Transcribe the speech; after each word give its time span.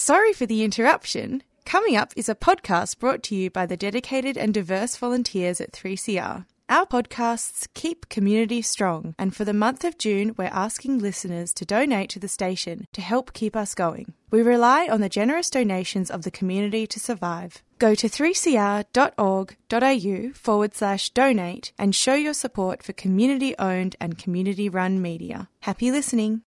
Sorry 0.00 0.32
for 0.32 0.46
the 0.46 0.62
interruption. 0.62 1.42
Coming 1.64 1.96
up 1.96 2.12
is 2.14 2.28
a 2.28 2.36
podcast 2.36 3.00
brought 3.00 3.20
to 3.24 3.34
you 3.34 3.50
by 3.50 3.66
the 3.66 3.76
dedicated 3.76 4.38
and 4.38 4.54
diverse 4.54 4.96
volunteers 4.96 5.60
at 5.60 5.72
3CR. 5.72 6.46
Our 6.68 6.86
podcasts 6.86 7.66
keep 7.74 8.08
community 8.08 8.62
strong, 8.62 9.16
and 9.18 9.34
for 9.34 9.44
the 9.44 9.52
month 9.52 9.82
of 9.82 9.98
June, 9.98 10.36
we're 10.38 10.52
asking 10.52 11.00
listeners 11.00 11.52
to 11.54 11.64
donate 11.64 12.10
to 12.10 12.20
the 12.20 12.28
station 12.28 12.86
to 12.92 13.00
help 13.00 13.32
keep 13.32 13.56
us 13.56 13.74
going. 13.74 14.14
We 14.30 14.40
rely 14.40 14.86
on 14.86 15.00
the 15.00 15.08
generous 15.08 15.50
donations 15.50 16.12
of 16.12 16.22
the 16.22 16.30
community 16.30 16.86
to 16.86 17.00
survive. 17.00 17.64
Go 17.80 17.96
to 17.96 18.08
3cr.org.au 18.08 20.32
forward 20.32 20.76
slash 20.76 21.10
donate 21.10 21.72
and 21.76 21.92
show 21.92 22.14
your 22.14 22.34
support 22.34 22.84
for 22.84 22.92
community 22.92 23.58
owned 23.58 23.96
and 24.00 24.16
community 24.16 24.68
run 24.68 25.02
media. 25.02 25.48
Happy 25.62 25.90
listening. 25.90 26.42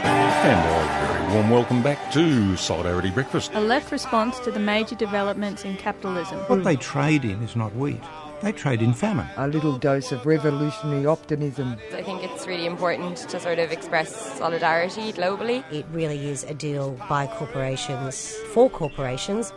And 0.00 0.60
a 0.60 1.06
very 1.06 1.34
warm 1.34 1.50
welcome 1.50 1.82
back 1.82 2.12
to 2.12 2.56
Solidarity 2.56 3.10
Breakfast. 3.10 3.50
A 3.54 3.60
left 3.60 3.90
response 3.90 4.38
to 4.40 4.50
the 4.50 4.60
major 4.60 4.94
developments 4.94 5.64
in 5.64 5.76
capitalism. 5.76 6.38
What 6.46 6.64
they 6.64 6.76
trade 6.76 7.24
in 7.24 7.42
is 7.42 7.56
not 7.56 7.74
wheat. 7.74 8.00
They 8.40 8.52
trade 8.52 8.80
in 8.80 8.94
famine. 8.94 9.26
A 9.36 9.48
little 9.48 9.76
dose 9.76 10.12
of 10.12 10.24
revolutionary 10.24 11.06
optimism. 11.06 11.76
I 11.92 12.02
think 12.02 12.22
it's 12.22 12.46
really 12.46 12.66
important 12.66 13.16
to 13.16 13.40
sort 13.40 13.58
of 13.58 13.72
express 13.72 14.38
solidarity 14.38 15.12
globally. 15.12 15.64
It 15.72 15.84
really 15.90 16.28
is 16.28 16.44
a 16.44 16.54
deal 16.54 16.92
by 17.08 17.26
corporations 17.26 18.34
for 18.54 18.70
corporations. 18.70 19.52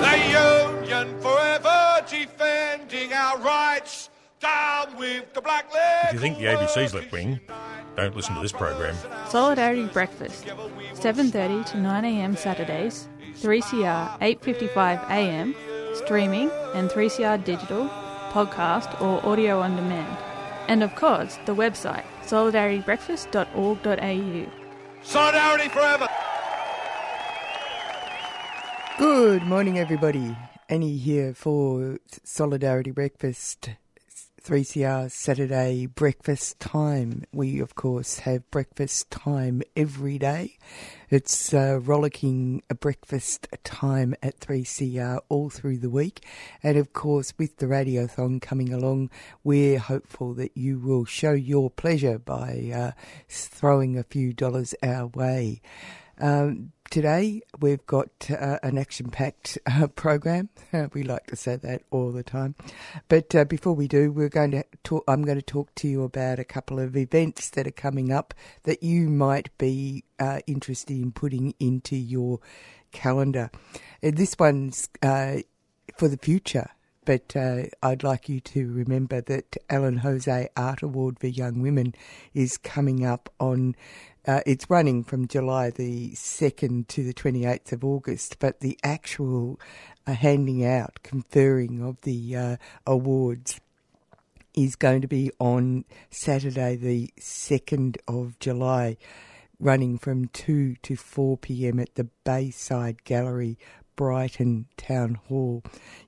The 0.00 0.78
Union 0.80 1.20
forever 1.20 2.04
defending 2.08 3.12
our 3.12 3.38
rights. 3.38 4.08
Down 4.40 4.96
with 4.96 5.34
the 5.34 5.42
black 5.42 5.72
leg. 5.74 6.06
If 6.06 6.12
you 6.14 6.18
think 6.18 6.38
the 6.38 6.44
ABC's 6.44 6.94
left 6.94 7.12
wing, 7.12 7.40
don't 7.96 8.16
listen 8.16 8.34
to 8.36 8.40
this 8.40 8.52
program. 8.52 8.96
Solidarity 9.28 9.84
Breakfast, 9.86 10.46
7:30 10.94 11.66
to 11.72 11.76
9 11.76 12.04
a.m. 12.06 12.34
Saturdays, 12.36 13.06
3CR 13.34 14.16
8:55 14.20 15.04
a.m. 15.10 15.54
streaming 15.94 16.50
and 16.74 16.88
3CR 16.88 17.36
digital, 17.44 17.90
podcast 18.32 18.98
or 19.02 19.22
audio 19.26 19.60
on 19.60 19.76
demand. 19.76 20.16
And 20.68 20.82
of 20.82 20.94
course, 20.94 21.38
the 21.44 21.54
website 21.54 22.04
solidaritybreakfast.org.au. 22.24 24.46
Solidarity 25.02 25.68
forever. 25.68 26.08
Good 28.98 29.42
morning, 29.42 29.78
everybody. 29.78 30.34
Annie 30.68 30.96
here 30.96 31.34
for 31.34 31.98
Solidarity 32.22 32.92
Breakfast. 32.92 33.70
3CR 34.42 35.10
Saturday 35.10 35.86
breakfast 35.86 36.58
time. 36.58 37.24
We, 37.32 37.60
of 37.60 37.74
course, 37.74 38.20
have 38.20 38.50
breakfast 38.50 39.10
time 39.10 39.62
every 39.76 40.18
day. 40.18 40.56
It's 41.10 41.52
uh, 41.52 41.80
rollicking 41.80 42.62
a 42.70 42.74
breakfast 42.74 43.48
time 43.64 44.14
at 44.22 44.40
3CR 44.40 45.20
all 45.28 45.50
through 45.50 45.78
the 45.78 45.90
week. 45.90 46.24
And 46.62 46.78
of 46.78 46.92
course, 46.92 47.34
with 47.36 47.58
the 47.58 47.66
radiothon 47.66 48.40
coming 48.40 48.72
along, 48.72 49.10
we're 49.44 49.78
hopeful 49.78 50.32
that 50.34 50.56
you 50.56 50.78
will 50.78 51.04
show 51.04 51.32
your 51.32 51.70
pleasure 51.70 52.18
by 52.18 52.72
uh, 52.74 52.92
throwing 53.28 53.98
a 53.98 54.02
few 54.02 54.32
dollars 54.32 54.74
our 54.82 55.06
way. 55.08 55.60
Um, 56.18 56.72
today 56.90 57.40
we've 57.60 57.86
got 57.86 58.08
uh, 58.30 58.58
an 58.62 58.76
action-packed 58.76 59.58
uh, 59.66 59.86
program. 59.86 60.48
we 60.92 61.04
like 61.04 61.26
to 61.28 61.36
say 61.36 61.56
that 61.56 61.82
all 61.90 62.10
the 62.10 62.24
time, 62.24 62.56
but 63.08 63.34
uh, 63.34 63.44
before 63.44 63.72
we 63.72 63.88
do, 63.88 64.10
we're 64.12 64.28
going 64.28 64.50
to 64.50 64.64
talk. 64.82 65.04
I'm 65.08 65.22
going 65.22 65.38
to 65.38 65.42
talk 65.42 65.74
to 65.76 65.88
you 65.88 66.02
about 66.02 66.38
a 66.38 66.44
couple 66.44 66.80
of 66.80 66.96
events 66.96 67.50
that 67.50 67.66
are 67.66 67.72
coming 67.72 68.12
up 68.12 68.34
that 68.64 68.82
you 68.82 69.08
might 69.08 69.56
be 69.56 70.04
uh, 70.18 70.40
interested 70.46 70.96
in 70.96 71.12
putting 71.12 71.54
into 71.60 71.96
your 71.96 72.40
calendar. 72.92 73.50
this 74.02 74.36
one's 74.38 74.88
uh, 75.02 75.36
for 75.96 76.08
the 76.08 76.18
future. 76.18 76.70
But 77.06 77.34
uh, 77.34 77.62
I'd 77.82 78.02
like 78.02 78.28
you 78.28 78.40
to 78.40 78.70
remember 78.70 79.22
that 79.22 79.56
Ellen 79.70 79.96
Jose 79.96 80.48
Art 80.54 80.82
Award 80.82 81.18
for 81.18 81.28
Young 81.28 81.62
Women 81.62 81.94
is 82.34 82.58
coming 82.58 83.06
up 83.06 83.32
on 83.40 83.74
uh, 84.26 84.40
it's 84.46 84.68
running 84.68 85.02
from 85.02 85.28
July 85.28 85.70
the 85.70 86.10
2nd 86.12 86.88
to 86.88 87.02
the 87.04 87.14
28th 87.14 87.72
of 87.72 87.84
August, 87.84 88.38
but 88.38 88.60
the 88.60 88.78
actual 88.82 89.58
uh, 90.06 90.12
handing 90.12 90.64
out, 90.64 91.00
conferring 91.02 91.82
of 91.82 92.00
the 92.02 92.36
uh, 92.36 92.56
awards 92.86 93.60
is 94.54 94.76
going 94.76 95.00
to 95.00 95.08
be 95.08 95.30
on 95.38 95.84
Saturday 96.10 96.76
the 96.76 97.10
2nd 97.18 97.96
of 98.08 98.38
July, 98.38 98.96
running 99.58 99.96
from 99.98 100.26
2 100.28 100.76
to 100.82 100.96
4 100.96 101.38
pm 101.38 101.78
at 101.78 101.94
the 101.94 102.08
Bayside 102.24 103.04
Gallery, 103.04 103.58
Brighton 103.96 104.66
Town 104.76 105.14
Hall. 105.28 105.62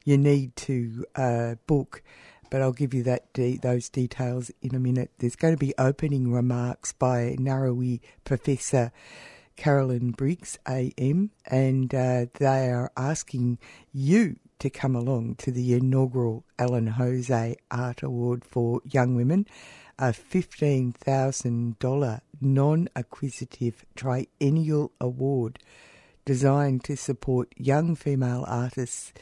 You 0.05 0.19
need 0.19 0.57
to 0.57 1.05
uh, 1.15 1.55
book 1.67 2.03
but 2.53 2.61
I'll 2.61 2.73
give 2.73 2.93
you 2.93 3.03
that 3.05 3.33
de- 3.33 3.57
those 3.57 3.89
details 3.89 4.51
in 4.61 4.75
a 4.75 4.79
minute. 4.79 5.11
There's 5.17 5.37
going 5.37 5.55
to 5.55 5.59
be 5.59 5.73
opening 5.79 6.31
remarks 6.31 6.93
by 6.93 7.35
Narrowee 7.41 8.01
Professor 8.25 8.93
Carolyn 9.57 10.11
Briggs 10.11 10.59
AM, 10.69 11.31
and 11.47 11.95
uh, 11.95 12.27
they 12.35 12.69
are 12.69 12.93
asking 12.95 13.57
you 13.91 14.37
to 14.59 14.69
come 14.69 14.95
along 14.95 15.37
to 15.37 15.51
the 15.51 15.73
inaugural 15.73 16.45
Ellen 16.59 16.89
Jose 16.89 17.57
Art 17.71 18.03
Award 18.03 18.45
for 18.45 18.83
Young 18.85 19.17
Women, 19.17 19.47
a 19.99 20.13
$15,000 20.13 22.21
non 22.43 22.89
acquisitive 22.95 23.87
triennial 23.97 24.93
award 25.01 25.59
designed 26.27 26.85
to 26.85 26.99
support 26.99 27.51
young 27.57 27.97
female 27.97 28.45
artists 28.47 29.15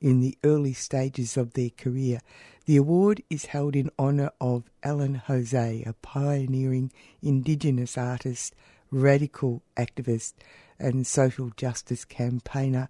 in 0.00 0.20
the 0.20 0.36
early 0.44 0.72
stages 0.72 1.36
of 1.36 1.54
their 1.54 1.70
career. 1.70 2.20
The 2.66 2.76
award 2.76 3.22
is 3.30 3.46
held 3.46 3.74
in 3.74 3.90
honour 3.98 4.30
of 4.40 4.70
Ellen 4.82 5.14
Jose, 5.14 5.82
a 5.86 5.92
pioneering 5.94 6.92
Indigenous 7.22 7.96
artist, 7.96 8.54
radical 8.90 9.62
activist, 9.76 10.34
and 10.78 11.06
social 11.06 11.50
justice 11.56 12.04
campaigner 12.04 12.88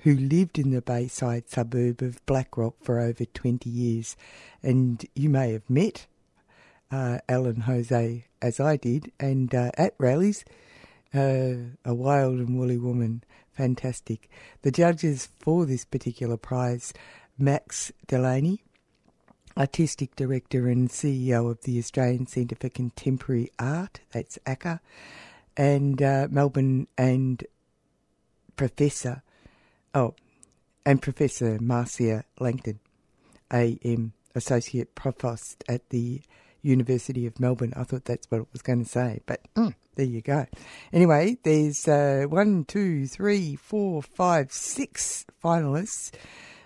who 0.00 0.14
lived 0.14 0.58
in 0.58 0.70
the 0.70 0.82
Bayside 0.82 1.48
suburb 1.48 2.02
of 2.02 2.24
Black 2.26 2.56
Rock 2.56 2.74
for 2.82 2.98
over 2.98 3.24
20 3.24 3.70
years. 3.70 4.16
And 4.62 5.04
you 5.14 5.28
may 5.28 5.52
have 5.52 5.68
met 5.70 6.06
uh, 6.90 7.18
Ellen 7.28 7.62
Jose 7.62 8.24
as 8.42 8.58
I 8.58 8.76
did, 8.76 9.12
and 9.20 9.54
uh, 9.54 9.70
at 9.78 9.94
rallies, 9.98 10.44
uh, 11.14 11.54
a 11.84 11.94
wild 11.94 12.38
and 12.38 12.58
woolly 12.58 12.78
woman. 12.78 13.22
Fantastic. 13.54 14.30
The 14.62 14.70
judges 14.70 15.28
for 15.38 15.66
this 15.66 15.84
particular 15.84 16.36
prize, 16.36 16.92
Max 17.38 17.92
Delany, 18.06 18.62
Artistic 19.56 20.16
Director 20.16 20.68
and 20.68 20.88
CEO 20.88 21.50
of 21.50 21.60
the 21.62 21.78
Australian 21.78 22.26
Centre 22.26 22.56
for 22.56 22.70
Contemporary 22.70 23.50
Art, 23.58 24.00
that's 24.12 24.38
ACCA, 24.46 24.80
and 25.56 26.00
uh, 26.00 26.28
Melbourne 26.30 26.86
and 26.96 27.44
Professor, 28.56 29.22
oh, 29.94 30.14
and 30.86 31.02
Professor 31.02 31.58
Marcia 31.60 32.24
Langton, 32.40 32.80
AM, 33.52 34.14
Associate 34.34 34.94
Provost 34.94 35.62
at 35.68 35.90
the 35.90 36.22
University 36.62 37.26
of 37.26 37.38
Melbourne. 37.38 37.72
I 37.76 37.84
thought 37.84 38.04
that's 38.04 38.30
what 38.30 38.42
it 38.42 38.48
was 38.52 38.62
going 38.62 38.84
to 38.84 38.88
say, 38.88 39.20
but 39.26 39.40
mm, 39.54 39.74
there 39.96 40.06
you 40.06 40.22
go. 40.22 40.46
Anyway, 40.92 41.38
there's 41.42 41.86
uh, 41.86 42.24
one, 42.28 42.64
two, 42.64 43.06
three, 43.06 43.56
four, 43.56 44.02
five, 44.02 44.52
six 44.52 45.26
finalists 45.42 46.12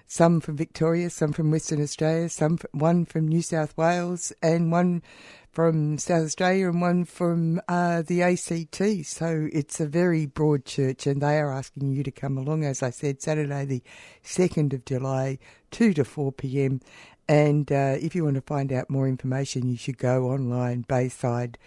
some 0.06 0.40
from 0.40 0.56
Victoria, 0.56 1.10
some 1.10 1.32
from 1.32 1.50
Western 1.50 1.82
Australia, 1.82 2.28
some 2.28 2.58
one 2.72 3.04
from 3.04 3.26
New 3.26 3.42
South 3.42 3.76
Wales, 3.76 4.32
and 4.42 4.70
one 4.70 5.02
from 5.50 5.98
South 5.98 6.26
Australia, 6.26 6.68
and 6.68 6.80
one 6.80 7.04
from 7.04 7.60
uh, 7.68 8.02
the 8.02 8.22
ACT. 8.22 9.06
So 9.06 9.48
it's 9.52 9.80
a 9.80 9.86
very 9.86 10.26
broad 10.26 10.64
church, 10.64 11.06
and 11.06 11.20
they 11.20 11.38
are 11.38 11.52
asking 11.52 11.92
you 11.92 12.02
to 12.04 12.10
come 12.10 12.38
along. 12.38 12.64
As 12.64 12.82
I 12.82 12.90
said, 12.90 13.20
Saturday 13.20 13.64
the 13.64 13.82
second 14.22 14.72
of 14.72 14.84
July, 14.84 15.38
two 15.70 15.92
to 15.94 16.04
four 16.04 16.30
p.m. 16.32 16.80
And 17.28 17.70
uh, 17.72 17.96
if 18.00 18.14
you 18.14 18.24
want 18.24 18.36
to 18.36 18.42
find 18.42 18.72
out 18.72 18.88
more 18.88 19.08
information, 19.08 19.68
you 19.68 19.76
should 19.76 19.98
go 19.98 20.30
online 20.30 20.82
Bayside 20.82 21.58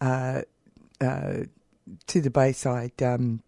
uh, 0.00 0.42
uh 1.00 1.44
to 2.06 2.20
the 2.20 2.30
Bayside. 2.30 3.02
Um, 3.02 3.42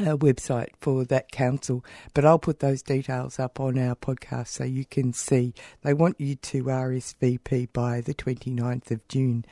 uh, 0.00 0.16
website 0.16 0.68
for 0.80 1.04
that 1.04 1.32
council, 1.32 1.84
but 2.14 2.24
I'll 2.24 2.38
put 2.38 2.60
those 2.60 2.82
details 2.82 3.40
up 3.40 3.58
on 3.58 3.76
our 3.78 3.96
podcast 3.96 4.48
so 4.48 4.64
you 4.64 4.84
can 4.84 5.12
see. 5.12 5.54
They 5.82 5.92
want 5.92 6.20
you 6.20 6.36
to 6.36 6.64
RSVP 6.64 7.72
by 7.72 8.00
the 8.00 8.14
29th 8.14 8.92
of 8.92 9.06
June. 9.08 9.44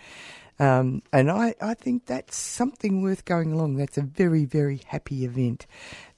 Um, 0.58 1.02
and 1.12 1.30
I, 1.30 1.54
I 1.60 1.74
think 1.74 2.06
that's 2.06 2.36
something 2.36 3.02
worth 3.02 3.24
going 3.24 3.52
along. 3.52 3.76
That's 3.76 3.98
a 3.98 4.02
very, 4.02 4.44
very 4.44 4.80
happy 4.86 5.24
event. 5.24 5.66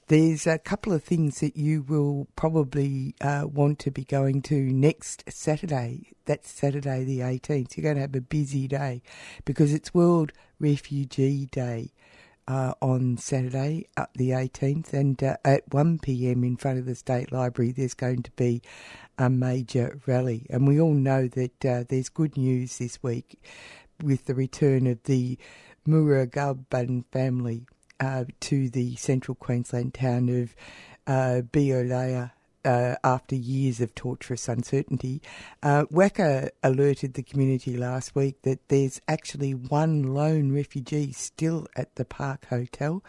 There's 0.09 0.47
a 0.47 0.57
couple 0.57 0.91
of 0.91 1.03
things 1.03 1.39
that 1.41 1.55
you 1.55 1.83
will 1.83 2.29
probably 2.35 3.13
uh, 3.21 3.43
want 3.45 3.77
to 3.81 3.91
be 3.91 4.03
going 4.03 4.41
to 4.41 4.55
next 4.55 5.23
Saturday. 5.31 6.13
That's 6.25 6.49
Saturday 6.49 7.03
the 7.03 7.19
18th. 7.19 7.77
You're 7.77 7.83
going 7.83 7.97
to 7.97 8.01
have 8.01 8.15
a 8.15 8.21
busy 8.21 8.67
day 8.67 9.03
because 9.45 9.71
it's 9.71 9.93
World 9.93 10.31
Refugee 10.59 11.45
Day 11.45 11.91
uh, 12.47 12.73
on 12.81 13.17
Saturday, 13.17 13.85
uh, 13.97 14.07
the 14.15 14.31
18th, 14.31 14.93
and 14.93 15.23
uh, 15.23 15.37
at 15.45 15.71
1 15.71 15.99
pm 15.99 16.43
in 16.43 16.57
front 16.57 16.79
of 16.79 16.87
the 16.87 16.95
State 16.95 17.31
Library, 17.31 17.71
there's 17.71 17.93
going 17.93 18.23
to 18.23 18.31
be 18.31 18.63
a 19.19 19.29
major 19.29 19.99
rally. 20.07 20.47
And 20.49 20.67
we 20.67 20.81
all 20.81 20.95
know 20.95 21.27
that 21.27 21.63
uh, 21.63 21.83
there's 21.87 22.09
good 22.09 22.35
news 22.35 22.79
this 22.79 23.03
week 23.03 23.39
with 24.03 24.25
the 24.25 24.33
return 24.33 24.87
of 24.87 25.03
the 25.03 25.37
Murugappan 25.87 27.05
family 27.11 27.67
uh, 27.99 28.25
to 28.41 28.69
the 28.69 28.95
central 28.95 29.35
Queensland 29.35 29.93
town 29.93 30.29
of 30.29 30.55
uh, 31.07 31.41
uh, 32.65 32.95
after 33.03 33.35
years 33.35 33.79
of 33.81 33.95
torturous 33.95 34.47
uncertainty. 34.47 35.21
Uh, 35.63 35.85
alerted 36.63 37.13
the 37.13 37.23
community 37.23 37.77
last 37.77 38.15
week 38.15 38.41
that 38.43 38.67
there's 38.67 39.01
actually 39.07 39.53
one 39.53 40.03
lone 40.03 40.51
refugee 40.51 41.11
still 41.11 41.67
at 41.75 41.95
the 41.95 42.05
Park 42.05 42.45
Hotel. 42.49 43.03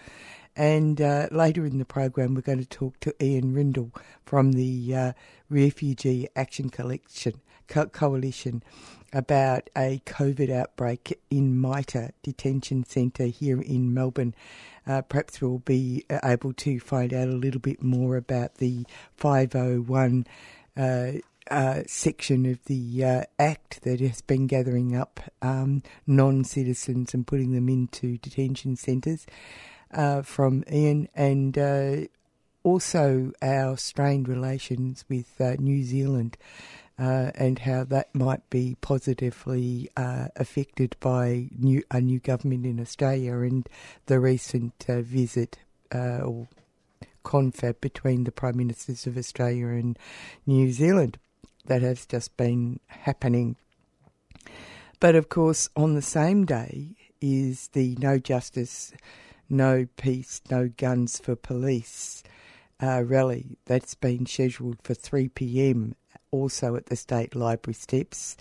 And 0.57 1.01
uh, 1.01 1.29
later 1.31 1.65
in 1.65 1.79
the 1.79 1.85
program, 1.85 2.35
we're 2.35 2.41
going 2.43 2.59
to 2.59 2.67
talk 2.67 2.99
to 3.01 3.15
Ian 3.23 3.55
Rintoul 3.55 3.95
from 4.25 4.53
the 4.53 4.95
uh, 4.95 5.13
Refugee 5.49 6.29
Action 6.35 6.71
Collection, 6.71 7.41
Co- 7.69 7.87
Coalition 7.87 8.63
about 9.13 9.71
a 9.77 10.01
COVID 10.07 10.51
outbreak 10.51 11.19
in 11.31 11.61
MITA 11.61 12.13
Detention 12.23 12.85
Centre 12.85 13.27
here 13.27 13.61
in 13.61 13.93
Melbourne. 13.93 14.35
Uh, 14.87 15.03
perhaps 15.03 15.41
we'll 15.41 15.59
be 15.59 16.05
uh, 16.11 16.19
able 16.25 16.53
to 16.55 16.81
find 16.81 17.13
out 17.13 17.29
a 17.29 17.33
little 17.33 17.61
bit 17.61 17.83
more 17.83 18.17
about 18.17 18.57
the 18.57 18.85
501 19.17 20.27
uh, 20.77 21.13
uh, 21.51 21.83
section 21.87 22.47
of 22.47 22.65
the 22.67 23.05
uh, 23.05 23.23
Act 23.39 23.83
that 23.83 24.01
has 24.01 24.21
been 24.23 24.47
gathering 24.47 24.97
up 24.97 25.21
um, 25.43 25.83
non 26.07 26.45
citizens 26.45 27.13
and 27.13 27.27
putting 27.27 27.53
them 27.53 27.69
into 27.69 28.19
detention 28.19 28.77
centres 28.77 29.27
uh, 29.93 30.23
from 30.23 30.65
Ian 30.71 31.09
and 31.15 32.09
also 32.63 33.33
our 33.43 33.77
strained 33.77 34.29
relations 34.29 35.05
with 35.09 35.41
New 35.59 35.83
Zealand 35.83 36.37
uh, 37.01 37.31
and 37.35 37.61
how 37.61 37.83
that 37.83 38.15
might 38.15 38.49
be 38.51 38.77
positively 38.83 39.89
uh, 39.97 40.29
affected 40.37 40.95
by 41.01 41.49
new, 41.59 41.83
a 41.91 41.99
new 41.99 42.21
government 42.21 42.67
in 42.67 42.79
Australia 42.79 43.39
and 43.39 43.67
the 44.05 44.21
recent 44.21 44.85
uh, 44.87 45.01
visit 45.01 45.59
uh, 45.95 46.19
or 46.19 46.47
confab 47.25 47.81
between 47.81 48.25
the 48.25 48.33
Prime 48.33 48.59
Ministers 48.59 49.07
of 49.07 49.17
Australia 49.17 49.69
and 49.69 49.99
New 50.47 50.71
Zealand 50.73 51.19
that 51.65 51.81
has 51.81 52.05
just 52.05 52.37
been 52.37 52.81
happening. 52.89 53.57
But 55.01 55.15
of 55.15 55.31
course, 55.31 55.71
on 55.75 55.95
the 55.95 56.03
same 56.03 56.45
day 56.45 56.97
is 57.23 57.69
the 57.69 57.97
No 57.99 58.19
Justice, 58.19 58.93
No 59.49 59.87
Peace, 59.97 60.43
No 60.51 60.69
Guns 60.77 61.19
for 61.19 61.35
Police 61.35 62.23
uh, 62.83 63.03
rally 63.05 63.57
that's 63.65 63.95
been 63.95 64.27
scheduled 64.27 64.79
for 64.83 64.95
3 64.95 65.29
pm 65.29 65.95
also 66.31 66.77
at 66.77 66.87
the 66.87 66.97
State 66.97 67.35
Library 67.35 67.75
steps. 67.75 68.37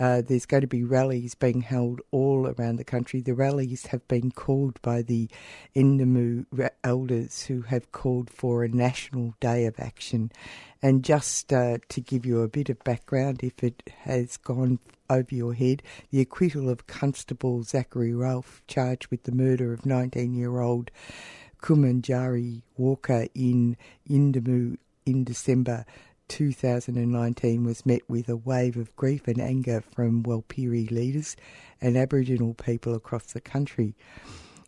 Uh, 0.00 0.22
there's 0.22 0.46
going 0.46 0.60
to 0.60 0.68
be 0.68 0.84
rallies 0.84 1.34
being 1.34 1.60
held 1.60 2.00
all 2.12 2.46
around 2.46 2.76
the 2.76 2.84
country. 2.84 3.20
The 3.20 3.34
rallies 3.34 3.86
have 3.86 4.06
been 4.06 4.30
called 4.30 4.80
by 4.80 5.02
the 5.02 5.28
Yuendumu 5.74 6.46
elders 6.84 7.46
who 7.46 7.62
have 7.62 7.90
called 7.90 8.30
for 8.30 8.62
a 8.62 8.68
national 8.68 9.34
day 9.40 9.66
of 9.66 9.80
action. 9.80 10.30
And 10.80 11.02
just 11.02 11.52
uh, 11.52 11.78
to 11.88 12.00
give 12.00 12.24
you 12.24 12.42
a 12.42 12.48
bit 12.48 12.68
of 12.68 12.78
background, 12.84 13.40
if 13.42 13.64
it 13.64 13.82
has 14.02 14.36
gone 14.36 14.78
over 15.10 15.34
your 15.34 15.54
head, 15.54 15.82
the 16.10 16.20
acquittal 16.20 16.70
of 16.70 16.86
Constable 16.86 17.64
Zachary 17.64 18.14
Rolfe, 18.14 18.62
charged 18.68 19.08
with 19.08 19.24
the 19.24 19.32
murder 19.32 19.72
of 19.72 19.84
19 19.84 20.34
year 20.34 20.60
old 20.60 20.92
Kumanjayi 21.60 22.62
Walker 22.76 23.26
in 23.34 23.76
Yuendumu 24.08 24.76
in 25.04 25.24
December 25.24 25.84
2019 26.28 27.64
was 27.64 27.86
met 27.86 28.02
with 28.08 28.28
a 28.28 28.36
wave 28.36 28.76
of 28.76 28.94
grief 28.96 29.26
and 29.26 29.40
anger 29.40 29.82
from 29.94 30.22
Warlpiri 30.22 30.90
leaders 30.90 31.36
and 31.80 31.96
Aboriginal 31.96 32.54
people 32.54 32.94
across 32.94 33.32
the 33.32 33.40
country. 33.40 33.94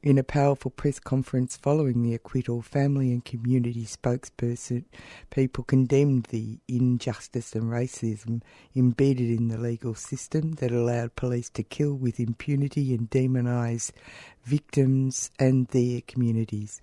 In 0.03 0.17
a 0.17 0.25
powerful 0.25 0.71
press 0.71 0.99
conference 0.99 1.59
following 1.59 2.03
the 2.03 2.15
acquittal, 2.15 2.63
family 2.63 3.13
and 3.13 3.23
community 3.23 3.85
spokesperson 3.85 4.85
people 5.29 5.63
condemned 5.63 6.25
the 6.31 6.59
injustice 6.67 7.55
and 7.55 7.65
racism 7.65 8.41
embedded 8.75 9.29
in 9.39 9.49
the 9.49 9.59
legal 9.59 9.95
system 9.95 10.53
that 10.53 10.73
allowed 10.73 11.17
police 11.17 11.51
to 11.51 11.63
kill 11.63 11.93
with 11.93 12.19
impunity 12.19 12.95
and 12.95 13.11
demonise 13.11 13.93
victims 14.43 15.31
and 15.39 15.67
their 15.69 16.01
communities 16.01 16.81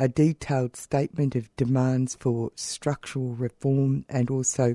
a 0.00 0.08
detailed 0.08 0.76
statement 0.76 1.36
of 1.36 1.54
demands 1.56 2.16
for 2.18 2.50
structural 2.54 3.34
reform 3.34 4.06
and 4.08 4.30
also 4.30 4.74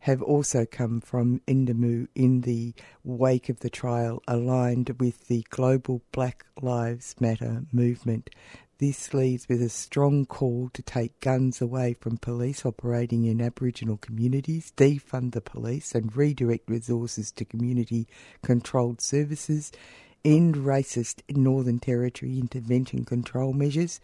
have 0.00 0.20
also 0.20 0.66
come 0.66 1.00
from 1.00 1.40
Yuendumu 1.46 2.08
in 2.16 2.40
the 2.40 2.74
wake 3.04 3.48
of 3.48 3.60
the 3.60 3.70
trial, 3.70 4.20
aligned 4.26 4.96
with 4.98 5.28
the 5.28 5.46
global 5.50 6.02
Black 6.10 6.44
Lives 6.60 7.14
Matter 7.20 7.62
movement. 7.70 8.28
This 8.78 9.14
leads 9.14 9.46
with 9.48 9.62
a 9.62 9.68
strong 9.68 10.24
call 10.24 10.70
to 10.72 10.82
take 10.82 11.20
guns 11.20 11.60
away 11.60 11.94
from 12.00 12.16
police 12.16 12.66
operating 12.66 13.26
in 13.26 13.40
Aboriginal 13.40 13.98
communities, 13.98 14.72
defund 14.76 15.32
the 15.32 15.42
police, 15.42 15.94
and 15.94 16.16
redirect 16.16 16.68
resources 16.68 17.30
to 17.32 17.44
community 17.44 18.08
controlled 18.42 19.00
services, 19.00 19.70
end 20.24 20.56
racist 20.56 21.22
Northern 21.28 21.78
Territory 21.78 22.38
intervention 22.38 23.04
control 23.04 23.52
measures, 23.52 24.00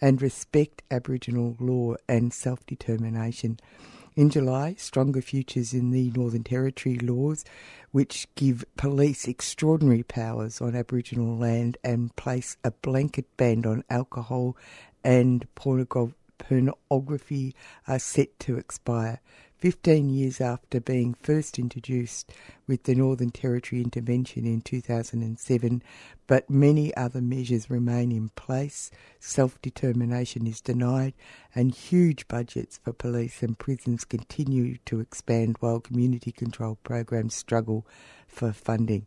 and 0.00 0.20
respect 0.20 0.82
Aboriginal 0.90 1.56
law 1.58 1.94
and 2.08 2.32
self 2.32 2.64
determination. 2.66 3.58
In 4.16 4.30
July, 4.30 4.74
stronger 4.78 5.20
futures 5.20 5.74
in 5.74 5.90
the 5.90 6.10
Northern 6.12 6.42
Territory 6.42 6.98
laws, 6.98 7.44
which 7.90 8.26
give 8.34 8.64
police 8.78 9.28
extraordinary 9.28 10.02
powers 10.02 10.62
on 10.62 10.74
Aboriginal 10.74 11.36
land 11.36 11.76
and 11.84 12.16
place 12.16 12.56
a 12.64 12.70
blanket 12.70 13.26
ban 13.36 13.66
on 13.66 13.84
alcohol 13.90 14.56
and 15.04 15.46
pornography, 15.54 17.54
are 17.86 17.98
set 17.98 18.40
to 18.40 18.56
expire. 18.56 19.20
15 19.58 20.10
years 20.10 20.40
after 20.40 20.80
being 20.80 21.14
first 21.14 21.58
introduced 21.58 22.30
with 22.66 22.82
the 22.82 22.94
Northern 22.94 23.30
Territory 23.30 23.80
intervention 23.80 24.44
in 24.44 24.60
2007, 24.60 25.82
but 26.26 26.50
many 26.50 26.94
other 26.94 27.22
measures 27.22 27.70
remain 27.70 28.12
in 28.12 28.28
place. 28.30 28.90
Self 29.18 29.60
determination 29.62 30.46
is 30.46 30.60
denied, 30.60 31.14
and 31.54 31.74
huge 31.74 32.28
budgets 32.28 32.78
for 32.82 32.92
police 32.92 33.42
and 33.42 33.58
prisons 33.58 34.04
continue 34.04 34.76
to 34.84 35.00
expand 35.00 35.56
while 35.60 35.80
community 35.80 36.32
control 36.32 36.78
programs 36.84 37.34
struggle 37.34 37.86
for 38.26 38.52
funding. 38.52 39.06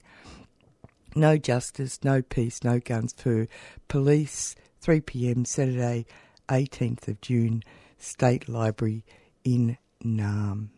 No 1.16 1.38
justice, 1.38 2.00
no 2.04 2.22
peace, 2.22 2.64
no 2.64 2.80
guns 2.80 3.14
for 3.14 3.48
police. 3.88 4.56
3 4.82 5.02
pm 5.02 5.44
Saturday, 5.44 6.06
18th 6.48 7.08
of 7.10 7.20
June, 7.22 7.62
State 7.98 8.48
Library 8.48 9.04
in 9.44 9.78
Naarm. 10.06 10.70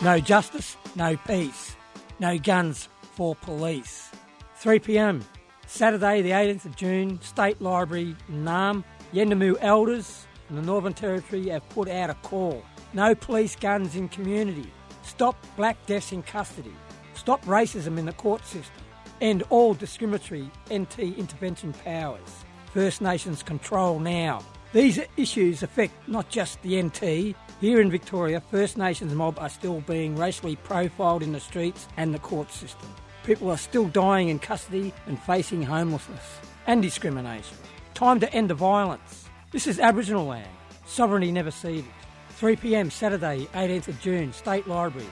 No 0.00 0.20
justice, 0.20 0.76
no 0.94 1.16
peace, 1.16 1.74
no 2.20 2.38
guns 2.38 2.88
for 3.16 3.34
police. 3.34 4.10
3 4.56 4.78
pm, 4.78 5.24
Saturday, 5.66 6.22
the 6.22 6.30
18th 6.30 6.66
of 6.66 6.76
June, 6.76 7.20
State 7.20 7.60
Library, 7.60 8.14
Naarm. 8.30 8.84
Yuendumu 9.12 9.56
elders 9.60 10.26
in 10.50 10.56
the 10.56 10.62
Northern 10.62 10.94
Territory 10.94 11.48
have 11.48 11.68
put 11.70 11.88
out 11.88 12.10
a 12.10 12.14
call. 12.14 12.64
No 12.92 13.12
police 13.14 13.56
guns 13.56 13.96
in 13.96 14.08
community. 14.08 14.70
Stop 15.02 15.36
black 15.56 15.76
deaths 15.86 16.12
in 16.12 16.22
custody. 16.22 16.74
Stop 17.14 17.44
racism 17.44 17.98
in 17.98 18.06
the 18.06 18.12
court 18.12 18.44
system. 18.46 18.84
End 19.20 19.42
all 19.50 19.74
discriminatory 19.74 20.48
NT 20.72 20.98
intervention 20.98 21.72
powers. 21.72 22.44
First 22.72 23.00
Nations 23.00 23.42
control 23.42 23.98
now. 23.98 24.42
These 24.74 24.98
issues 25.16 25.62
affect 25.62 26.08
not 26.08 26.28
just 26.28 26.60
the 26.62 26.82
NT. 26.82 27.36
Here 27.60 27.80
in 27.80 27.92
Victoria, 27.92 28.40
First 28.40 28.76
Nations 28.76 29.14
mob 29.14 29.38
are 29.38 29.48
still 29.48 29.80
being 29.82 30.16
racially 30.16 30.56
profiled 30.56 31.22
in 31.22 31.30
the 31.30 31.38
streets 31.38 31.86
and 31.96 32.12
the 32.12 32.18
court 32.18 32.50
system. 32.50 32.88
People 33.22 33.52
are 33.52 33.56
still 33.56 33.86
dying 33.86 34.30
in 34.30 34.40
custody 34.40 34.92
and 35.06 35.16
facing 35.16 35.62
homelessness 35.62 36.40
and 36.66 36.82
discrimination. 36.82 37.56
Time 37.94 38.18
to 38.18 38.32
end 38.34 38.50
the 38.50 38.54
violence. 38.54 39.26
This 39.52 39.68
is 39.68 39.78
Aboriginal 39.78 40.26
land. 40.26 40.50
Sovereignty 40.86 41.30
never 41.30 41.52
ceded. 41.52 41.84
3 42.30 42.56
pm 42.56 42.90
Saturday, 42.90 43.46
18th 43.54 43.86
of 43.86 44.00
June, 44.00 44.32
State 44.32 44.66
Library. 44.66 45.06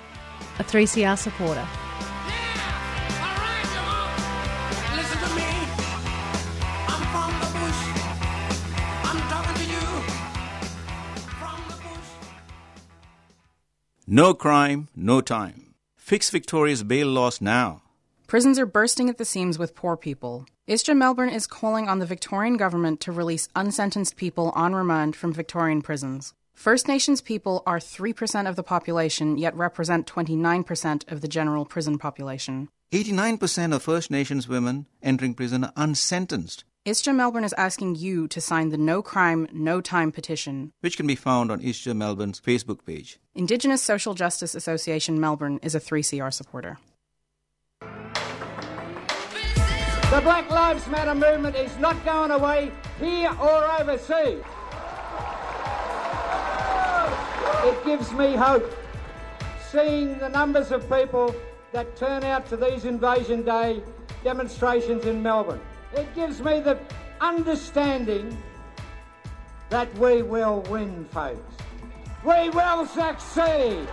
A 0.59 0.65
3CR 0.65 1.17
supporter. 1.17 1.69
No 14.15 14.35
crime, 14.35 14.89
no 14.95 15.23
time. 15.23 15.73
Fix 15.97 16.29
Victoria's 16.29 16.83
bail 16.83 17.07
laws 17.07 17.41
now. 17.41 17.81
Prisons 18.27 18.59
are 18.59 18.67
bursting 18.67 19.09
at 19.09 19.17
the 19.17 19.25
seams 19.25 19.59
with 19.59 19.75
poor 19.75 19.97
people. 19.97 20.45
ISJA 20.69 20.95
Melbourne 20.95 21.31
is 21.31 21.47
calling 21.47 21.89
on 21.89 21.99
the 21.99 22.05
Victorian 22.05 22.59
Government 22.59 23.01
to 23.01 23.11
release 23.11 23.49
unsentenced 23.57 24.17
people 24.17 24.51
on 24.51 24.75
remand 24.75 25.17
from 25.17 25.33
Victorian 25.33 25.81
prisons. 25.81 26.35
First 26.53 26.89
Nations 26.89 27.23
people 27.23 27.63
are 27.65 27.79
3% 27.79 28.47
of 28.47 28.55
the 28.55 28.63
population, 28.63 29.39
yet 29.39 29.57
represent 29.57 30.07
29% 30.07 31.11
of 31.11 31.23
the 31.23 31.27
general 31.29 31.65
prison 31.65 31.97
population. 31.97 32.69
89% 32.91 33.75
of 33.75 33.83
First 33.83 34.11
Nations 34.11 34.47
women 34.47 34.85
entering 35.03 35.33
prison 35.33 35.65
are 35.65 35.73
unsentenced, 35.75 36.65
ISJA 36.85 37.15
Melbourne 37.15 37.45
is 37.45 37.53
asking 37.53 37.95
you 37.95 38.27
to 38.27 38.41
sign 38.41 38.71
the 38.71 38.77
No 38.77 39.03
Crime, 39.03 39.47
No 39.53 39.81
Time 39.81 40.11
petition. 40.11 40.73
which 40.81 40.97
can 40.97 41.07
be 41.07 41.15
found 41.15 41.53
on 41.53 41.61
ISJA 41.61 41.95
Melbourne's 41.95 42.41
Facebook 42.41 42.85
page. 42.85 43.21
Indigenous 43.37 43.81
Social 43.81 44.15
Justice 44.15 44.57
Association 44.57 45.21
Melbourne 45.21 45.61
is 45.63 45.77
a 45.77 45.81
3CR 45.81 46.33
supporter. 46.33 46.79
The 47.81 47.91
Black 50.23 50.51
Lives 50.51 50.89
Matter 50.89 51.15
movement 51.15 51.55
is 51.55 51.71
not 51.79 52.05
going 52.05 52.33
away 52.33 52.73
here 52.99 53.31
or 53.41 53.81
overseas. 53.81 54.43
It 57.65 57.85
gives 57.85 58.13
me 58.13 58.35
hope 58.35 58.69
seeing 59.71 60.19
the 60.19 60.29
numbers 60.31 60.73
of 60.73 60.83
people 60.91 61.33
that 61.71 61.95
turn 61.97 62.25
out 62.25 62.49
to 62.49 62.57
these 62.57 62.87
Invasion 62.87 63.45
Day 63.45 63.85
demonstrations 64.25 65.05
in 65.05 65.23
Melbourne. 65.23 65.61
It 65.95 66.15
gives 66.15 66.41
me 66.41 66.61
the 66.61 66.79
understanding 67.21 68.37
that 69.69 69.93
we 69.99 70.23
will 70.23 70.63
win, 70.71 71.05
folks. 71.07 71.55
We 72.25 72.51
will 72.51 72.87
succeed. 72.87 73.87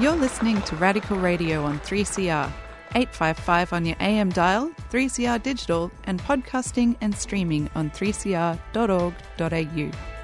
You're 0.00 0.14
listening 0.14 0.60
to 0.62 0.76
Radical 0.76 1.16
Radio 1.16 1.64
on 1.64 1.80
3CR, 1.80 2.52
855 2.94 3.72
on 3.72 3.86
your 3.86 3.96
AM 3.98 4.30
dial, 4.30 4.70
3CR 4.90 5.42
digital, 5.42 5.90
and 6.04 6.20
podcasting 6.20 6.96
and 7.00 7.14
streaming 7.14 7.70
on 7.74 7.90
3cr.org.au. 7.90 10.15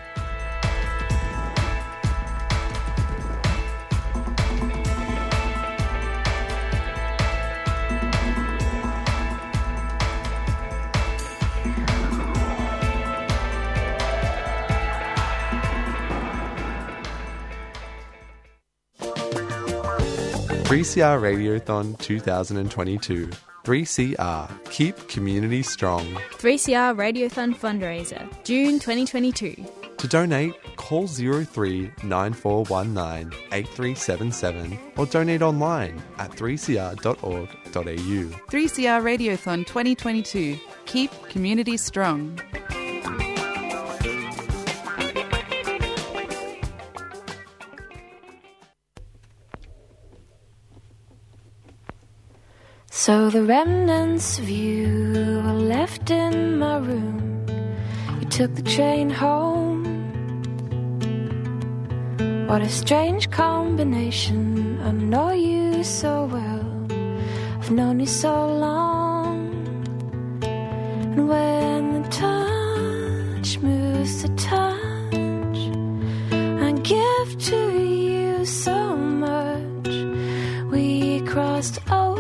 Three 20.73 20.85
CR 20.85 21.21
Radiothon 21.21 21.99
2022. 21.99 23.29
3CR. 23.63 24.71
Keep 24.71 25.07
community 25.07 25.63
strong. 25.63 26.03
3CR 26.39 26.97
Radiothon 26.97 27.55
fundraiser, 27.55 28.27
June 28.43 28.79
2022. 28.79 29.67
To 29.99 30.09
donate, 30.09 30.55
call 30.77 31.07
03 31.07 31.91
9419 32.03 33.39
8377 33.53 34.79
or 34.97 35.05
donate 35.05 35.43
online 35.43 36.03
at 36.17 36.31
3cr.org.au. 36.31 37.43
3CR 37.75 39.03
Radiothon 39.03 39.67
2022. 39.67 40.59
Keep 40.87 41.11
community 41.29 41.77
strong. 41.77 42.41
So 53.05 53.31
the 53.31 53.43
remnants 53.43 54.39
of 54.39 54.49
you 54.49 55.43
are 55.45 55.57
left 55.57 56.13
in 56.13 56.61
my 56.61 56.77
room. 56.77 57.45
You 58.21 58.29
took 58.29 58.55
the 58.55 58.63
train 58.63 59.11
home. 59.11 59.83
What 62.47 62.63
a 62.63 62.69
strange 62.69 63.29
combination. 63.33 64.79
I 64.83 64.93
know 64.93 65.33
you 65.33 65.83
so 65.83 66.27
well. 66.27 66.87
I've 67.59 67.73
known 67.73 67.99
you 67.99 68.07
so 68.07 68.47
long. 68.47 69.37
And 70.45 71.29
when 71.29 72.03
the 72.03 72.09
touch 72.09 73.59
moves 73.59 74.23
to 74.23 74.29
touch, 74.37 75.59
I 76.67 76.71
give 76.85 77.29
to 77.51 77.61
you 77.83 78.47
so 78.47 78.97
much. 78.97 79.91
We 80.71 81.21
crossed 81.23 81.81
over 81.91 82.12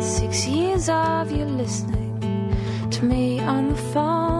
six 0.00 0.46
years 0.46 0.88
of 0.88 1.30
you 1.30 1.44
listening 1.44 2.18
to 2.90 3.04
me 3.04 3.40
on 3.40 3.68
the 3.68 3.76
phone. 3.76 4.37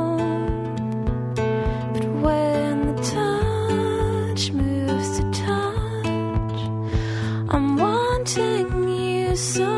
So 9.38 9.77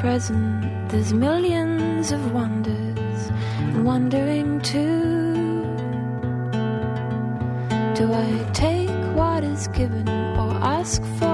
present, 0.00 0.88
there's 0.90 1.12
millions 1.12 2.12
of 2.12 2.32
wonders, 2.32 3.32
wondering 3.82 4.60
too. 4.60 5.34
Do 7.96 8.12
I 8.12 8.50
take 8.52 8.90
what 9.16 9.42
is 9.42 9.66
given 9.68 10.08
or 10.08 10.52
ask 10.78 11.02
for 11.18 11.27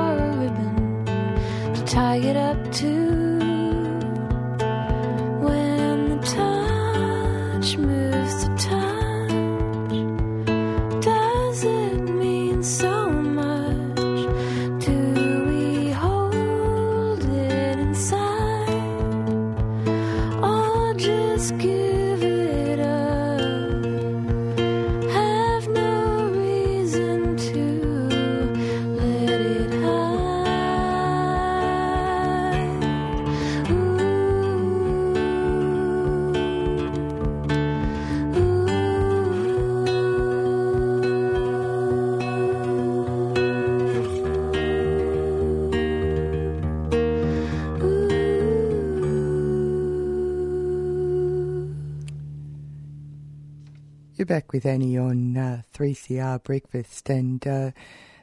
back 54.34 54.52
with 54.52 54.66
Annie 54.66 54.98
on 54.98 55.36
uh, 55.36 55.62
3CR 55.72 56.42
Breakfast, 56.42 57.08
and 57.08 57.46
uh, 57.46 57.70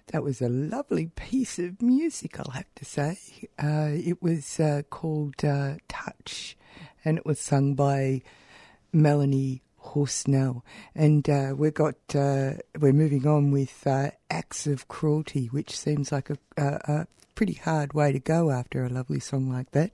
that 0.07 0.21
was 0.21 0.41
a 0.41 0.49
lovely 0.49 1.07
piece 1.07 1.57
of 1.57 1.81
music, 1.81 2.37
I'll 2.37 2.51
have 2.51 2.75
to 2.75 2.83
say. 2.83 3.17
Uh, 3.57 3.91
it 3.93 4.21
was 4.21 4.59
uh, 4.59 4.81
called 4.89 5.45
uh, 5.45 5.75
Touch, 5.87 6.57
and 7.05 7.17
it 7.17 7.25
was 7.25 7.39
sung 7.39 7.75
by 7.75 8.23
Melanie 8.91 9.61
Horsnell. 9.81 10.63
And 10.93 11.29
uh, 11.29 11.53
we've 11.55 11.73
got, 11.73 11.95
we're 12.13 12.91
moving 12.91 13.25
on 13.25 13.51
with 13.51 13.87
Acts 14.29 14.67
of 14.67 14.89
Cruelty, 14.89 15.45
which 15.45 15.77
seems 15.77 16.11
like 16.11 16.29
a, 16.29 16.37
a, 16.57 16.65
a 16.91 17.07
pretty 17.35 17.53
hard 17.53 17.93
way 17.93 18.11
to 18.11 18.19
go 18.19 18.51
after 18.51 18.83
a 18.83 18.89
lovely 18.89 19.21
song 19.21 19.49
like 19.49 19.71
that. 19.71 19.91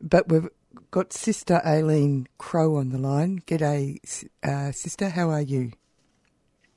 But 0.00 0.28
we've 0.28 0.48
got 0.90 1.12
Sister 1.12 1.60
Aileen 1.64 2.26
Crowe 2.38 2.76
on 2.76 2.90
the 2.90 2.98
line. 2.98 3.40
G'day, 3.46 3.98
uh, 4.42 4.72
Sister. 4.72 5.10
How 5.10 5.30
are 5.30 5.42
you? 5.42 5.72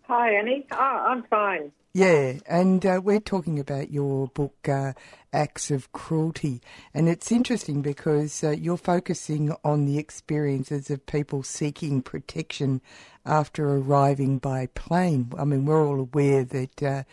Hi, 0.03 0.33
Annie. 0.33 0.67
Oh, 0.71 0.77
I'm 0.77 1.23
fine. 1.23 1.71
Yeah, 1.93 2.35
and 2.45 2.85
uh, 2.85 3.01
we're 3.03 3.19
talking 3.19 3.59
about 3.59 3.91
your 3.91 4.27
book, 4.27 4.55
uh, 4.69 4.93
Acts 5.33 5.71
of 5.71 5.91
Cruelty. 5.91 6.61
And 6.93 7.09
it's 7.09 7.33
interesting 7.33 7.81
because 7.81 8.45
uh, 8.45 8.51
you're 8.51 8.77
focusing 8.77 9.53
on 9.65 9.85
the 9.85 9.97
experiences 9.97 10.89
of 10.89 11.05
people 11.05 11.43
seeking 11.43 12.01
protection 12.01 12.81
after 13.25 13.67
arriving 13.67 14.37
by 14.37 14.67
plane. 14.67 15.33
I 15.37 15.43
mean, 15.43 15.65
we're 15.65 15.85
all 15.85 15.99
aware 15.99 16.45
that 16.45 16.81
uh, 16.81 17.03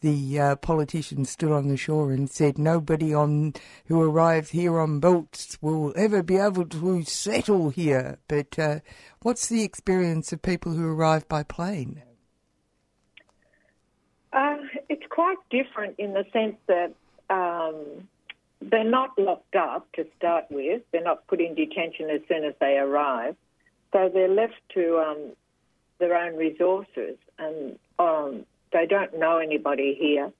the 0.00 0.38
uh, 0.38 0.56
politicians 0.56 1.30
stood 1.30 1.52
on 1.52 1.68
the 1.68 1.76
shore 1.76 2.12
and 2.12 2.30
said 2.30 2.58
nobody 2.58 3.12
on 3.12 3.54
who 3.86 4.00
arrives 4.00 4.50
here 4.50 4.78
on 4.78 5.00
boats 5.00 5.58
will 5.60 5.92
ever 5.96 6.22
be 6.22 6.36
able 6.36 6.66
to 6.66 7.02
settle 7.04 7.70
here. 7.70 8.18
But 8.28 8.58
uh, 8.58 8.80
what's 9.22 9.48
the 9.48 9.62
experience 9.62 10.32
of 10.32 10.42
people 10.42 10.72
who 10.72 10.92
arrive 10.92 11.28
by 11.28 11.42
plane? 11.42 12.02
Uh, 14.32 14.56
it's 14.88 15.06
quite 15.08 15.38
different 15.50 15.96
in 15.98 16.12
the 16.12 16.24
sense 16.32 16.56
that 16.66 16.94
um, 17.30 18.08
they're 18.60 18.84
not 18.84 19.18
locked 19.18 19.56
up 19.56 19.90
to 19.92 20.06
start 20.16 20.44
with. 20.50 20.82
They're 20.92 21.02
not 21.02 21.26
put 21.26 21.40
in 21.40 21.54
detention 21.54 22.10
as 22.10 22.20
soon 22.28 22.44
as 22.44 22.54
they 22.60 22.76
arrive. 22.76 23.36
So 23.92 24.10
they're 24.12 24.28
left 24.28 24.60
to 24.74 24.98
um, 24.98 25.32
their 25.98 26.14
own 26.16 26.36
resources 26.36 27.16
and 27.38 27.78
um, 27.98 28.44
they 28.72 28.86
don't 28.86 29.18
know 29.18 29.38
anybody 29.38 29.96
here. 29.98 30.32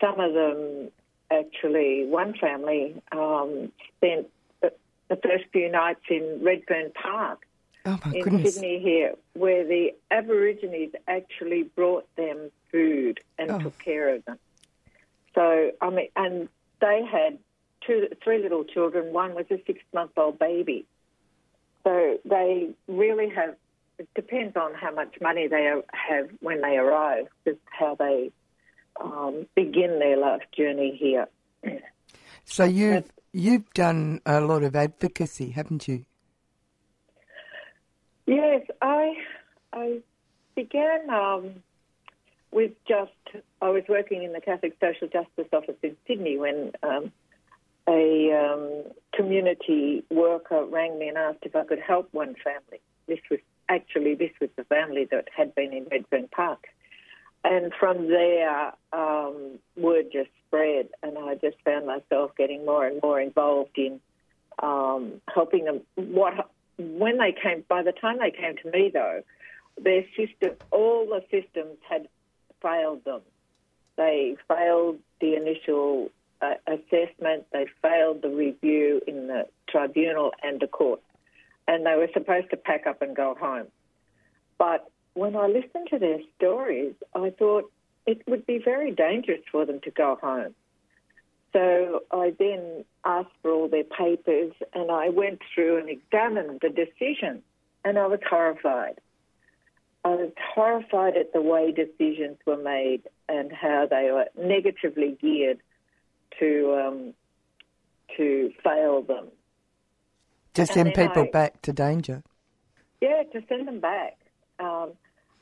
Some 0.00 0.20
of 0.20 0.32
them, 0.34 0.90
actually, 1.30 2.06
one 2.06 2.34
family 2.34 3.00
um, 3.12 3.72
spent 3.96 4.28
the, 4.60 4.72
the 5.08 5.16
first 5.16 5.44
few 5.52 5.70
nights 5.70 6.00
in 6.08 6.40
Redfern 6.42 6.92
Park 6.92 7.46
oh 7.86 7.98
in 8.14 8.22
goodness. 8.22 8.54
Sydney 8.54 8.80
here, 8.80 9.14
where 9.34 9.64
the 9.66 9.94
Aborigines 10.10 10.94
actually 11.06 11.64
brought 11.64 12.06
them 12.16 12.50
food 12.70 13.20
and 13.38 13.50
oh. 13.50 13.58
took 13.58 13.78
care 13.78 14.14
of 14.14 14.24
them. 14.24 14.38
So 15.34 15.72
I 15.80 15.90
mean, 15.90 16.08
and 16.16 16.48
they 16.80 17.04
had 17.04 17.38
two, 17.86 18.08
three 18.22 18.42
little 18.42 18.64
children. 18.64 19.12
One 19.12 19.34
was 19.34 19.46
a 19.50 19.60
six-month-old 19.66 20.38
baby. 20.38 20.86
So 21.84 22.18
they 22.24 22.70
really 22.86 23.30
have 23.30 23.54
it 23.98 24.08
depends 24.14 24.56
on 24.56 24.74
how 24.74 24.92
much 24.92 25.16
money 25.20 25.48
they 25.48 25.72
have 25.92 26.28
when 26.40 26.60
they 26.60 26.76
arrive, 26.76 27.26
just 27.44 27.58
how 27.66 27.94
they 27.96 28.30
um, 29.00 29.46
begin 29.54 29.98
their 29.98 30.16
life 30.16 30.42
journey 30.56 30.96
here. 30.98 31.26
So 32.44 32.64
you've 32.64 33.10
you've 33.32 33.70
done 33.74 34.20
a 34.24 34.40
lot 34.40 34.62
of 34.62 34.74
advocacy, 34.74 35.50
haven't 35.50 35.86
you? 35.86 36.06
Yes, 38.26 38.62
I 38.80 39.14
I 39.72 40.00
began 40.54 41.10
um, 41.10 41.62
with 42.50 42.72
just 42.86 43.12
I 43.60 43.68
was 43.68 43.82
working 43.88 44.22
in 44.22 44.32
the 44.32 44.40
Catholic 44.40 44.76
Social 44.80 45.08
Justice 45.08 45.48
Office 45.52 45.76
in 45.82 45.96
Sydney 46.06 46.38
when 46.38 46.72
um, 46.82 47.12
a 47.88 48.32
um, 48.32 48.92
community 49.14 50.04
worker 50.10 50.64
rang 50.64 50.98
me 50.98 51.08
and 51.08 51.18
asked 51.18 51.40
if 51.42 51.56
I 51.56 51.64
could 51.64 51.80
help 51.80 52.08
one 52.12 52.34
family. 52.42 52.80
This 53.06 53.20
was 53.30 53.40
actually 53.68 54.14
this 54.14 54.30
was 54.40 54.50
the 54.56 54.64
family 54.64 55.06
that 55.10 55.28
had 55.34 55.54
been 55.54 55.72
in 55.72 55.86
Redfern 55.90 56.28
Park. 56.28 56.66
And 57.44 57.72
from 57.78 58.08
there, 58.08 58.72
um, 58.92 59.58
word 59.76 60.06
just 60.12 60.30
spread, 60.46 60.88
and 61.02 61.16
I 61.16 61.34
just 61.36 61.56
found 61.64 61.86
myself 61.86 62.32
getting 62.36 62.64
more 62.66 62.86
and 62.86 63.00
more 63.02 63.20
involved 63.20 63.76
in 63.78 64.00
um, 64.60 65.20
helping 65.32 65.64
them. 65.64 65.80
What 65.94 66.50
when 66.78 67.18
they 67.18 67.32
came, 67.32 67.64
by 67.68 67.82
the 67.82 67.92
time 67.92 68.18
they 68.18 68.30
came 68.30 68.56
to 68.62 68.70
me, 68.70 68.90
though, 68.92 69.22
their 69.82 70.04
system, 70.16 70.56
all 70.70 71.06
the 71.06 71.22
systems 71.30 71.78
had 71.88 72.08
failed 72.60 73.04
them. 73.04 73.20
They 73.96 74.36
failed 74.48 74.98
the 75.20 75.34
initial 75.34 76.10
uh, 76.40 76.54
assessment. 76.66 77.46
They 77.52 77.66
failed 77.82 78.22
the 78.22 78.30
review 78.30 79.00
in 79.06 79.28
the 79.28 79.46
tribunal 79.68 80.32
and 80.42 80.60
the 80.60 80.66
court 80.66 81.00
and 81.68 81.84
they 81.86 81.94
were 81.94 82.08
supposed 82.12 82.50
to 82.50 82.56
pack 82.56 82.86
up 82.86 83.02
and 83.02 83.14
go 83.14 83.36
home. 83.38 83.66
But 84.58 84.90
when 85.14 85.36
I 85.36 85.46
listened 85.46 85.88
to 85.90 85.98
their 85.98 86.18
stories, 86.36 86.94
I 87.14 87.30
thought 87.30 87.70
it 88.06 88.22
would 88.26 88.46
be 88.46 88.58
very 88.58 88.90
dangerous 88.90 89.42
for 89.52 89.66
them 89.66 89.80
to 89.84 89.90
go 89.90 90.18
home. 90.20 90.54
So 91.52 92.00
I 92.10 92.32
then 92.38 92.84
asked 93.04 93.30
for 93.42 93.50
all 93.50 93.68
their 93.68 93.84
papers 93.84 94.52
and 94.74 94.90
I 94.90 95.10
went 95.10 95.40
through 95.54 95.78
and 95.78 95.88
examined 95.88 96.60
the 96.62 96.70
decision 96.70 97.42
and 97.84 97.98
I 97.98 98.06
was 98.06 98.20
horrified. 98.28 99.00
I 100.04 100.10
was 100.10 100.32
horrified 100.54 101.16
at 101.16 101.32
the 101.32 101.42
way 101.42 101.72
decisions 101.72 102.38
were 102.46 102.56
made 102.56 103.02
and 103.28 103.52
how 103.52 103.86
they 103.90 104.10
were 104.10 104.26
negatively 104.38 105.18
geared 105.20 105.58
to 106.38 106.82
um, 106.86 107.14
to 108.16 108.52
fail 108.64 109.02
them. 109.02 109.28
To 110.66 110.72
send 110.72 110.94
people 110.94 111.22
I, 111.22 111.30
back 111.30 111.62
to 111.62 111.72
danger. 111.72 112.22
Yeah, 113.00 113.22
to 113.32 113.42
send 113.48 113.68
them 113.68 113.80
back. 113.80 114.18
Um, 114.58 114.92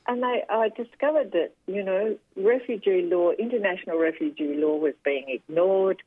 and 0.07 0.23
they, 0.23 0.43
I 0.49 0.69
discovered 0.69 1.31
that, 1.33 1.51
you 1.65 1.83
know, 1.83 2.17
refugee 2.35 3.09
law, 3.11 3.31
international 3.31 3.97
refugee 3.97 4.55
law 4.55 4.77
was 4.77 4.93
being 5.03 5.25
ignored. 5.27 6.01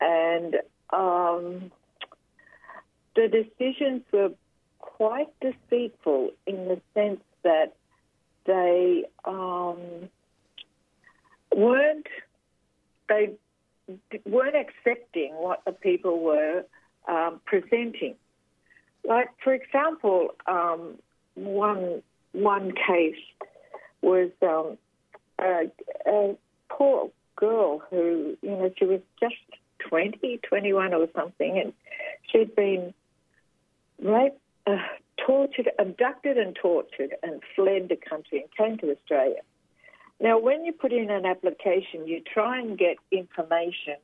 And 0.00 0.56
um, 0.92 1.70
the 3.16 3.28
decisions 3.28 4.02
were 4.12 4.30
quite 4.78 5.28
deceitful 5.40 6.30
in 6.46 6.68
the 6.68 6.80
sense 6.92 7.20
that 7.42 7.74
they 8.46 9.04
um, 9.24 9.78
weren't 11.54 12.06
they 13.08 13.32
weren't 14.24 14.56
accepting 14.56 15.34
what 15.34 15.62
the 15.64 15.72
people 15.72 16.20
were 16.20 16.64
um, 17.08 17.40
presenting. 17.44 18.14
Like, 19.06 19.28
for 19.42 19.52
example, 19.52 20.28
um, 20.46 20.98
one 21.34 22.02
one 22.32 22.72
case 22.72 23.20
was 24.02 24.30
um, 24.42 24.76
a, 25.40 25.70
a 26.06 26.36
poor 26.68 27.10
girl 27.36 27.82
who, 27.90 28.36
you 28.42 28.50
know, 28.50 28.70
she 28.76 28.84
was 28.84 29.00
just 29.20 29.34
20, 29.88 30.40
21 30.48 30.94
or 30.94 31.06
something, 31.14 31.58
and 31.58 31.72
she'd 32.30 32.54
been 32.56 32.92
raped, 34.02 34.38
uh, 34.66 34.76
tortured, 35.24 35.70
abducted 35.78 36.36
and 36.38 36.56
tortured, 36.60 37.14
and 37.22 37.40
fled 37.54 37.88
the 37.88 37.96
country 37.96 38.42
and 38.42 38.56
came 38.56 38.78
to 38.78 38.94
Australia. 38.94 39.40
Now, 40.20 40.38
when 40.38 40.64
you 40.64 40.72
put 40.72 40.92
in 40.92 41.10
an 41.10 41.26
application, 41.26 42.06
you 42.06 42.20
try 42.20 42.60
and 42.60 42.78
get 42.78 42.96
information 43.10 43.96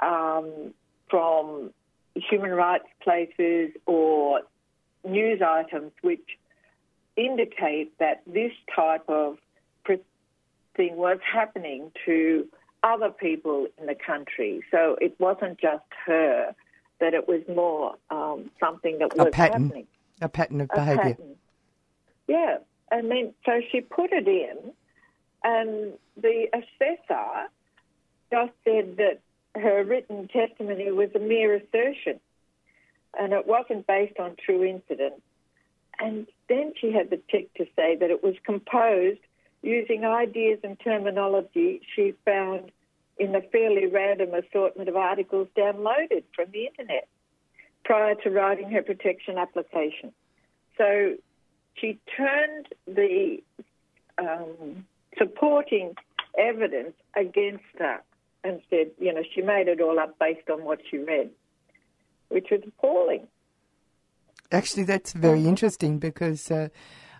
um, 0.00 0.74
from 1.08 1.70
human 2.20 2.50
rights 2.50 2.86
places 3.02 3.70
or 3.86 4.42
news 5.04 5.40
items 5.42 5.92
which 6.02 6.38
indicate 7.16 7.96
that 7.98 8.22
this 8.26 8.52
type 8.74 9.08
of 9.08 9.38
thing 10.78 10.96
was 10.96 11.18
happening 11.30 11.90
to 12.06 12.46
other 12.82 13.10
people 13.10 13.66
in 13.78 13.86
the 13.86 13.94
country. 13.94 14.62
So 14.70 14.96
it 15.00 15.14
wasn't 15.18 15.58
just 15.60 15.84
her, 16.06 16.54
that 17.00 17.12
it 17.12 17.28
was 17.28 17.42
more 17.54 17.96
um, 18.10 18.50
something 18.58 18.98
that 19.00 19.14
was 19.14 19.26
a 19.26 19.30
pattern, 19.30 19.64
happening. 19.64 19.86
A 20.22 20.28
pattern 20.28 20.60
of 20.62 20.68
behaviour. 20.68 21.16
Yeah. 22.28 22.58
And 22.90 23.10
then, 23.10 23.34
so 23.44 23.60
she 23.70 23.82
put 23.82 24.12
it 24.12 24.26
in, 24.26 24.72
and 25.44 25.92
the 26.16 26.46
assessor 26.54 27.48
just 28.30 28.52
said 28.64 28.96
that 28.96 29.18
her 29.58 29.84
written 29.84 30.28
testimony 30.28 30.90
was 30.90 31.10
a 31.14 31.18
mere 31.18 31.54
assertion 31.54 32.20
and 33.18 33.32
it 33.32 33.46
wasn't 33.46 33.86
based 33.86 34.18
on 34.18 34.36
true 34.44 34.64
incidents. 34.64 35.22
And 35.98 36.26
then 36.48 36.72
she 36.80 36.92
had 36.92 37.10
the 37.10 37.20
tick 37.30 37.52
to 37.54 37.64
say 37.74 37.96
that 37.96 38.10
it 38.10 38.22
was 38.22 38.34
composed 38.44 39.20
using 39.62 40.04
ideas 40.04 40.60
and 40.62 40.78
terminology 40.78 41.80
she 41.94 42.14
found 42.24 42.70
in 43.18 43.32
the 43.32 43.42
fairly 43.50 43.86
random 43.86 44.30
assortment 44.34 44.88
of 44.88 44.96
articles 44.96 45.48
downloaded 45.56 46.22
from 46.34 46.46
the 46.52 46.66
internet 46.66 47.08
prior 47.84 48.14
to 48.14 48.30
writing 48.30 48.70
her 48.70 48.82
protection 48.82 49.38
application. 49.38 50.12
So 50.76 51.16
she 51.74 51.98
turned 52.16 52.68
the 52.86 53.42
um, 54.18 54.86
supporting 55.16 55.94
evidence 56.38 56.94
against 57.16 57.64
her 57.78 58.00
and 58.44 58.60
said, 58.70 58.90
you 58.98 59.12
know, 59.12 59.22
she 59.34 59.42
made 59.42 59.68
it 59.68 59.80
all 59.80 59.98
up 59.98 60.18
based 60.18 60.48
on 60.50 60.64
what 60.64 60.80
she 60.90 60.98
read, 60.98 61.30
which 62.28 62.48
was 62.50 62.60
appalling. 62.66 63.26
Actually, 64.50 64.84
that's 64.84 65.12
very 65.12 65.46
interesting 65.46 65.98
because 65.98 66.50
uh, 66.50 66.68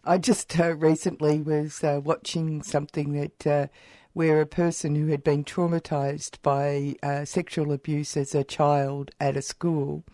I 0.04 0.18
just 0.18 0.58
uh, 0.58 0.74
recently 0.74 1.42
was 1.42 1.84
uh, 1.84 2.00
watching 2.02 2.62
something 2.62 3.12
that 3.12 3.46
uh, 3.46 3.66
where 4.14 4.40
a 4.40 4.46
person 4.46 4.94
who 4.94 5.08
had 5.08 5.22
been 5.22 5.44
traumatised 5.44 6.40
by 6.42 6.96
uh, 7.02 7.24
sexual 7.24 7.72
abuse 7.72 8.16
as 8.16 8.34
a 8.34 8.44
child 8.44 9.10
at 9.20 9.36
a 9.36 9.42
school 9.42 10.04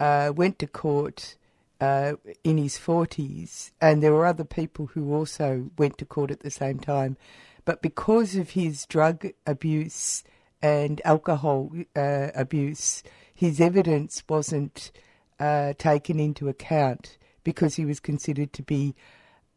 uh, 0.00 0.32
went 0.34 0.58
to 0.58 0.66
court 0.66 1.36
in 1.80 2.58
his 2.58 2.78
40s, 2.78 3.72
and 3.80 4.02
there 4.02 4.12
were 4.12 4.26
other 4.26 4.44
people 4.44 4.86
who 4.86 5.12
also 5.12 5.70
went 5.76 5.98
to 5.98 6.04
court 6.04 6.30
at 6.30 6.40
the 6.40 6.50
same 6.50 6.78
time. 6.78 7.16
But 7.64 7.82
because 7.82 8.36
of 8.36 8.50
his 8.50 8.86
drug 8.86 9.26
abuse 9.46 10.24
and 10.60 11.00
alcohol 11.04 11.72
abuse, 11.94 13.02
his 13.34 13.60
evidence 13.60 14.22
wasn't 14.28 14.92
uh, 15.38 15.72
taken 15.78 16.20
into 16.20 16.48
account 16.48 17.18
because 17.44 17.74
he 17.74 17.84
was 17.84 18.00
considered 18.00 18.52
to 18.52 18.62
be 18.62 18.94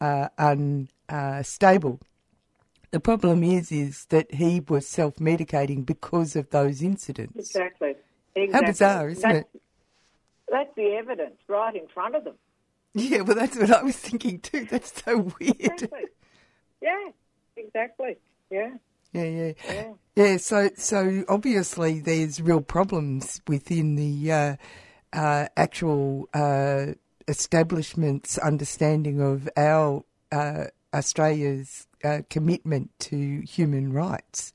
uh, 0.01 0.29
unstable. 0.37 1.99
the 2.91 2.99
problem 2.99 3.43
is, 3.43 3.71
is 3.71 4.05
that 4.05 4.33
he 4.33 4.61
was 4.67 4.87
self-medicating 4.87 5.85
because 5.85 6.35
of 6.35 6.49
those 6.49 6.81
incidents. 6.81 7.37
Exactly. 7.37 7.95
exactly. 8.35 8.53
How 8.53 8.71
bizarre, 8.71 9.09
isn't 9.09 9.21
that's, 9.21 9.39
it? 9.53 9.61
That's 10.49 10.75
the 10.75 10.95
evidence 10.95 11.37
right 11.47 11.75
in 11.75 11.87
front 11.87 12.15
of 12.15 12.23
them. 12.23 12.35
Yeah, 12.97 13.21
well, 13.21 13.35
that's 13.35 13.57
what 13.57 13.71
I 13.71 13.83
was 13.83 13.97
thinking 13.97 14.39
too. 14.39 14.65
That's 14.65 15.03
so 15.03 15.17
weird. 15.37 15.55
Exactly. 15.59 16.05
Yeah, 16.81 17.09
exactly. 17.57 18.17
Yeah. 18.49 18.75
Yeah, 19.13 19.23
yeah, 19.23 19.51
Yeah. 19.69 19.93
yeah. 20.15 20.37
So, 20.37 20.69
so 20.75 21.23
obviously, 21.29 21.99
there's 21.99 22.41
real 22.41 22.61
problems 22.61 23.41
within 23.47 23.95
the 23.95 24.31
uh, 24.31 24.55
uh, 25.13 25.47
actual 25.55 26.27
uh, 26.33 26.87
establishment's 27.27 28.37
understanding 28.37 29.21
of 29.21 29.47
our 29.55 30.03
uh, 30.31 30.65
Australia's 30.93 31.87
uh, 32.03 32.21
commitment 32.29 32.91
to 32.99 33.41
human 33.41 33.93
rights. 33.93 34.53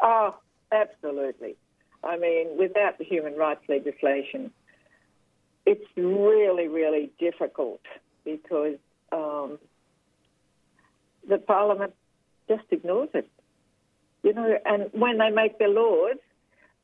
Oh, 0.00 0.36
absolutely. 0.72 1.56
I 2.04 2.16
mean, 2.18 2.58
without 2.58 2.98
the 2.98 3.04
human 3.04 3.34
rights 3.36 3.64
legislation, 3.68 4.50
it's 5.64 5.84
really, 5.96 6.68
really 6.68 7.10
difficult 7.18 7.80
because 8.24 8.76
um, 9.12 9.58
the 11.28 11.38
Parliament 11.38 11.94
just 12.48 12.64
ignores 12.70 13.08
it. 13.14 13.28
You 14.22 14.32
know, 14.32 14.58
and 14.64 14.90
when 14.92 15.18
they 15.18 15.30
make 15.30 15.58
their 15.58 15.68
laws, 15.68 16.16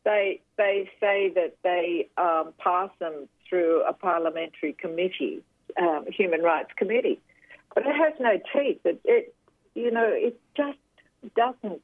they 0.05 0.41
they 0.57 0.91
say 1.01 1.33
that 1.35 1.57
they 1.63 2.09
um, 2.17 2.53
pass 2.59 2.91
them 2.99 3.29
through 3.49 3.83
a 3.83 3.93
parliamentary 3.93 4.73
committee, 4.73 5.43
um, 5.81 6.07
human 6.09 6.43
rights 6.43 6.71
committee, 6.77 7.21
but 7.75 7.85
it 7.87 7.95
has 7.95 8.15
no 8.21 8.39
teeth. 8.53 8.81
It, 8.85 9.01
it 9.05 9.35
you 9.75 9.91
know 9.91 10.09
it 10.09 10.41
just 10.57 10.79
doesn't 11.37 11.83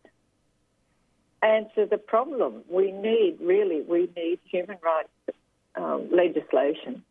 answer 1.42 1.87
the 1.87 1.99
problem. 1.99 2.62
We 2.68 2.92
need 2.92 3.38
really 3.40 3.83
we 3.83 4.09
need 4.16 4.40
human 4.44 4.79
rights 4.83 5.38
um, 5.77 6.09
legislation, 6.11 7.05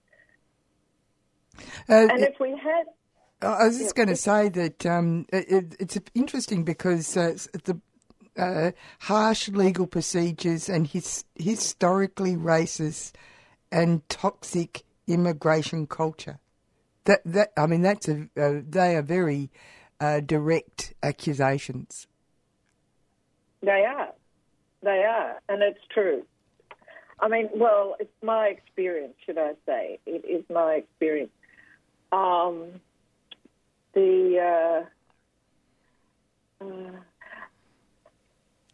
Uh, 1.89 2.07
and 2.11 2.21
if 2.21 2.39
we 2.39 2.51
had 2.51 2.85
I 3.41 3.67
was 3.67 3.77
just 3.77 3.95
going 3.95 4.09
to 4.09 4.15
say 4.15 4.49
that 4.49 4.85
um, 4.85 5.25
it, 5.31 5.75
it's 5.79 5.97
interesting 6.15 6.63
because 6.63 7.15
uh, 7.15 7.37
the 7.65 7.79
uh, 8.37 8.71
harsh 8.99 9.49
legal 9.49 9.85
procedures 9.87 10.69
and 10.69 10.87
his, 10.87 11.23
historically 11.35 12.35
racist 12.35 13.13
and 13.71 14.07
toxic 14.09 14.83
immigration 15.07 15.87
culture. 15.87 16.39
That 17.05 17.21
that 17.25 17.53
I 17.55 17.67
mean, 17.67 17.81
that's 17.81 18.07
a 18.09 18.27
uh, 18.37 18.61
they 18.67 18.95
are 18.95 19.01
very 19.01 19.49
uh, 19.99 20.19
direct 20.19 20.93
accusations. 21.01 22.07
They 23.61 23.85
are. 23.85 24.09
They 24.83 25.03
are. 25.03 25.41
And 25.49 25.61
it's 25.63 25.79
true. 25.93 26.25
I 27.19 27.27
mean, 27.27 27.49
well, 27.55 27.95
it's 27.99 28.11
my 28.21 28.47
experience, 28.47 29.15
should 29.25 29.37
I 29.37 29.53
say. 29.65 29.99
It 30.05 30.23
is 30.25 30.43
my 30.53 30.73
experience. 30.73 31.31
Um, 32.11 32.79
the. 33.97 34.85
Uh, 36.61 36.65
uh, 36.65 36.91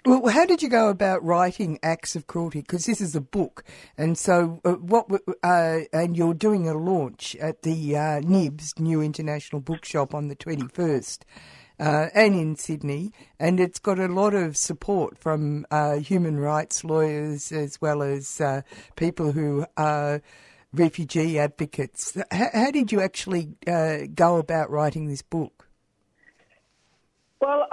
Well, 0.05 0.33
how 0.33 0.45
did 0.45 0.61
you 0.61 0.67
go 0.67 0.89
about 0.89 1.23
writing 1.23 1.79
acts 1.81 2.17
of 2.17 2.27
cruelty? 2.27 2.59
Because 2.59 2.85
this 2.85 2.99
is 2.99 3.15
a 3.15 3.21
book, 3.21 3.63
and 3.97 4.17
so 4.17 4.59
uh, 4.65 4.73
what? 4.73 5.07
Uh, 5.41 5.79
and 5.93 6.17
you're 6.17 6.33
doing 6.33 6.67
a 6.67 6.73
launch 6.73 7.37
at 7.37 7.61
the 7.61 7.95
uh, 7.95 8.19
Nibs 8.19 8.77
New 8.77 9.01
International 9.01 9.61
Bookshop 9.61 10.13
on 10.13 10.27
the 10.27 10.35
twenty 10.35 10.67
first, 10.67 11.25
uh, 11.79 12.07
and 12.13 12.35
in 12.35 12.57
Sydney, 12.57 13.13
and 13.39 13.61
it's 13.61 13.79
got 13.79 13.97
a 13.97 14.09
lot 14.09 14.33
of 14.33 14.57
support 14.57 15.17
from 15.17 15.65
uh, 15.71 15.95
human 15.99 16.37
rights 16.37 16.83
lawyers 16.83 17.53
as 17.53 17.79
well 17.79 18.03
as 18.03 18.41
uh, 18.41 18.61
people 18.97 19.31
who 19.31 19.65
are 19.77 20.21
refugee 20.73 21.39
advocates. 21.39 22.17
How, 22.31 22.49
how 22.53 22.71
did 22.71 22.91
you 22.91 23.01
actually 23.01 23.55
uh, 23.67 24.07
go 24.13 24.37
about 24.37 24.69
writing 24.69 25.07
this 25.07 25.21
book? 25.21 25.63
well, 27.43 27.67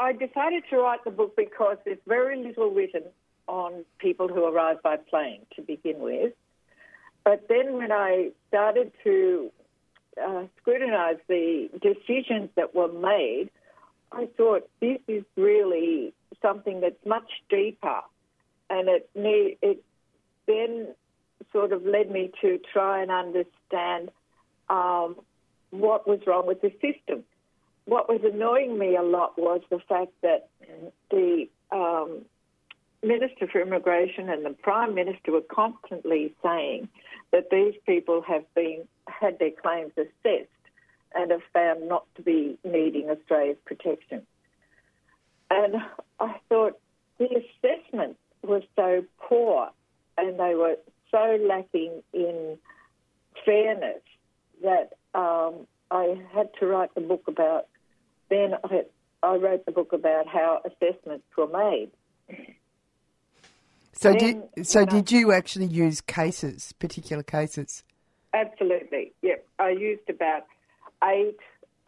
I, 0.00 0.12
decided 0.12 0.64
to 0.70 0.78
write 0.78 1.04
the 1.04 1.12
book 1.12 1.36
because 1.36 1.76
there's 1.84 1.98
very 2.08 2.42
little 2.42 2.70
written 2.70 3.04
on 3.46 3.84
people 3.98 4.26
who 4.26 4.44
arrive 4.44 4.82
by 4.82 4.96
plane 4.96 5.46
to 5.54 5.62
begin 5.62 6.00
with. 6.00 6.32
But 7.24 7.46
then 7.48 7.74
when 7.74 7.92
I 7.92 8.30
started 8.48 8.90
to 9.04 9.52
uh, 10.20 10.44
scrutinize 10.60 11.18
the 11.28 11.68
decisions 11.80 12.50
that 12.56 12.74
were 12.74 12.90
made, 12.92 13.50
I 14.10 14.28
thought 14.36 14.68
this 14.80 14.98
is 15.06 15.22
really 15.36 16.12
something 16.42 16.80
that's 16.80 17.06
much 17.06 17.30
deeper, 17.48 18.00
and 18.68 18.88
it 18.88 19.08
need, 19.14 19.58
it 19.62 19.84
then 20.48 20.88
sort 21.52 21.72
of 21.72 21.84
led 21.84 22.10
me 22.10 22.30
to 22.40 22.58
try 22.72 23.02
and 23.02 23.10
understand 23.10 24.10
um, 24.68 25.16
what 25.70 26.06
was 26.06 26.20
wrong 26.26 26.46
with 26.46 26.60
the 26.60 26.70
system. 26.80 27.24
What 27.84 28.08
was 28.08 28.20
annoying 28.24 28.78
me 28.78 28.96
a 28.96 29.02
lot 29.02 29.38
was 29.38 29.60
the 29.70 29.78
fact 29.88 30.12
that 30.22 30.48
the 31.10 31.48
um, 31.70 32.24
Minister 33.02 33.46
for 33.46 33.60
Immigration 33.60 34.28
and 34.28 34.44
the 34.44 34.50
Prime 34.50 34.94
Minister 34.94 35.32
were 35.32 35.40
constantly 35.40 36.34
saying 36.42 36.88
that 37.32 37.50
these 37.50 37.74
people 37.86 38.22
have 38.26 38.42
been 38.54 38.88
had 39.06 39.38
their 39.38 39.52
claims 39.52 39.92
assessed 39.96 40.50
and 41.14 41.30
have 41.30 41.42
found 41.52 41.88
not 41.88 42.04
to 42.16 42.22
be 42.22 42.58
needing 42.64 43.08
Australia's 43.08 43.56
protection. 43.64 44.26
And 45.50 45.76
I 46.18 46.34
thought 46.48 46.78
the 47.18 47.26
assessment 47.26 48.16
was 48.42 48.62
so 48.74 49.04
poor 49.18 49.70
and 50.18 50.38
they 50.38 50.54
were 50.54 50.76
so 51.10 51.38
lacking 51.48 52.02
in 52.12 52.58
fairness 53.44 54.02
that 54.62 54.92
um, 55.14 55.66
I 55.90 56.16
had 56.34 56.48
to 56.60 56.66
write 56.66 56.94
the 56.94 57.00
book 57.00 57.24
about. 57.28 57.66
Then 58.28 58.54
I, 58.64 58.82
I 59.22 59.36
wrote 59.36 59.64
the 59.66 59.72
book 59.72 59.92
about 59.92 60.26
how 60.26 60.60
assessments 60.64 61.24
were 61.36 61.46
made. 61.46 61.90
So 63.92 64.12
Then 64.12 64.44
did 64.54 64.66
so 64.66 64.80
when 64.80 64.88
I- 64.88 64.92
did 64.92 65.12
you 65.12 65.32
actually 65.32 65.66
use 65.66 66.00
cases, 66.00 66.72
particular 66.78 67.22
cases? 67.22 67.84
Absolutely, 68.34 69.12
yep. 69.22 69.46
I 69.58 69.70
used 69.70 70.08
about 70.10 70.44
eight 71.04 71.38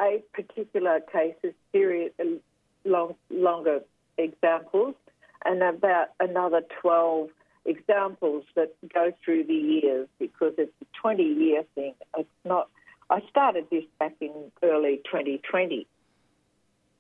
eight 0.01 0.33
particular 0.33 1.01
cases, 1.13 1.55
serious, 1.73 2.13
long, 2.85 3.15
longer 3.31 3.81
examples, 4.17 4.95
and 5.45 5.63
about 5.63 6.09
another 6.21 6.63
twelve 6.81 7.29
examples 7.69 8.45
that 8.57 8.75
go 8.93 9.13
through 9.25 9.45
the 9.45 9.55
years 9.55 10.09
because 10.19 10.55
it's 10.59 10.73
a 10.83 10.87
twenty 11.01 11.25
year 11.25 11.65
thing. 11.75 11.95
It's 12.17 12.29
not. 12.45 12.69
I 13.11 13.23
started 13.31 13.67
this 13.71 13.85
back 13.99 14.15
in 14.21 14.33
early 14.63 15.01
2020, 15.05 15.87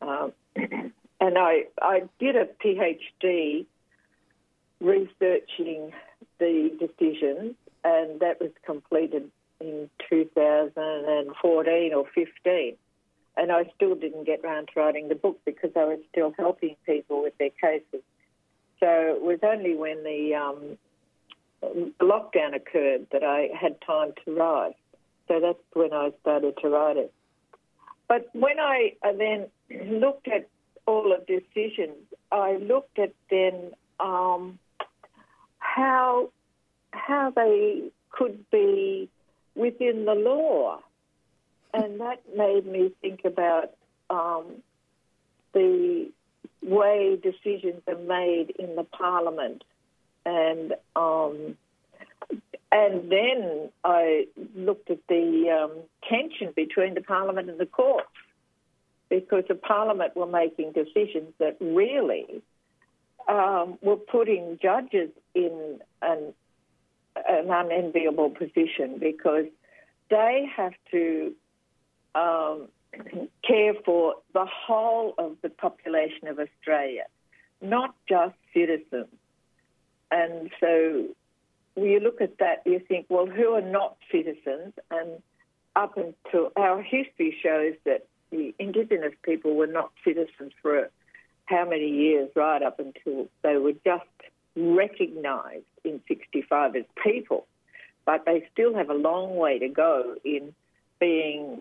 um, 0.00 0.32
and 0.56 0.92
I 1.38 1.64
I 1.80 2.02
did 2.18 2.36
a 2.36 2.46
PhD 2.64 3.66
researching 4.80 5.92
the 6.38 6.70
decisions, 6.78 7.54
and 7.84 8.20
that 8.20 8.40
was 8.40 8.50
completed 8.64 9.30
in 9.60 9.90
2014 10.08 11.94
or 11.94 12.04
15. 12.14 12.76
And 13.36 13.52
I 13.52 13.70
still 13.76 13.94
didn't 13.94 14.24
get 14.24 14.42
round 14.42 14.68
to 14.74 14.80
writing 14.80 15.08
the 15.08 15.14
book 15.14 15.38
because 15.44 15.70
I 15.76 15.84
was 15.84 15.98
still 16.10 16.32
helping 16.36 16.76
people 16.86 17.22
with 17.22 17.36
their 17.38 17.50
cases. 17.50 18.02
So 18.80 18.86
it 18.86 19.22
was 19.22 19.38
only 19.42 19.74
when 19.74 20.04
the 20.04 20.34
um, 20.34 20.78
lockdown 22.00 22.54
occurred 22.54 23.06
that 23.12 23.24
I 23.24 23.48
had 23.58 23.80
time 23.80 24.12
to 24.24 24.34
write. 24.34 24.76
So 25.26 25.40
that's 25.40 25.58
when 25.72 25.92
I 25.92 26.10
started 26.20 26.56
to 26.62 26.68
write 26.68 26.96
it. 26.96 27.12
But 28.08 28.28
when 28.32 28.58
I, 28.58 28.94
then 29.02 29.46
looked 30.00 30.28
at 30.28 30.48
all 30.86 31.12
of 31.12 31.26
decisions, 31.26 31.96
I 32.32 32.56
looked 32.56 32.98
at 32.98 33.12
then 33.30 33.72
um, 34.00 34.58
how 35.58 36.30
how 36.92 37.30
they 37.34 37.90
could 38.10 38.50
be 38.50 39.08
within 39.54 40.06
the 40.06 40.14
law, 40.14 40.78
and 41.74 42.00
that 42.00 42.22
made 42.34 42.66
me 42.66 42.92
think 43.02 43.20
about 43.24 43.74
um, 44.08 44.62
the 45.52 46.10
way 46.62 47.18
decisions 47.22 47.82
are 47.86 47.98
made 47.98 48.52
in 48.58 48.76
the 48.76 48.84
parliament, 48.84 49.64
and 50.24 50.74
um, 50.96 51.56
and 52.70 53.10
then 53.10 53.70
I 53.84 54.26
looked 54.54 54.90
at 54.90 54.98
the 55.08 55.50
um, 55.50 55.72
tension 56.08 56.52
between 56.54 56.94
the 56.94 57.00
parliament 57.00 57.48
and 57.48 57.58
the 57.58 57.66
courts, 57.66 58.08
because 59.08 59.44
the 59.48 59.54
parliament 59.54 60.16
were 60.16 60.26
making 60.26 60.72
decisions 60.72 61.32
that 61.38 61.56
really 61.60 62.42
um, 63.28 63.78
were 63.80 63.96
putting 63.96 64.58
judges 64.60 65.10
in 65.34 65.78
an 66.02 66.34
an 67.16 67.50
unenviable 67.50 68.30
position. 68.30 68.98
Because 68.98 69.46
they 70.10 70.46
have 70.56 70.74
to 70.90 71.34
um, 72.14 72.68
care 73.46 73.74
for 73.84 74.16
the 74.32 74.46
whole 74.46 75.14
of 75.18 75.36
the 75.42 75.50
population 75.50 76.28
of 76.28 76.38
Australia, 76.38 77.04
not 77.60 77.94
just 78.08 78.34
citizens. 78.54 79.08
And 80.10 80.50
so 80.60 81.04
when 81.74 81.90
you 81.90 82.00
look 82.00 82.20
at 82.20 82.38
that, 82.38 82.62
you 82.66 82.80
think, 82.80 83.06
well, 83.08 83.26
who 83.26 83.52
are 83.52 83.60
not 83.62 83.96
citizens? 84.10 84.72
And 84.90 85.22
up 85.76 85.96
until 85.96 86.50
our 86.56 86.82
history 86.82 87.36
shows 87.42 87.74
that 87.84 88.06
the 88.30 88.54
Indigenous 88.58 89.14
people 89.22 89.54
were 89.54 89.66
not 89.66 89.90
citizens 90.04 90.52
for 90.60 90.90
how 91.46 91.64
many 91.64 91.88
years, 91.88 92.30
right 92.34 92.62
up 92.62 92.78
until 92.78 93.28
they 93.42 93.56
were 93.56 93.72
just 93.84 94.04
recognised 94.56 95.64
in 95.84 96.00
65 96.08 96.76
as 96.76 96.84
people. 97.02 97.46
But 98.04 98.24
they 98.26 98.46
still 98.52 98.74
have 98.74 98.90
a 98.90 98.94
long 98.94 99.36
way 99.36 99.58
to 99.58 99.68
go 99.68 100.16
in 100.24 100.52
being 100.98 101.60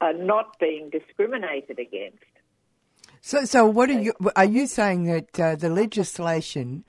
uh, 0.00 0.12
not 0.12 0.58
being 0.58 0.90
discriminated 0.90 1.78
against. 1.78 2.24
So, 3.20 3.44
so 3.44 3.66
what 3.66 3.90
are 3.90 4.00
you? 4.00 4.12
Are 4.36 4.44
you 4.44 4.66
saying 4.66 5.04
that 5.04 5.40
uh, 5.40 5.56
the 5.56 5.68
legislation 5.68 6.84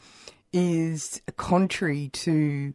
is 0.54 1.22
contrary 1.38 2.10
to 2.10 2.74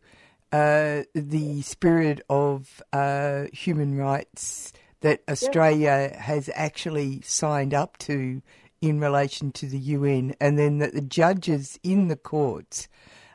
uh, 0.53 1.03
the 1.15 1.63
spirit 1.63 2.21
of 2.29 2.83
uh, 2.93 3.45
human 3.53 3.97
rights 3.97 4.73
that 5.01 5.21
Australia 5.29 6.17
has 6.19 6.49
actually 6.55 7.21
signed 7.23 7.75
up 7.75 7.99
to 7.99 8.43
in 8.81 9.01
relation 9.01 9.51
to 9.53 9.67
the 9.67 9.79
UN, 9.79 10.35
and 10.41 10.59
then 10.59 10.79
that 10.79 10.95
the 10.95 11.01
judges 11.01 11.79
in 11.83 12.09
the 12.09 12.17
courts 12.17 12.89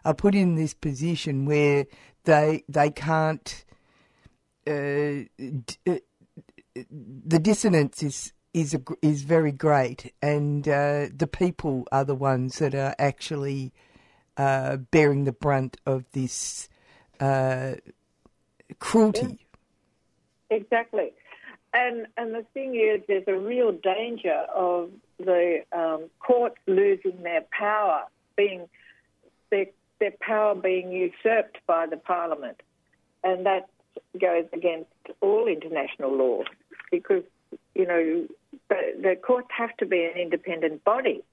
are 0.06 0.14
put 0.14 0.36
in 0.36 0.56
this 0.56 0.74
position 0.74 1.46
where 1.46 1.86
they 2.26 2.64
they 2.68 2.90
can't. 2.90 3.66
Uh, 4.68 5.26
d- 5.38 6.02
the 6.90 7.40
dissonance 7.40 8.04
is 8.04 8.34
is 8.54 8.74
a, 8.74 8.82
is 9.02 9.22
very 9.24 9.52
great, 9.52 10.14
and 10.22 10.68
uh, 10.68 11.08
the 11.16 11.28
people 11.28 11.86
are 11.92 12.04
the 12.04 12.16
ones 12.16 12.60
that 12.60 12.74
are 12.74 12.96
actually 12.98 13.72
uh, 14.38 14.78
bearing 14.78 15.26
the 15.26 15.32
brunt 15.32 15.78
of 15.86 16.06
this 16.14 16.68
uh, 17.20 17.74
cruelty. 18.80 19.46
Exactly, 20.50 21.12
and 21.74 22.08
and 22.18 22.34
the 22.34 22.46
thing 22.54 22.76
is, 22.76 23.02
there's 23.08 23.28
a 23.28 23.38
real 23.38 23.72
danger 23.72 24.46
of 24.56 24.90
the 25.20 25.64
um, 25.72 26.10
courts 26.20 26.58
losing 26.66 27.22
their 27.22 27.46
power, 27.52 28.04
being 28.36 28.68
their 29.52 29.68
their 30.00 30.14
power 30.22 30.56
being 30.56 30.92
usurped 30.92 31.60
by 31.68 31.86
the 31.86 31.98
parliament, 31.98 32.62
and 33.24 33.46
that 33.46 33.70
goes 34.20 34.46
against 34.54 34.90
all 35.22 35.48
international 35.48 36.16
law 36.16 36.44
because 36.92 37.24
you 37.76 37.86
know 37.86 38.28
the, 38.70 38.78
the 39.02 39.16
courts 39.16 39.50
have 39.58 39.76
to 39.78 39.86
be 39.86 40.04
an 40.04 40.20
independent 40.20 40.84
body. 40.84 41.24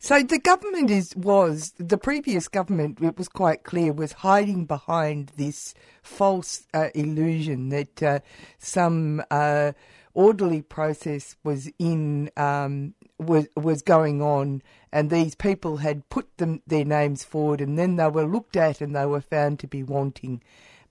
So 0.00 0.22
the 0.22 0.38
government 0.38 0.90
is 0.90 1.14
was 1.16 1.72
the 1.78 1.98
previous 1.98 2.48
government. 2.48 3.00
It 3.00 3.16
was 3.16 3.28
quite 3.28 3.64
clear 3.64 3.92
was 3.92 4.12
hiding 4.12 4.66
behind 4.66 5.32
this 5.36 5.74
false 6.02 6.66
uh, 6.74 6.88
illusion 6.94 7.68
that 7.70 8.02
uh, 8.02 8.20
some 8.58 9.22
uh, 9.30 9.72
orderly 10.14 10.62
process 10.62 11.36
was 11.44 11.70
in 11.78 12.30
um, 12.36 12.94
was 13.18 13.48
was 13.56 13.82
going 13.82 14.22
on, 14.22 14.62
and 14.92 15.10
these 15.10 15.34
people 15.34 15.78
had 15.78 16.08
put 16.08 16.36
them 16.38 16.62
their 16.66 16.84
names 16.84 17.24
forward, 17.24 17.60
and 17.60 17.78
then 17.78 17.96
they 17.96 18.08
were 18.08 18.26
looked 18.26 18.56
at 18.56 18.80
and 18.80 18.94
they 18.94 19.06
were 19.06 19.20
found 19.20 19.58
to 19.60 19.66
be 19.66 19.82
wanting. 19.82 20.42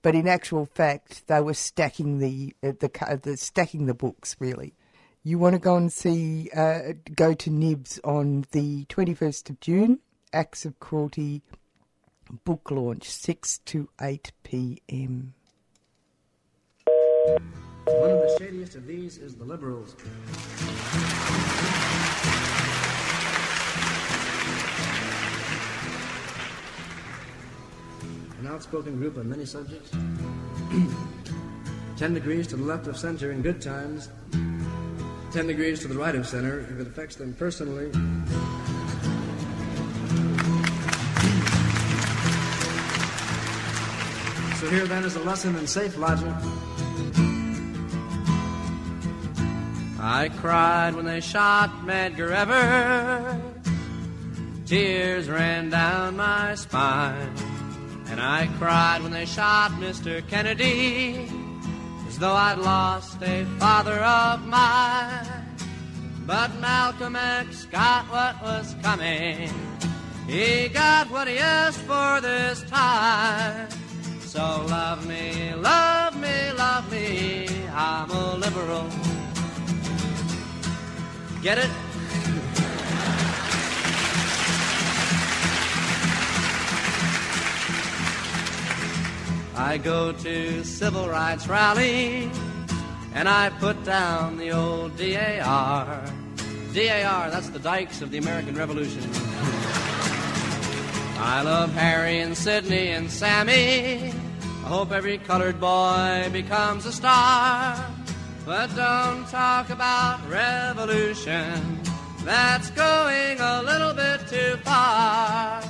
But 0.02 0.14
in 0.14 0.26
actual 0.26 0.66
fact, 0.66 1.26
they 1.26 1.40
were 1.40 1.54
stacking 1.54 2.18
the 2.18 2.54
uh, 2.62 2.72
the, 2.78 3.20
the 3.22 3.36
stacking 3.36 3.86
the 3.86 3.94
books 3.94 4.36
really. 4.38 4.74
You 5.22 5.38
want 5.38 5.52
to 5.52 5.58
go 5.58 5.76
and 5.76 5.92
see, 5.92 6.48
uh, 6.56 6.94
go 7.14 7.34
to 7.34 7.50
Nibs 7.50 8.00
on 8.02 8.46
the 8.52 8.86
21st 8.86 9.50
of 9.50 9.60
June, 9.60 9.98
Acts 10.32 10.64
of 10.64 10.80
Cruelty 10.80 11.42
book 12.44 12.70
launch, 12.70 13.10
6 13.10 13.58
to 13.66 13.90
8 14.00 14.32
p.m. 14.44 15.34
One 16.86 18.10
of 18.10 18.20
the 18.20 18.36
shadiest 18.38 18.76
of 18.76 18.86
these 18.86 19.18
is 19.18 19.34
the 19.34 19.44
Liberals. 19.44 19.94
An 28.40 28.46
outspoken 28.46 28.96
group 28.96 29.18
on 29.18 29.28
many 29.28 29.44
subjects. 29.44 29.90
Ten 31.98 32.14
degrees 32.14 32.46
to 32.46 32.56
the 32.56 32.62
left 32.62 32.86
of 32.86 32.96
center 32.96 33.32
in 33.32 33.42
good 33.42 33.60
times, 33.60 34.08
10 35.32 35.46
degrees 35.46 35.80
to 35.80 35.88
the 35.88 35.94
right 35.94 36.14
of 36.14 36.26
center 36.26 36.60
if 36.60 36.80
it 36.80 36.86
affects 36.86 37.16
them 37.16 37.34
personally. 37.34 37.92
So 44.60 44.68
here 44.68 44.86
then 44.86 45.04
is 45.04 45.16
a 45.16 45.20
lesson 45.20 45.56
in 45.56 45.66
safe 45.66 45.96
logic. 45.96 46.28
I 49.98 50.28
cried 50.36 50.94
when 50.94 51.06
they 51.06 51.20
shot 51.20 51.70
Medgar 51.86 52.30
Evers. 52.30 53.40
Tears 54.66 55.30
ran 55.30 55.70
down 55.70 56.16
my 56.18 56.54
spine. 56.56 57.49
And 58.10 58.20
I 58.20 58.48
cried 58.58 59.02
when 59.02 59.12
they 59.12 59.24
shot 59.24 59.70
Mr. 59.72 60.26
Kennedy 60.28 61.30
as 62.08 62.18
though 62.18 62.32
I'd 62.32 62.58
lost 62.58 63.22
a 63.22 63.44
father 63.60 63.98
of 64.00 64.44
mine. 64.46 65.26
But 66.26 66.54
Malcolm 66.58 67.14
X 67.14 67.66
got 67.66 68.06
what 68.06 68.42
was 68.42 68.74
coming. 68.82 69.48
He 70.26 70.68
got 70.68 71.08
what 71.10 71.28
he 71.28 71.38
asked 71.38 71.80
for 71.80 72.20
this 72.20 72.62
time. 72.62 73.68
So 74.20 74.64
love 74.68 75.06
me, 75.06 75.54
love 75.54 76.16
me, 76.16 76.52
love 76.52 76.90
me. 76.90 77.48
I'm 77.72 78.10
a 78.10 78.34
liberal. 78.36 78.88
Get 81.42 81.58
it? 81.58 81.70
I 89.62 89.76
go 89.76 90.10
to 90.10 90.64
civil 90.64 91.06
rights 91.06 91.46
rally 91.46 92.30
and 93.14 93.28
I 93.28 93.50
put 93.50 93.84
down 93.84 94.38
the 94.38 94.52
old 94.52 94.96
DAR. 94.96 96.02
DAR, 96.72 97.30
that's 97.30 97.50
the 97.50 97.58
dykes 97.58 98.00
of 98.00 98.10
the 98.10 98.16
American 98.16 98.56
Revolution. 98.56 99.02
I 101.18 101.42
love 101.44 101.72
Harry 101.74 102.20
and 102.20 102.36
Sidney 102.36 102.88
and 102.88 103.10
Sammy. 103.10 104.12
I 104.64 104.66
hope 104.66 104.92
every 104.92 105.18
colored 105.18 105.60
boy 105.60 106.30
becomes 106.32 106.86
a 106.86 106.92
star. 106.92 107.76
But 108.46 108.74
don't 108.74 109.28
talk 109.28 109.68
about 109.68 110.26
revolution. 110.26 111.80
That's 112.24 112.70
going 112.70 113.38
a 113.38 113.62
little 113.62 113.92
bit 113.92 114.26
too 114.26 114.56
far. 114.64 115.62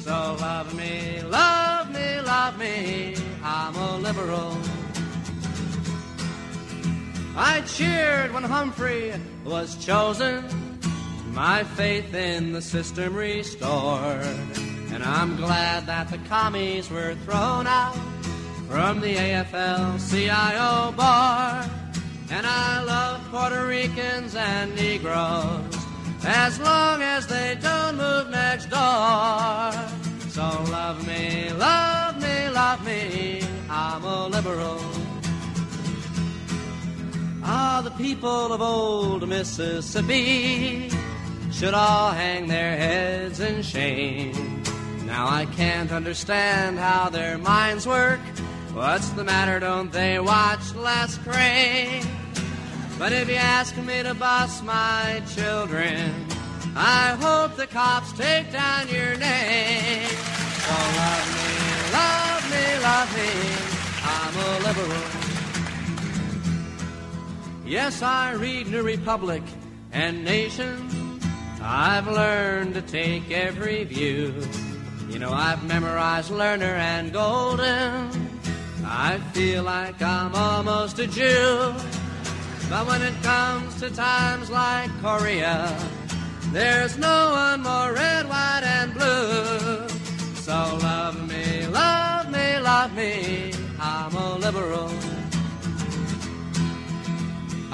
So 0.00 0.36
love 0.40 0.74
me, 0.74 1.20
love 1.22 1.92
me, 1.92 2.20
love 2.22 2.58
me. 2.58 3.33
I'm 3.46 3.76
a 3.76 3.98
liberal. 3.98 4.56
I 7.36 7.60
cheered 7.66 8.32
when 8.32 8.42
Humphrey 8.42 9.12
was 9.44 9.76
chosen, 9.84 10.42
my 11.32 11.62
faith 11.62 12.14
in 12.14 12.52
the 12.52 12.62
system 12.62 13.14
restored. 13.14 14.24
And 14.92 15.04
I'm 15.04 15.36
glad 15.36 15.84
that 15.86 16.08
the 16.08 16.16
commies 16.26 16.88
were 16.88 17.16
thrown 17.26 17.66
out, 17.66 17.94
from 18.66 19.02
the 19.02 19.14
AFL 19.14 20.00
CIO 20.10 20.92
bar. 20.92 21.68
And 22.30 22.46
I 22.46 22.82
love 22.82 23.20
Puerto 23.30 23.66
Ricans 23.66 24.34
and 24.34 24.74
Negroes 24.74 25.76
as 26.24 26.58
long 26.60 27.02
as 27.02 27.26
they 27.26 27.58
don't 27.60 27.98
move 27.98 28.30
next 28.30 28.70
door. 28.70 29.72
So 30.30 30.42
love 30.72 31.06
me, 31.06 31.52
love 31.52 32.13
me, 32.34 32.48
love 32.48 32.84
me, 32.84 33.42
I'm 33.70 34.04
a 34.04 34.28
liberal. 34.28 34.80
Ah, 37.42 37.80
the 37.84 37.90
people 37.90 38.52
of 38.52 38.60
old 38.60 39.28
Mississippi 39.28 40.90
should 41.52 41.74
all 41.74 42.10
hang 42.10 42.48
their 42.48 42.76
heads 42.76 43.40
in 43.40 43.62
shame. 43.62 44.62
Now 45.06 45.28
I 45.28 45.46
can't 45.46 45.92
understand 45.92 46.78
how 46.78 47.10
their 47.10 47.38
minds 47.38 47.86
work. 47.86 48.20
What's 48.72 49.10
the 49.10 49.24
matter? 49.24 49.60
Don't 49.60 49.92
they 49.92 50.18
watch 50.18 50.74
Les 50.74 51.18
Crane? 51.18 52.06
But 52.98 53.12
if 53.12 53.28
you 53.28 53.36
ask 53.36 53.76
me 53.76 54.02
to 54.02 54.14
bus 54.14 54.62
my 54.62 55.22
children, 55.34 56.10
I 56.76 57.16
hope 57.20 57.56
the 57.56 57.66
cops 57.66 58.12
take 58.12 58.50
down 58.50 58.88
your 58.88 59.16
name. 59.16 60.08
So 60.64 60.74
love 60.98 61.26
me, 61.36 61.63
love 61.96 62.44
me, 62.54 62.64
love 62.90 63.10
me. 63.18 63.30
I'm 64.14 64.34
a 64.48 64.50
liberal. 64.66 65.04
Yes, 67.66 68.02
I 68.02 68.32
read 68.32 68.66
New 68.68 68.82
Republic 68.82 69.42
and 69.92 70.24
Nation. 70.24 71.20
I've 71.62 72.06
learned 72.06 72.74
to 72.74 72.82
take 72.82 73.30
every 73.30 73.84
view. 73.84 74.34
You 75.08 75.18
know, 75.18 75.32
I've 75.32 75.62
memorized 75.64 76.30
Lerner 76.30 76.76
and 76.92 77.12
Golden. 77.12 78.10
I 78.84 79.18
feel 79.32 79.62
like 79.62 80.02
I'm 80.02 80.34
almost 80.34 80.98
a 80.98 81.06
Jew. 81.06 81.74
But 82.68 82.86
when 82.86 83.02
it 83.02 83.14
comes 83.22 83.80
to 83.80 83.88
times 83.90 84.50
like 84.50 84.90
Korea, 85.00 85.74
there's 86.52 86.98
no 86.98 87.30
one 87.32 87.62
more 87.62 87.92
red, 87.92 88.28
white, 88.28 88.62
and 88.64 88.92
blue. 88.92 89.53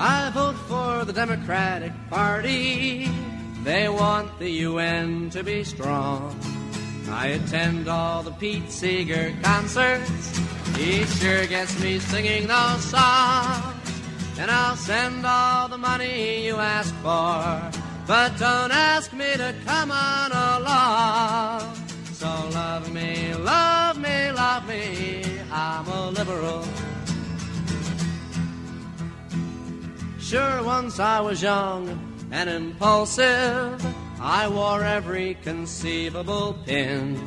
I 0.03 0.31
vote 0.31 0.57
for 0.57 1.05
the 1.05 1.13
Democratic 1.13 1.93
Party. 2.09 3.07
They 3.63 3.87
want 3.91 4.39
the 4.39 4.49
UN 4.49 5.29
to 5.29 5.45
be 5.45 5.63
strong. 5.63 6.35
I 7.11 7.27
attend 7.37 7.87
all 7.87 8.23
the 8.23 8.31
Pete 8.31 8.71
Seeger 8.71 9.35
concerts. 9.43 10.41
He 10.75 11.05
sure 11.05 11.47
gets 11.47 11.79
me 11.83 11.99
singing 11.99 12.47
those 12.47 12.83
songs. 12.83 13.77
And 14.39 14.51
I'll 14.51 14.77
send 14.77 15.27
all 15.27 15.69
the 15.69 15.77
money 15.77 16.47
you 16.47 16.57
ask 16.57 16.95
for. 17.03 17.61
But 18.07 18.39
don't 18.39 18.73
ask 18.73 19.13
me 19.13 19.35
to 19.37 19.55
come 19.67 19.91
on 19.91 20.33
along. 20.33 21.75
So 22.15 22.27
love 22.55 22.91
me, 22.91 23.35
love 23.35 23.99
me, 23.99 24.33
love 24.33 24.67
me. 24.67 25.43
I'm 25.53 25.87
a 25.89 26.11
liberal. 26.11 26.65
Sure, 30.31 30.63
once 30.63 31.01
I 31.01 31.21
was 31.21 31.43
young 31.43 31.89
and 32.31 32.49
impulsive. 32.49 33.85
I 34.21 34.47
wore 34.47 34.85
every 34.85 35.35
conceivable 35.43 36.57
pin. 36.65 37.19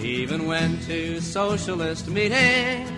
Even 0.00 0.46
went 0.46 0.82
to 0.84 1.20
socialist 1.20 2.08
meetings. 2.08 2.90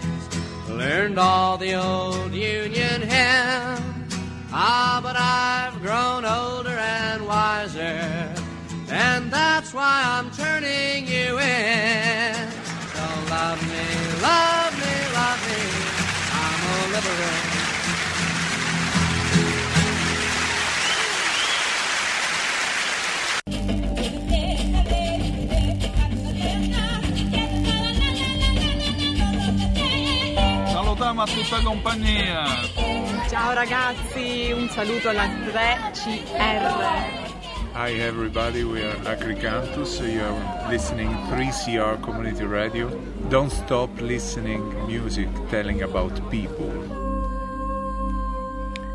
Learned 0.68 1.18
all 1.18 1.58
the 1.58 1.74
old 1.74 2.32
Union 2.32 3.02
hymns. 3.02 4.14
Ah, 4.52 5.00
but 5.02 5.16
I've 5.18 5.82
grown 5.82 6.24
older 6.24 6.78
and 6.78 7.26
wiser. 7.26 7.98
And 8.90 9.28
that's 9.28 9.74
why 9.74 10.04
I'm 10.06 10.30
turning 10.30 11.04
you 11.08 11.40
in. 11.40 12.34
So 12.94 13.04
love 13.28 13.60
me, 13.66 13.86
love 14.22 14.72
me, 14.78 14.94
love 15.18 15.40
me. 15.50 15.62
I'm 16.30 16.60
a 16.70 16.94
liberal. 16.94 17.61
Salutiamo 31.12 31.22
a 31.22 31.26
tutta 31.26 31.60
compagnia. 31.62 32.44
Ciao 33.28 33.52
ragazzi, 33.52 34.50
un 34.50 34.66
saluto 34.70 35.10
alla 35.10 35.26
3CR. 35.26 37.30
Hi 37.74 38.00
everybody, 38.00 38.62
we 38.62 38.82
are 38.82 38.96
Agricantus. 39.04 40.00
You 40.00 40.22
are 40.22 40.70
listening 40.70 41.10
3CR 41.28 42.00
Community 42.00 42.44
Radio. 42.44 42.88
Don't 43.28 43.50
stop 43.50 43.90
listening 44.00 44.62
music 44.86 45.28
telling 45.50 45.82
about 45.82 46.18
people. 46.30 46.70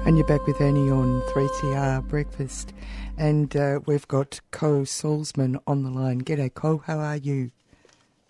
And 0.05 0.17
you're 0.17 0.25
back 0.25 0.47
with 0.47 0.59
Annie 0.59 0.89
on 0.89 1.21
3CR 1.33 2.01
Breakfast. 2.07 2.73
And 3.17 3.55
uh, 3.55 3.81
we've 3.85 4.07
got 4.07 4.41
Co 4.51 4.85
Salzman 4.85 5.59
on 5.67 5.83
the 5.83 5.91
line. 5.91 6.21
G'day, 6.21 6.51
Co, 6.51 6.79
how 6.79 6.97
are 6.97 7.17
you? 7.17 7.51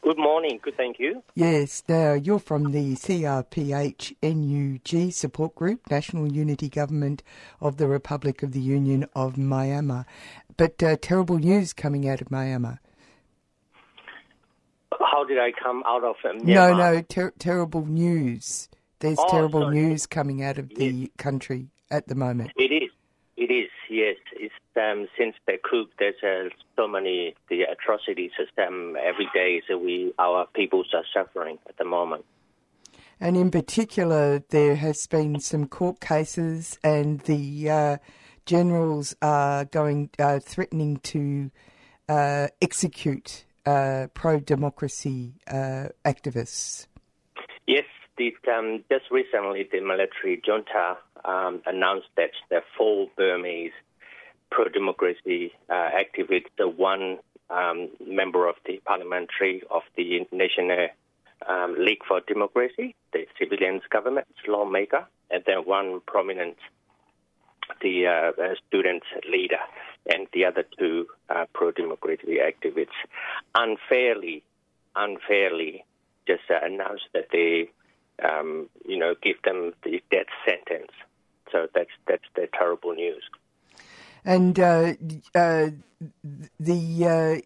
Good 0.08 0.17
morning. 0.20 0.58
Good, 0.63 0.78
thank 0.78 1.00
you. 1.00 1.22
Yes, 1.36 1.84
now 1.89 2.13
you're 2.13 2.39
from 2.39 2.72
the 2.72 2.93
CRPH 2.96 4.15
NUG 4.24 5.12
support 5.12 5.54
group, 5.54 5.82
National 5.91 6.32
Unity 6.32 6.70
Government 6.70 7.24
of 7.60 7.76
the 7.76 7.89
Republic 7.89 8.41
of 8.41 8.54
the 8.54 8.62
Union 8.62 9.06
of 9.13 9.34
Myanmar. 9.34 10.06
But 10.56 10.82
uh, 10.82 10.96
terrible 11.02 11.39
news 11.39 11.74
coming 11.74 12.08
out 12.08 12.22
of 12.22 12.30
Myanmar. 12.30 12.80
How 14.98 15.26
did 15.26 15.39
I 15.39 15.52
come 15.52 15.84
out 15.86 16.06
of 16.06 16.15
Myanmar? 16.24 16.41
No, 16.46 16.74
no, 16.74 17.02
ter- 17.02 17.34
terrible 17.38 17.86
news. 17.86 18.70
There's 19.00 19.20
Oh, 19.20 19.28
terrible 19.30 19.63
sorry. 19.63 19.76
news 19.76 20.06
coming 20.08 20.41
out 20.41 20.58
of 20.58 20.70
the 20.70 21.12
country 21.17 21.67
at 21.91 22.08
the 22.08 22.15
moment. 22.15 22.54
It 22.56 22.72
is. 22.72 22.87
It 23.38 23.52
is. 23.52 23.69
Yes. 23.89 24.17
It's 24.34 24.54
um, 24.76 25.08
since 25.17 25.36
the 25.45 25.58
coup. 25.58 25.88
There's 26.00 26.15
uh, 26.23 26.50
so 26.76 26.88
many 26.88 27.36
the 27.50 27.62
atrocities. 27.62 28.32
Um, 28.58 28.97
every 29.02 29.30
day, 29.34 29.62
so 29.67 29.78
we 29.78 30.13
our 30.17 30.47
peoples 30.47 30.88
are 30.93 31.06
suffering 31.13 31.60
at 31.69 31.78
the 31.78 31.86
moment. 31.86 32.26
And 33.19 33.38
in 33.38 33.52
particular, 33.52 34.43
there 34.50 34.76
has 34.76 35.06
been 35.08 35.39
some 35.39 35.67
court 35.67 36.00
cases, 36.00 36.78
and 36.84 37.19
the 37.21 37.69
uh, 37.69 37.97
generals 38.45 39.15
are 39.21 39.65
going 39.65 40.10
uh, 40.19 40.39
threatening 40.39 40.97
to 40.97 41.52
uh, 42.10 42.47
execute 42.62 43.45
uh, 43.65 44.08
pro-democracy 44.13 45.34
uh, 45.47 45.89
activists. 46.06 46.88
Yes. 47.67 47.86
The, 48.17 48.34
um, 48.51 48.84
just 48.89 49.06
recently, 49.12 49.67
the 49.71 49.80
military 49.80 50.41
junta 50.45 50.97
um, 51.23 51.62
announced 51.65 52.08
that 52.15 52.32
the 52.49 52.62
four 52.77 53.08
Burmese 53.15 53.71
pro-democracy 54.49 55.53
uh, 55.69 55.89
activists, 55.91 56.47
the 56.58 56.67
one 56.67 57.19
um, 57.49 57.89
member 58.06 58.47
of 58.47 58.56
the 58.65 58.82
parliamentary 58.86 59.62
of 59.69 59.84
the 59.95 60.25
National 60.32 60.88
um, 61.47 61.75
League 61.77 62.03
for 62.08 62.21
Democracy, 62.27 62.95
the 63.13 63.25
civilians 63.39 63.84
government 63.89 64.27
lawmaker, 64.47 65.06
and 65.30 65.43
then 65.45 65.58
one 65.65 66.01
prominent, 66.06 66.58
the 67.82 68.08
uh, 68.08 68.41
uh, 68.41 68.56
student 68.67 69.03
leader, 69.30 69.60
and 70.10 70.27
the 70.34 70.45
other 70.45 70.63
two 70.80 71.08
uh, 71.30 71.45
pro-democracy 71.53 72.38
activists, 72.41 72.88
unfairly, 73.56 74.43
unfairly, 74.95 75.84
just 76.27 76.43
uh, 76.49 76.60
announced 76.63 77.06
that 77.13 77.27
they, 77.32 77.69
um, 78.23 78.69
you 78.86 78.97
know, 78.97 79.15
give 79.21 79.41
them 79.43 79.73
the 79.84 80.02
death 80.12 80.27
sentence. 80.46 80.92
So 81.52 81.67
that's 81.73 81.92
that's 82.08 82.23
the 82.35 82.48
terrible 82.58 82.94
news. 82.94 83.23
And 84.25 84.60
uh, 84.60 84.94
uh, 85.33 85.69
the 86.60 87.06
uh, 87.06 87.42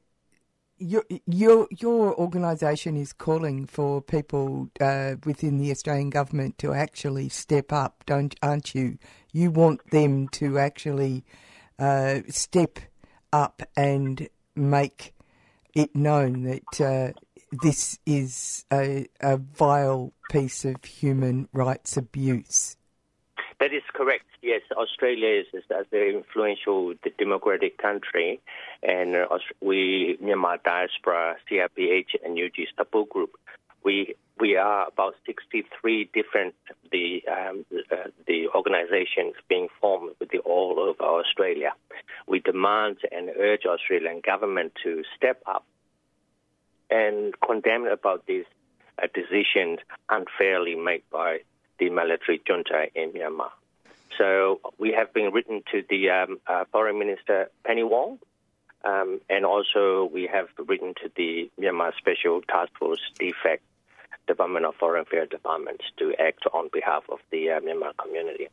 your 0.79 1.03
your 1.27 1.67
your 1.69 2.15
organisation 2.19 2.97
is 2.97 3.13
calling 3.13 3.67
for 3.67 4.01
people 4.01 4.69
uh, 4.79 5.15
within 5.25 5.59
the 5.59 5.69
Australian 5.71 6.09
government 6.09 6.57
to 6.59 6.73
actually 6.73 7.29
step 7.29 7.71
up, 7.71 8.03
don't 8.07 8.33
aren't 8.41 8.73
you? 8.73 8.97
You 9.31 9.51
want 9.51 9.91
them 9.91 10.27
to 10.29 10.57
actually 10.57 11.23
uh, 11.77 12.21
step 12.29 12.79
up 13.31 13.61
and 13.77 14.27
make 14.55 15.13
it 15.75 15.95
known 15.95 16.43
that 16.43 16.81
uh, 16.81 17.19
this 17.51 17.99
is 18.05 18.65
a, 18.71 19.07
a 19.19 19.37
vile 19.37 20.13
piece 20.29 20.65
of 20.65 20.83
human 20.85 21.47
rights 21.53 21.97
abuse. 21.97 22.77
That 23.59 23.73
is 23.73 23.83
correct. 23.93 24.25
Yes, 24.41 24.61
Australia 24.75 25.41
is, 25.41 25.45
is 25.53 25.63
a 25.69 25.83
very 25.91 26.15
influential 26.15 26.93
democratic 27.19 27.77
country, 27.77 28.39
and 28.81 29.15
uh, 29.15 29.27
we 29.61 30.17
Myanmar 30.21 30.63
diaspora 30.63 31.35
CRPH 31.49 32.15
NUG 32.27 32.67
support 32.75 33.09
group. 33.09 33.37
we 33.83 34.15
we 34.39 34.55
are 34.55 34.87
about 34.87 35.13
63 35.25 36.09
different 36.13 36.55
the 36.91 37.21
um, 37.27 37.65
uh, 37.91 38.09
the 38.27 38.47
organizations 38.55 39.35
being 39.47 39.67
formed 39.79 40.11
with 40.19 40.29
the 40.29 40.39
all 40.39 40.79
over 40.79 41.03
Australia. 41.03 41.71
We 42.27 42.39
demand 42.39 42.97
and 43.11 43.29
urge 43.39 43.65
Australian 43.65 44.21
government 44.25 44.73
to 44.83 45.03
step 45.15 45.41
up 45.45 45.65
and 46.91 47.33
condemn 47.39 47.87
about 47.87 48.25
these 48.27 48.45
uh, 49.01 49.07
decisions 49.13 49.79
unfairly 50.09 50.75
made 50.75 51.03
by 51.11 51.39
the 51.79 51.89
military 51.89 52.41
junta 52.45 52.87
in 52.93 53.11
Myanmar. 53.11 53.49
So 54.17 54.59
we 54.77 54.91
have 54.91 55.13
been 55.13 55.31
written 55.31 55.63
to 55.71 55.83
the 55.89 56.09
um, 56.09 56.39
uh, 56.45 56.65
Foreign 56.71 56.99
Minister 56.99 57.49
Penny 57.65 57.83
Wong, 57.83 58.19
um, 58.83 59.21
and 59.29 59.45
also 59.45 60.09
we 60.13 60.29
have 60.31 60.47
written 60.57 60.93
to 61.01 61.09
the 61.15 61.49
Myanmar 61.59 61.93
Special 61.97 62.41
Task 62.41 62.71
Force 62.77 62.99
DFAC, 63.19 63.59
Department 64.27 64.65
of 64.65 64.75
Foreign 64.75 65.03
Affairs 65.03 65.29
Department, 65.29 65.81
to 65.97 66.13
act 66.19 66.43
on 66.53 66.69
behalf 66.71 67.03
of 67.09 67.19
the 67.31 67.51
uh, 67.51 67.59
Myanmar 67.61 67.95
community. 67.97 68.47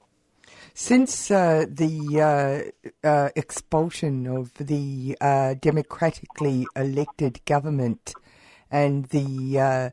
Since 0.75 1.31
uh, 1.31 1.67
the 1.69 2.73
uh, 3.05 3.07
uh, 3.07 3.31
expulsion 3.37 4.27
of 4.27 4.55
the 4.55 5.17
uh, 5.21 5.55
democratically 5.55 6.67
elected 6.77 7.45
government 7.45 8.15
and 8.71 9.07
the 9.07 9.59
uh, 9.59 9.91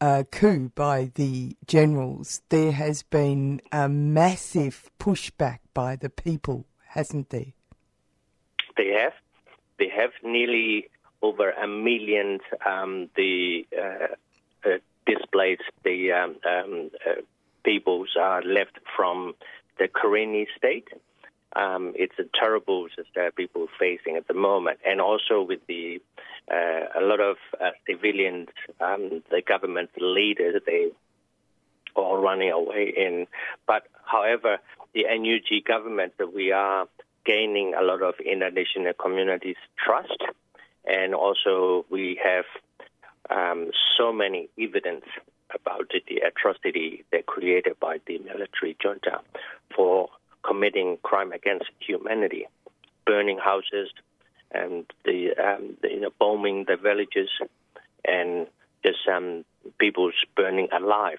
uh, 0.00 0.22
coup 0.30 0.70
by 0.74 1.10
the 1.14 1.56
generals, 1.66 2.42
there 2.48 2.72
has 2.72 3.02
been 3.02 3.60
a 3.72 3.88
massive 3.88 4.90
pushback 4.98 5.58
by 5.74 5.96
the 5.96 6.10
people, 6.10 6.66
hasn't 6.88 7.30
there? 7.30 7.52
They 8.76 8.88
have. 8.88 9.12
They 9.78 9.88
have 9.88 10.10
nearly 10.22 10.88
over 11.22 11.50
a 11.50 11.66
million 11.66 12.40
um, 12.66 13.08
the 13.16 13.66
uh, 13.78 14.14
uh, 14.68 14.78
displaced 15.06 15.62
the 15.84 16.12
um, 16.12 16.36
um, 16.48 16.90
uh, 17.06 17.20
peoples 17.64 18.10
are 18.18 18.42
left 18.42 18.78
from 18.96 19.34
the 19.78 19.88
Karenni 19.88 20.46
state. 20.56 20.88
Um, 21.56 21.92
it's 21.96 22.18
a 22.18 22.24
terrible 22.38 22.86
that 23.16 23.34
people 23.34 23.66
facing 23.78 24.16
at 24.16 24.28
the 24.28 24.34
moment, 24.34 24.78
and 24.86 25.00
also 25.00 25.42
with 25.42 25.60
the 25.66 26.00
uh, 26.50 27.00
a 27.00 27.02
lot 27.02 27.20
of 27.20 27.36
uh, 27.60 27.70
civilians, 27.88 28.48
um, 28.80 29.22
the 29.30 29.42
government 29.42 29.90
leaders, 29.98 30.62
they 30.66 30.90
all 31.94 32.18
running 32.18 32.50
away 32.50 32.92
in. 32.96 33.26
But 33.66 33.86
however, 34.04 34.58
the 34.94 35.04
NUG 35.04 35.64
government, 35.64 36.14
that 36.18 36.32
we 36.32 36.52
are 36.52 36.86
gaining 37.24 37.74
a 37.74 37.82
lot 37.82 38.02
of 38.02 38.14
international 38.20 38.92
communities' 38.94 39.56
trust, 39.84 40.22
and 40.84 41.14
also 41.14 41.84
we 41.90 42.20
have 42.22 42.44
um, 43.28 43.70
so 43.96 44.12
many 44.12 44.48
evidence 44.58 45.04
about 45.54 45.90
the 46.08 46.22
atrocity 46.26 47.04
that 47.12 47.26
created 47.26 47.78
by 47.80 47.98
the 48.06 48.18
military 48.18 48.76
junta 48.82 49.20
for 49.74 50.08
committing 50.42 50.98
crime 51.02 51.32
against 51.32 51.66
humanity, 51.80 52.46
burning 53.06 53.38
houses, 53.38 53.90
and 54.52 54.84
the, 55.04 55.30
um, 55.36 55.76
the 55.82 55.88
you 55.90 56.00
know, 56.00 56.10
bombing 56.18 56.64
the 56.66 56.76
villages, 56.76 57.28
and 58.04 58.46
just 58.84 58.98
um, 59.12 59.44
people's 59.78 60.14
burning 60.36 60.68
alive. 60.72 61.18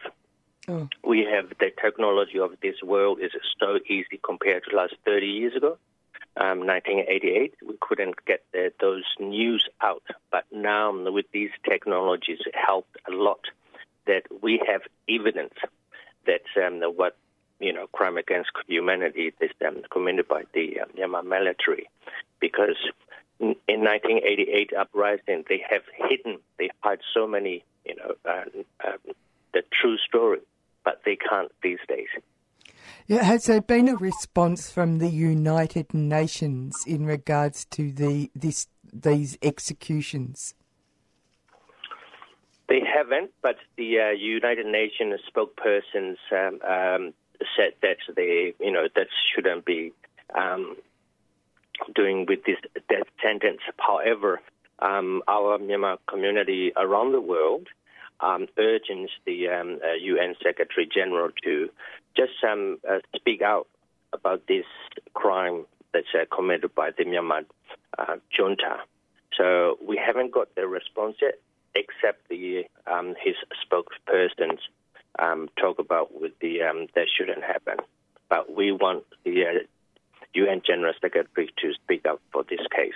Oh. 0.67 0.87
We 1.03 1.27
have 1.31 1.49
the 1.59 1.71
technology 1.81 2.39
of 2.39 2.51
this 2.61 2.75
world 2.83 3.19
is 3.21 3.31
so 3.59 3.79
easy 3.87 4.19
compared 4.23 4.63
to 4.65 4.75
last 4.75 4.95
30 5.05 5.25
years 5.25 5.55
ago. 5.55 5.77
Um, 6.37 6.65
1988, 6.65 7.55
we 7.67 7.75
couldn't 7.81 8.23
get 8.25 8.43
the, 8.53 8.71
those 8.79 9.03
news 9.19 9.67
out, 9.81 10.03
but 10.31 10.45
now 10.51 10.93
with 11.11 11.25
these 11.33 11.49
technologies, 11.67 12.39
it 12.45 12.55
helped 12.55 12.95
a 13.07 13.11
lot. 13.11 13.41
That 14.07 14.23
we 14.41 14.61
have 14.67 14.81
evidence 15.09 15.53
that 16.25 16.41
um, 16.65 16.81
what 16.95 17.17
you 17.61 17.73
know 17.73 17.87
crime 17.87 18.17
against 18.17 18.51
humanity 18.67 19.33
is 19.39 19.51
um, 19.65 19.81
committed 19.91 20.27
by 20.27 20.43
the 20.53 20.79
um, 20.81 20.89
Myanmar 20.97 21.23
military, 21.23 21.89
because 22.39 22.77
in 23.39 23.55
1988 23.67 24.73
uprising 24.77 25.43
they 25.47 25.63
have 25.69 25.83
hidden, 25.95 26.39
they 26.57 26.69
hide 26.81 26.99
so 27.13 27.27
many 27.27 27.63
you 27.85 27.95
know 27.95 28.13
uh, 28.25 28.43
uh, 28.85 28.97
the 29.53 29.63
true 29.81 29.97
story, 29.97 30.39
but 30.83 31.01
they 31.05 31.15
can't 31.15 31.51
these 31.63 31.79
days. 31.87 32.07
Yeah, 33.07 33.23
has 33.23 33.45
there 33.45 33.61
been 33.61 33.89
a 33.89 33.95
response 33.95 34.71
from 34.71 34.99
the 34.99 35.09
United 35.09 35.93
Nations 35.93 36.83
in 36.85 37.05
regards 37.05 37.65
to 37.65 37.91
the 37.91 38.31
this 38.35 38.67
these 38.93 39.37
executions? 39.41 40.55
They 42.69 42.79
haven't, 42.79 43.31
but 43.41 43.57
the 43.75 43.99
uh, 43.99 44.09
United 44.11 44.65
Nations 44.65 45.19
spokespersons 45.29 46.15
um, 46.31 46.61
um, 46.61 47.13
said 47.55 47.73
that 47.81 47.97
they, 48.15 48.53
you 48.59 48.71
know, 48.71 48.87
that 48.95 49.07
shouldn't 49.33 49.65
be 49.65 49.93
um, 50.37 50.75
doing 51.95 52.25
with 52.27 52.43
this 52.45 52.57
death 52.89 53.07
sentence. 53.21 53.61
However, 53.77 54.41
um, 54.79 55.21
our 55.27 55.57
Myanmar 55.59 55.97
community 56.07 56.71
around 56.75 57.11
the 57.11 57.21
world 57.21 57.67
um, 58.19 58.47
urges 58.57 59.09
the 59.25 59.47
um, 59.49 59.79
uh, 59.83 59.93
UN 59.93 60.35
Secretary 60.43 60.87
General 60.91 61.29
to 61.43 61.69
just 62.15 62.33
um, 62.47 62.79
uh, 62.89 62.99
speak 63.15 63.41
out 63.41 63.67
about 64.13 64.47
this 64.47 64.65
crime 65.13 65.65
that's 65.93 66.07
uh, 66.13 66.25
committed 66.33 66.73
by 66.75 66.91
the 66.97 67.05
Myanmar 67.05 67.45
uh, 67.97 68.17
junta. 68.35 68.77
So 69.37 69.77
we 69.85 69.97
haven't 70.03 70.31
got 70.31 70.53
the 70.55 70.67
response 70.67 71.17
yet, 71.21 71.39
except 71.73 72.27
the 72.29 72.65
um, 72.85 73.15
his 73.23 73.35
spokespersons 73.65 74.59
um, 75.19 75.49
talk 75.59 75.79
about 75.79 76.19
with 76.19 76.33
the 76.39 76.61
um, 76.63 76.87
that 76.95 77.07
shouldn't 77.17 77.43
happen. 77.43 77.77
But 78.29 78.55
we 78.55 78.71
want 78.71 79.03
the 79.23 79.43
uh, 79.45 79.59
UN 80.33 80.61
General 80.65 80.93
Secretary 81.01 81.49
to 81.61 81.73
speak 81.73 82.05
up 82.05 82.21
for 82.31 82.43
this 82.49 82.65
case. 82.75 82.93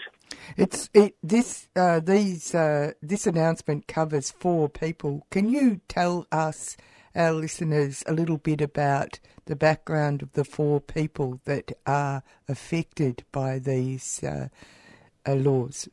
It's 0.57 0.89
it, 0.93 1.15
this 1.21 1.67
uh, 1.75 1.99
these 1.99 2.55
uh, 2.55 2.93
this 3.01 3.27
announcement 3.27 3.87
covers 3.87 4.31
four 4.31 4.69
people. 4.69 5.25
Can 5.31 5.49
you 5.49 5.81
tell 5.87 6.27
us, 6.31 6.77
our 7.15 7.33
listeners, 7.33 8.03
a 8.07 8.13
little 8.13 8.37
bit 8.37 8.61
about 8.61 9.19
the 9.45 9.55
background 9.55 10.21
of 10.21 10.31
the 10.33 10.45
four 10.45 10.79
people 10.79 11.39
that 11.45 11.71
are 11.85 12.23
affected 12.47 13.25
by 13.31 13.59
these 13.59 14.23
uh, 14.23 14.47
uh 15.25 15.33
laws? 15.33 15.89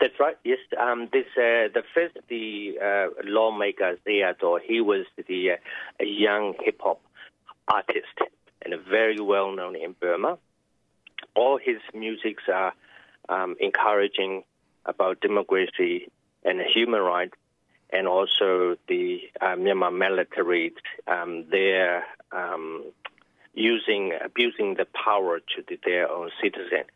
That's 0.00 0.18
right. 0.18 0.36
Yes, 0.44 0.58
um, 0.80 1.08
this 1.12 1.26
uh, 1.36 1.68
the 1.74 1.82
first 1.94 2.16
the 2.28 2.78
uh, 2.82 3.06
lawmaker 3.24 3.96
Theodore. 4.04 4.58
He 4.58 4.80
was 4.80 5.04
the 5.28 5.58
a 6.00 6.04
young 6.04 6.54
hip 6.64 6.80
hop 6.82 7.02
artist 7.68 8.06
and 8.62 8.74
very 8.88 9.20
well 9.20 9.52
known 9.54 9.76
in 9.76 9.94
Burma. 10.00 10.38
All 11.34 11.58
his 11.58 11.76
musics 11.92 12.44
are 12.52 12.72
um, 13.28 13.56
encouraging 13.60 14.44
about 14.86 15.20
democracy 15.20 16.10
and 16.44 16.60
human 16.62 17.00
rights, 17.00 17.36
and 17.90 18.08
also 18.08 18.76
the 18.88 19.20
uh, 19.40 19.56
Myanmar 19.56 19.94
military. 19.96 20.72
Um, 21.06 21.44
they're 21.50 22.04
um, 22.32 22.84
using 23.52 24.12
abusing 24.24 24.76
the 24.76 24.86
power 24.86 25.40
to 25.40 25.62
the, 25.68 25.78
their 25.84 26.10
own 26.10 26.30
citizens. 26.42 26.86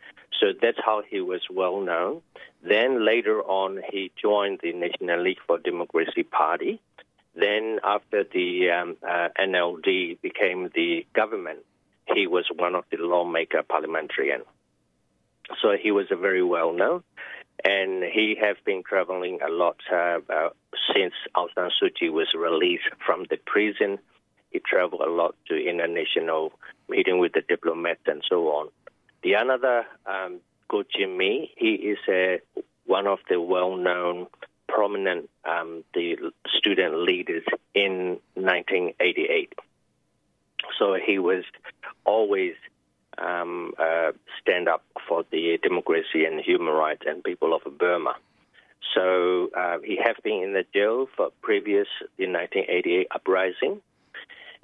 So 0.41 0.49
that's 0.61 0.79
how 0.85 1.03
he 1.09 1.21
was 1.21 1.43
well 1.51 1.81
known. 1.81 2.23
Then 2.63 3.05
later 3.05 3.43
on, 3.43 3.81
he 3.91 4.11
joined 4.21 4.61
the 4.63 4.73
National 4.73 5.23
League 5.23 5.39
for 5.47 5.59
Democracy 5.59 6.23
Party. 6.23 6.81
Then, 7.37 7.81
after 7.83 8.25
the 8.25 8.71
um, 8.71 8.97
uh, 9.03 9.29
NLD 9.39 10.21
became 10.23 10.71
the 10.75 11.05
government, 11.15 11.61
he 12.15 12.27
was 12.27 12.47
one 12.55 12.75
of 12.75 12.85
the 12.91 12.99
lawmaker 12.99 13.63
parliamentarian. 13.63 14.43
So 15.61 15.77
he 15.81 15.91
was 15.91 16.07
a 16.11 16.17
very 16.17 16.43
well 16.43 16.73
known, 16.73 17.03
and 17.65 18.03
he 18.03 18.37
has 18.41 18.57
been 18.65 18.83
traveling 18.83 19.41
a 19.47 19.51
lot 19.51 19.77
uh, 19.93 20.21
uh, 20.31 20.51
since 20.95 21.15
Aung 21.37 21.49
San 21.55 21.71
Suu 21.71 21.91
Kyi 21.95 22.09
was 22.09 22.29
released 22.35 22.89
from 23.05 23.27
the 23.29 23.37
prison. 23.37 23.99
He 24.51 24.61
traveled 24.61 25.03
a 25.03 25.11
lot 25.11 25.35
to 25.49 25.57
international 25.57 26.53
meeting 26.89 27.19
with 27.19 27.33
the 27.33 27.43
diplomats 27.47 28.03
and 28.07 28.23
so 28.29 28.49
on. 28.49 28.69
The 29.25 29.33
another, 29.33 29.87
um, 30.05 30.41
Ko 30.71 30.83
Jimmy, 30.83 31.51
he 31.57 31.75
is 31.77 31.99
uh, 32.07 32.63
one 32.85 33.07
of 33.07 33.21
the 33.31 33.41
well-known, 33.41 34.27
prominent 34.69 35.31
um, 35.47 35.83
the 35.95 36.17
student 36.59 36.99
leaders 36.99 37.43
in 37.75 38.19
1988. 38.35 39.55
So 40.79 40.95
he 40.95 41.19
was 41.19 41.45
always 42.05 42.53
um, 43.17 43.73
uh, 43.79 44.13
stand 44.43 44.69
up 44.69 44.85
for 45.09 45.25
the 45.31 45.59
democracy 45.63 46.27
and 46.27 46.39
human 46.41 46.75
rights 46.75 47.05
and 47.07 47.25
people 47.25 47.55
of 47.55 47.63
Burma. 47.79 48.17
So 48.95 49.49
uh, 49.57 49.79
he 49.83 49.99
has 50.05 50.17
been 50.23 50.43
in 50.43 50.53
the 50.53 50.65
jail 50.75 51.09
for 51.17 51.31
previous 51.41 51.89
the 52.19 52.27
1988 52.27 53.07
uprising. 53.11 53.81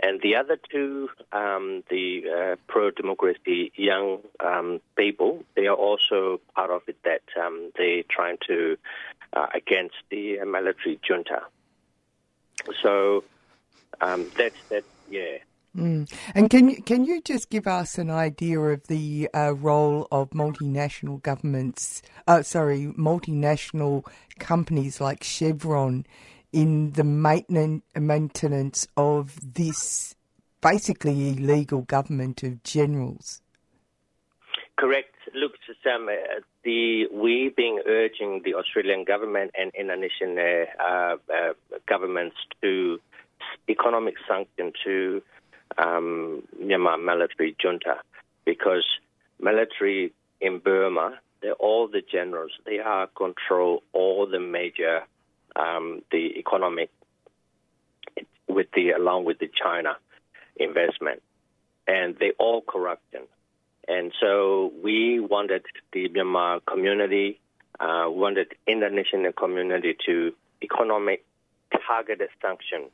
And 0.03 0.21
the 0.23 0.37
other 0.37 0.59
two, 0.71 1.11
um, 1.33 1.83
the 1.91 2.23
uh, 2.27 2.57
pro-democracy 2.69 3.73
young 3.77 4.21
um, 4.41 4.81
people, 4.97 5.45
they 5.57 5.67
are 5.67 5.77
also 5.77 6.41
part 6.55 6.71
of 6.71 6.83
it 6.87 6.97
that 7.05 7.23
um, 7.41 7.71
they're 7.77 8.03
trying 8.09 8.39
to 8.47 8.77
uh, 9.35 9.47
against 9.55 9.97
the 10.11 10.39
military 10.45 10.99
junta. 11.03 11.43
So 12.83 13.25
um, 14.01 14.31
that's 14.37 14.61
that. 14.71 14.85
Yeah. 15.11 15.39
Mm. 15.77 16.13
And 16.35 16.51
can 16.51 16.69
you 16.69 16.83
can 16.83 17.05
you 17.05 17.21
just 17.21 17.49
give 17.49 17.69
us 17.69 17.97
an 17.97 18.11
idea 18.11 18.59
of 18.59 18.87
the 18.89 19.29
uh, 19.33 19.55
role 19.55 20.09
of 20.11 20.31
multinational 20.31 21.23
governments? 21.23 22.03
Uh, 22.27 22.43
sorry, 22.43 22.93
multinational 22.99 24.05
companies 24.41 25.01
like 25.01 25.23
Chevron 25.23 26.07
in 26.53 26.93
the 26.93 27.05
maintenance 27.05 27.83
maintenance 27.95 28.89
of 28.97 29.55
this 29.55 30.15
basically 30.61 31.31
illegal 31.31 31.83
government 31.83 32.43
of 32.43 32.63
generals. 32.63 33.41
Correct. 34.77 35.15
Look, 35.35 35.53
Sam, 35.85 36.09
uh, 36.09 36.41
the 36.65 37.07
we 37.13 37.53
being 37.55 37.83
urging 37.87 38.43
the 38.45 38.55
Australian 38.55 39.05
government 39.05 39.53
and 39.59 39.71
Indonesian 39.79 40.39
uh, 40.39 41.17
uh, 41.33 41.53
governments 41.87 42.37
to 42.63 42.99
economic 43.69 44.15
sanction 44.27 44.73
to 44.85 45.23
um, 45.79 46.43
Myanmar 46.61 47.03
military 47.03 47.55
junta 47.63 47.97
because 48.45 48.85
military 49.39 50.13
in 50.41 50.59
Burma, 50.59 51.19
all 51.59 51.89
the 51.89 52.03
generals. 52.03 52.53
They 52.67 52.79
are 52.79 53.07
control 53.09 53.83
all 53.93 54.27
the 54.27 54.41
major 54.41 55.03
um, 55.57 56.03
the 56.11 56.39
economic 56.39 56.91
with 58.49 58.67
the 58.75 58.91
along 58.91 59.25
with 59.25 59.39
the 59.39 59.49
China 59.49 59.97
investment, 60.57 61.23
and 61.87 62.17
they 62.19 62.33
all 62.39 62.63
corruption. 62.63 63.23
And 63.89 64.13
so 64.21 64.73
we 64.83 65.21
wanted 65.21 65.65
the 65.93 66.09
Myanmar 66.09 66.61
community, 66.67 67.41
uh, 67.81 68.07
wanted 68.09 68.49
international 68.67 69.33
community 69.33 69.97
to 70.07 70.33
economic 70.63 71.25
targeted 71.87 72.29
sanction 72.43 72.91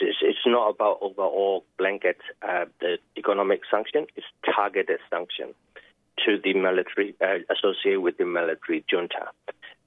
it's, 0.00 0.18
it's 0.22 0.46
not 0.46 0.70
about 0.70 0.98
overall 1.00 1.64
blanket 1.78 2.18
uh, 2.42 2.66
the 2.80 2.98
economic 3.16 3.60
sanction. 3.70 4.06
It's 4.16 4.26
targeted 4.44 4.98
sanction 5.10 5.54
to 6.24 6.38
the 6.42 6.54
military 6.54 7.14
uh, 7.20 7.38
associated 7.50 8.00
with 8.00 8.18
the 8.18 8.24
military 8.24 8.84
junta 8.90 9.30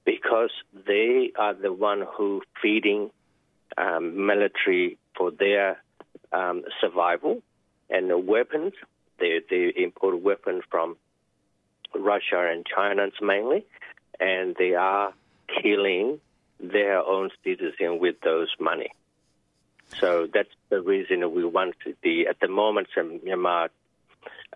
because 0.04 0.50
they 0.86 1.32
are 1.38 1.54
the 1.54 1.72
one 1.72 2.04
who 2.16 2.42
feeding 2.60 3.10
um, 3.76 4.26
military 4.26 4.98
for 5.16 5.30
their 5.30 5.82
um, 6.32 6.62
survival 6.80 7.42
and 7.90 8.10
the 8.10 8.18
weapons. 8.18 8.72
They 9.18 9.40
they 9.48 9.72
import 9.76 10.20
weapons 10.20 10.64
from 10.70 10.96
Russia 11.94 12.50
and 12.50 12.66
China 12.66 13.06
mainly, 13.22 13.64
and 14.20 14.54
they 14.58 14.74
are 14.74 15.14
killing 15.62 16.20
their 16.60 16.98
own 16.98 17.30
citizens 17.44 18.00
with 18.00 18.16
those 18.22 18.48
money. 18.60 18.90
So 19.98 20.26
that's 20.32 20.48
the 20.70 20.80
reason 20.80 21.32
we 21.34 21.44
want 21.44 21.74
to 21.84 21.94
the 22.02 22.26
at 22.26 22.40
the 22.40 22.48
moment 22.48 22.88
Myanmar 23.20 23.68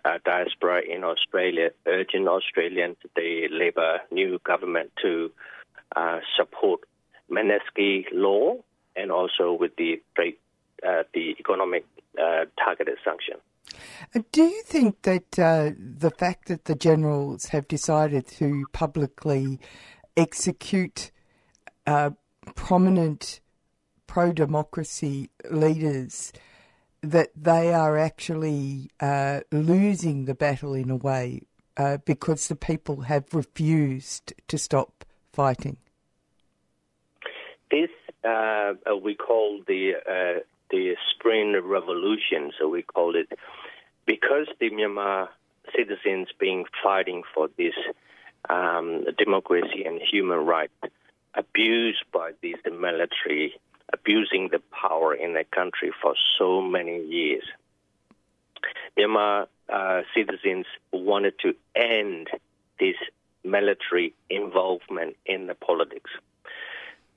uh, 0.05 0.17
diaspora 0.25 0.81
in 0.81 1.03
Australia 1.03 1.71
urging 1.85 2.27
Australians, 2.27 2.97
the 3.15 3.47
Labor 3.51 3.99
new 4.11 4.39
government 4.43 4.91
to 5.01 5.31
uh, 5.95 6.19
support 6.37 6.81
Magnitsky 7.31 8.05
law 8.11 8.55
and 8.95 9.11
also 9.11 9.53
with 9.53 9.75
the 9.77 10.01
trade, 10.15 10.35
uh, 10.87 11.03
the 11.13 11.35
economic 11.39 11.85
uh, 12.19 12.45
targeted 12.63 12.97
sanction. 13.03 13.35
Uh, 14.15 14.21
do 14.31 14.43
you 14.43 14.61
think 14.63 15.01
that 15.03 15.37
uh, 15.37 15.71
the 15.77 16.11
fact 16.11 16.47
that 16.47 16.65
the 16.65 16.75
generals 16.75 17.45
have 17.47 17.67
decided 17.67 18.27
to 18.27 18.65
publicly 18.73 19.59
execute 20.17 21.11
prominent 22.55 23.41
pro 24.05 24.31
democracy 24.31 25.29
leaders 25.49 26.31
that 27.01 27.29
they 27.35 27.73
are 27.73 27.97
actually 27.97 28.89
uh, 28.99 29.41
losing 29.51 30.25
the 30.25 30.35
battle 30.35 30.73
in 30.73 30.89
a 30.89 30.95
way 30.95 31.43
uh, 31.77 31.97
because 32.05 32.47
the 32.47 32.55
people 32.55 33.01
have 33.01 33.33
refused 33.33 34.33
to 34.47 34.57
stop 34.57 35.05
fighting. 35.31 35.77
This 37.71 37.89
uh, 38.23 38.73
we 39.01 39.15
call 39.15 39.61
the 39.67 39.93
uh, 39.95 40.39
the 40.71 40.95
Spring 41.13 41.59
Revolution, 41.63 42.51
so 42.59 42.67
we 42.67 42.81
call 42.81 43.15
it 43.15 43.31
because 44.05 44.47
the 44.59 44.69
Myanmar 44.69 45.29
citizens 45.75 46.27
being 46.39 46.65
fighting 46.83 47.23
for 47.33 47.49
this 47.57 47.75
um, 48.49 49.05
democracy 49.17 49.83
and 49.85 50.01
human 50.01 50.39
rights 50.39 50.73
abused 51.35 52.03
by 52.11 52.31
these 52.41 52.57
military 52.65 53.53
abusing 54.09 54.49
the 54.51 54.61
power 54.71 55.13
in 55.13 55.33
the 55.33 55.43
country 55.53 55.91
for 56.01 56.15
so 56.37 56.61
many 56.61 57.03
years. 57.05 57.43
Myanmar 58.97 59.47
uh, 59.71 60.01
citizens 60.15 60.65
wanted 60.91 61.33
to 61.39 61.53
end 61.75 62.27
this 62.79 62.95
military 63.43 64.13
involvement 64.29 65.15
in 65.25 65.47
the 65.47 65.53
politics. 65.53 66.09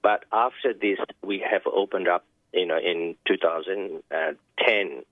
But 0.03 0.25
after 0.33 0.75
this, 0.75 0.99
we 1.25 1.43
have 1.51 1.63
opened 1.67 2.09
up, 2.09 2.25
you 2.53 2.67
know, 2.67 2.79
in 2.79 3.15
2010, 3.27 5.03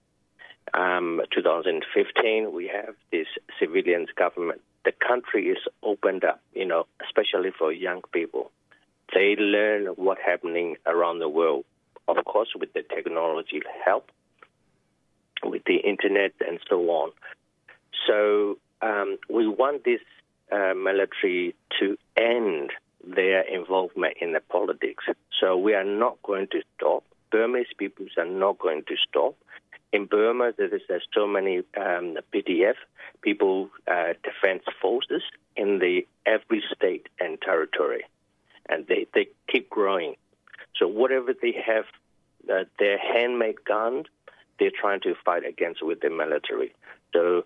um, 0.75 1.23
2015, 1.33 2.53
we 2.53 2.69
have 2.69 2.95
this 3.11 3.27
civilians 3.59 4.09
government. 4.17 4.61
The 4.85 4.93
country 4.93 5.49
is 5.49 5.59
opened 5.83 6.25
up, 6.25 6.41
you 6.53 6.67
know, 6.67 6.87
especially 7.03 7.51
for 7.57 7.73
young 7.73 8.03
people. 8.13 8.51
They 9.15 9.35
learn 9.37 9.87
what's 9.97 10.21
happening 10.25 10.77
around 10.87 11.19
the 11.19 11.29
world, 11.29 11.65
of 12.07 12.17
course, 12.25 12.51
with 12.59 12.73
the 12.73 12.83
technology 12.83 13.61
help, 13.85 14.11
with 15.43 15.63
the 15.65 15.77
internet 15.77 16.33
and 16.47 16.61
so 16.69 16.81
on. 16.91 17.13
So 18.07 18.59
um, 18.83 19.19
we 19.29 19.49
want 19.49 19.85
this 19.85 20.01
uh, 20.53 20.75
military 20.75 21.55
to 21.81 21.97
end 22.17 22.71
their 23.05 23.41
involvement 23.43 24.17
in 24.21 24.33
the 24.33 24.41
politics. 24.41 25.05
So 25.41 25.57
we 25.57 25.75
are 25.75 25.85
not 25.85 26.23
going 26.23 26.49
to 26.53 26.63
stop. 26.77 27.05
Burmese 27.33 27.73
peoples 27.79 28.11
are 28.17 28.27
not 28.27 28.59
going 28.59 28.85
to 28.89 28.97
stop. 29.09 29.35
In 29.93 30.07
Burma, 30.07 30.53
there 30.57 30.73
is 30.73 30.83
there's 30.89 31.07
so 31.13 31.27
many 31.27 31.59
um, 31.77 32.17
PDF, 32.33 32.75
people 33.23 33.71
uh, 33.89 34.13
defense 34.23 34.63
forces 34.81 35.23
in 35.57 35.81
the 35.81 36.07
every 36.27 36.63
state 36.77 37.09
and 37.19 37.41
territory 37.41 38.05
and 38.71 38.87
they, 38.87 39.07
they 39.13 39.29
keep 39.49 39.69
growing. 39.69 40.15
So 40.79 40.87
whatever 40.87 41.35
they 41.35 41.53
have, 41.67 41.85
uh, 42.51 42.65
their 42.79 42.99
handmade 42.99 43.65
gun, 43.65 44.05
they're 44.59 44.71
trying 44.71 45.01
to 45.01 45.15
fight 45.25 45.45
against 45.45 45.85
with 45.85 46.01
the 46.01 46.11
military. 46.11 46.75
So 47.13 47.45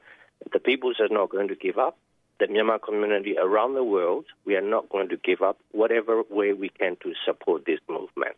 the 0.53 0.61
peoples 0.61 0.97
are 1.01 1.09
not 1.09 1.31
going 1.31 1.49
to 1.49 1.57
give 1.57 1.79
up. 1.79 1.97
The 2.39 2.47
Myanmar 2.47 2.83
community 2.83 3.37
around 3.39 3.75
the 3.75 3.85
world, 3.85 4.27
we 4.45 4.57
are 4.57 4.61
not 4.61 4.89
going 4.89 5.09
to 5.09 5.17
give 5.17 5.41
up 5.41 5.59
whatever 5.73 6.23
way 6.29 6.53
we 6.53 6.69
can 6.69 6.97
to 7.03 7.15
support 7.25 7.65
this 7.65 7.81
movement. 7.89 8.37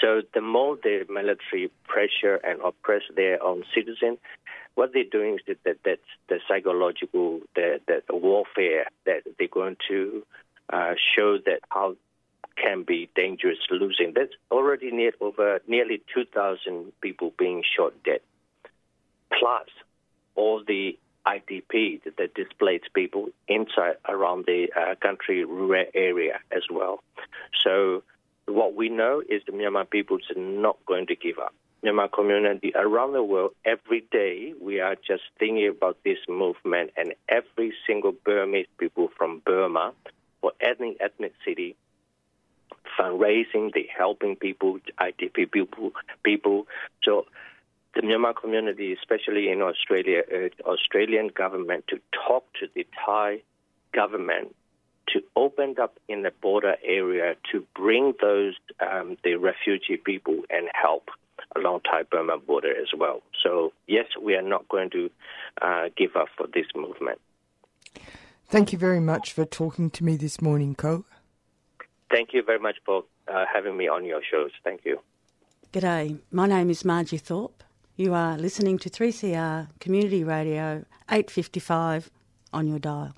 So 0.00 0.22
the 0.34 0.40
more 0.40 0.76
the 0.76 1.06
military 1.08 1.70
pressure 1.84 2.36
and 2.36 2.60
oppress 2.60 3.02
their 3.14 3.42
own 3.42 3.64
citizens, 3.74 4.18
what 4.74 4.92
they're 4.92 5.04
doing 5.04 5.38
is 5.46 5.56
that, 5.64 5.78
that's 5.84 6.00
the 6.28 6.38
psychological, 6.46 7.40
the, 7.54 7.80
the 7.86 8.14
warfare 8.14 8.86
that 9.06 9.22
they're 9.38 9.48
going 9.48 9.76
to 9.88 10.22
uh, 10.72 10.94
show 11.14 11.38
that 11.38 11.60
how 11.70 11.96
can 12.56 12.84
be 12.84 13.08
dangerous 13.14 13.58
losing. 13.70 14.12
There's 14.14 14.30
already 14.50 14.90
near, 14.90 15.12
over 15.20 15.60
nearly 15.66 16.02
2,000 16.14 16.92
people 17.00 17.32
being 17.38 17.62
shot 17.76 17.92
dead, 18.04 18.20
plus 19.38 19.68
all 20.34 20.62
the 20.66 20.98
IDP, 21.26 22.02
the 22.04 22.28
displaced 22.34 22.92
people 22.94 23.28
inside 23.48 23.96
around 24.08 24.44
the 24.46 24.68
uh, 24.76 24.94
country 25.00 25.44
rural 25.44 25.84
area 25.94 26.38
as 26.52 26.62
well. 26.70 27.02
So 27.64 28.02
what 28.46 28.74
we 28.74 28.88
know 28.88 29.22
is 29.28 29.42
the 29.44 29.52
Myanmar 29.52 29.90
people 29.90 30.18
are 30.34 30.40
not 30.40 30.78
going 30.86 31.06
to 31.08 31.16
give 31.16 31.38
up. 31.38 31.52
Myanmar 31.84 32.10
community 32.12 32.72
around 32.74 33.12
the 33.12 33.22
world, 33.22 33.52
every 33.64 34.04
day 34.12 34.54
we 34.60 34.80
are 34.80 34.94
just 34.94 35.22
thinking 35.38 35.68
about 35.68 35.98
this 36.04 36.18
movement, 36.28 36.92
and 36.96 37.14
every 37.28 37.74
single 37.86 38.12
Burmese 38.12 38.66
people 38.78 39.10
from 39.16 39.42
Burma 39.44 39.92
for 40.46 40.52
ethnic 40.60 40.96
ethnicity, 41.00 41.74
fundraising, 42.98 43.72
the 43.72 43.86
helping 43.96 44.36
people, 44.36 44.78
IDP 45.00 45.50
people, 45.50 45.92
people. 46.22 46.66
So 47.02 47.26
the 47.94 48.02
Myanmar 48.02 48.34
community, 48.40 48.92
especially 48.92 49.50
in 49.50 49.60
Australia, 49.60 50.22
urged 50.30 50.60
Australian 50.60 51.28
government 51.28 51.84
to 51.88 51.98
talk 52.28 52.44
to 52.60 52.68
the 52.74 52.86
Thai 53.04 53.42
government 53.92 54.54
to 55.08 55.20
open 55.34 55.74
up 55.80 55.98
in 56.08 56.22
the 56.22 56.32
border 56.42 56.76
area 56.84 57.34
to 57.52 57.64
bring 57.74 58.14
those 58.20 58.54
um, 58.80 59.16
the 59.24 59.34
refugee 59.34 59.96
people 59.96 60.42
and 60.50 60.68
help 60.74 61.08
along 61.56 61.80
Thai 61.80 62.04
Burma 62.04 62.38
border 62.38 62.70
as 62.70 62.88
well. 62.96 63.22
So 63.42 63.72
yes, 63.88 64.06
we 64.20 64.34
are 64.34 64.42
not 64.42 64.68
going 64.68 64.90
to 64.90 65.10
uh, 65.62 65.88
give 65.96 66.14
up 66.14 66.28
for 66.36 66.46
this 66.46 66.66
movement. 66.74 67.20
Thank 68.48 68.72
you 68.72 68.78
very 68.78 69.00
much 69.00 69.32
for 69.32 69.44
talking 69.44 69.90
to 69.90 70.04
me 70.04 70.16
this 70.16 70.40
morning, 70.40 70.74
Ko. 70.74 71.04
Thank 72.10 72.32
you 72.32 72.42
very 72.44 72.60
much 72.60 72.76
for 72.84 73.04
uh, 73.26 73.44
having 73.52 73.76
me 73.76 73.88
on 73.88 74.04
your 74.04 74.20
shows. 74.22 74.52
Thank 74.62 74.84
you. 74.84 75.00
G'day, 75.72 76.20
my 76.30 76.46
name 76.46 76.70
is 76.70 76.84
Margie 76.84 77.18
Thorpe. 77.18 77.64
You 77.96 78.14
are 78.14 78.38
listening 78.38 78.78
to 78.78 78.90
3CR 78.90 79.68
Community 79.80 80.22
Radio 80.22 80.84
855 81.10 82.10
on 82.52 82.68
your 82.68 82.78
dial. 82.78 83.14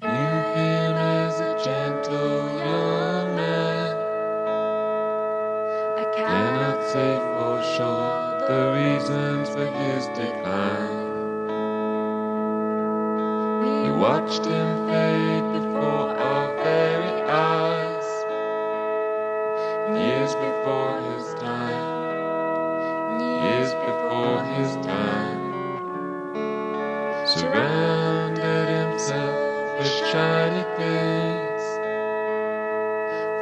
You 0.00 0.08
him 0.08 0.94
as 0.94 1.40
a 1.40 1.64
gentle 1.64 2.48
young 2.58 3.34
man. 3.34 3.96
I 5.98 6.04
cannot 6.14 6.84
say 6.88 7.18
for 7.36 7.62
sure 7.74 8.28
the 8.46 8.62
reasons 8.76 9.48
for 9.48 9.66
his 9.66 10.06
decline. 10.08 11.07
Watched 13.98 14.46
him 14.46 14.86
fade 14.86 15.42
before 15.54 16.16
our 16.16 16.54
very 16.62 17.22
eyes. 17.22 18.08
Years 19.90 20.34
before 20.36 21.00
his 21.00 21.34
time. 21.34 21.98
Years 23.20 23.74
before 23.74 24.44
his 24.54 24.76
time. 24.86 25.42
Surrounded 27.26 28.68
himself 28.68 29.36
with 29.80 29.92
shiny 30.12 30.64
things. 30.76 31.62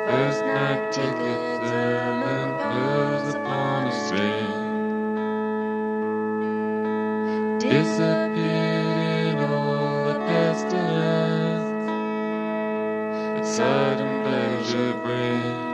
First 0.09 0.41
night 0.47 0.91
tickets 0.91 1.71
and 1.71 2.57
pearls 2.63 3.35
upon 3.35 3.89
a 3.89 3.93
string. 3.93 4.53
Disappeared 7.59 8.66
pleasure 14.77 15.66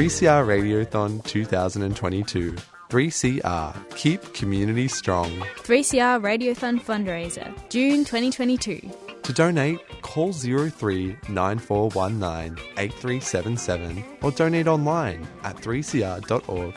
3CR 0.00 0.46
Radiothon 0.46 1.22
2022. 1.24 2.56
3CR, 2.88 3.96
keep 3.96 4.32
community 4.32 4.88
strong. 4.88 5.28
3CR 5.56 6.22
Radiothon 6.22 6.80
fundraiser, 6.80 7.52
June 7.68 8.06
2022. 8.06 8.80
To 9.22 9.32
donate, 9.34 9.78
call 10.00 10.32
03 10.32 11.18
9419 11.28 12.56
8377 12.78 14.02
or 14.22 14.30
donate 14.30 14.68
online 14.68 15.28
at 15.44 15.56
3cr.org.au. 15.56 16.72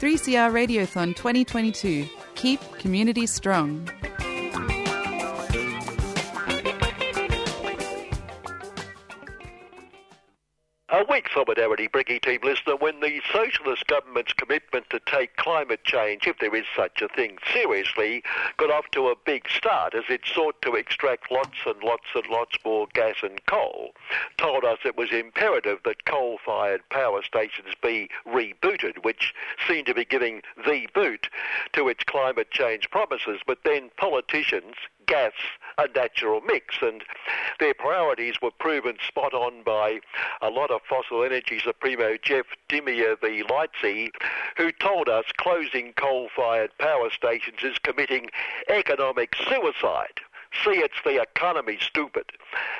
3CR 0.00 0.50
Radiothon 0.50 1.14
2022, 1.14 2.08
keep 2.36 2.60
community 2.78 3.26
strong. 3.26 3.86
Socialist 13.54 13.86
government's 13.86 14.32
commitment 14.32 14.88
to 14.90 15.00
take 15.06 15.36
climate 15.36 15.84
change, 15.84 16.26
if 16.26 16.38
there 16.38 16.54
is 16.54 16.64
such 16.76 17.02
a 17.02 17.08
thing, 17.08 17.38
seriously, 17.52 18.22
got 18.56 18.70
off 18.70 18.86
to 18.92 19.08
a 19.08 19.14
big 19.24 19.48
start 19.48 19.94
as 19.94 20.04
it 20.08 20.22
sought 20.24 20.60
to 20.62 20.74
extract 20.74 21.30
lots 21.30 21.58
and 21.66 21.82
lots 21.82 22.06
and 22.14 22.26
lots 22.28 22.56
more 22.64 22.86
gas 22.94 23.16
and 23.22 23.44
coal, 23.46 23.92
told 24.38 24.64
us 24.64 24.78
it 24.84 24.96
was 24.96 25.12
imperative 25.12 25.78
that 25.84 26.04
coal-fired 26.04 26.80
power 26.90 27.22
stations 27.22 27.74
be 27.82 28.08
rebooted, 28.26 29.04
which 29.04 29.34
seemed 29.68 29.86
to 29.86 29.94
be 29.94 30.04
giving 30.04 30.42
the 30.66 30.88
boot 30.94 31.28
to 31.72 31.88
its 31.88 32.04
climate 32.04 32.50
change 32.50 32.90
promises. 32.90 33.40
But 33.46 33.58
then 33.64 33.90
politicians, 33.96 34.74
gas, 35.06 35.32
a 35.78 35.88
natural 35.94 36.40
mix. 36.40 36.76
And 36.82 37.02
their 37.60 37.74
priorities 37.74 38.36
were 38.42 38.50
proven 38.50 38.96
spot 39.06 39.34
on 39.34 39.62
by 39.64 40.00
a 40.42 40.50
lot 40.50 40.70
of 40.70 40.82
fossil 40.88 41.22
energy 41.24 41.58
supremo 41.58 42.16
Jeff 42.22 42.46
Dimery, 42.68 43.16
the 43.20 43.44
Lightsey, 43.44 44.10
who 44.56 44.72
told 44.72 45.08
us 45.08 45.24
closing 45.36 45.92
coal-fired 45.94 46.70
power 46.78 47.10
stations 47.10 47.58
is 47.62 47.78
committing 47.78 48.30
economic 48.68 49.34
suicide. 49.48 50.20
See, 50.62 50.78
it's 50.78 51.00
the 51.04 51.20
economy, 51.20 51.78
stupid. 51.80 52.24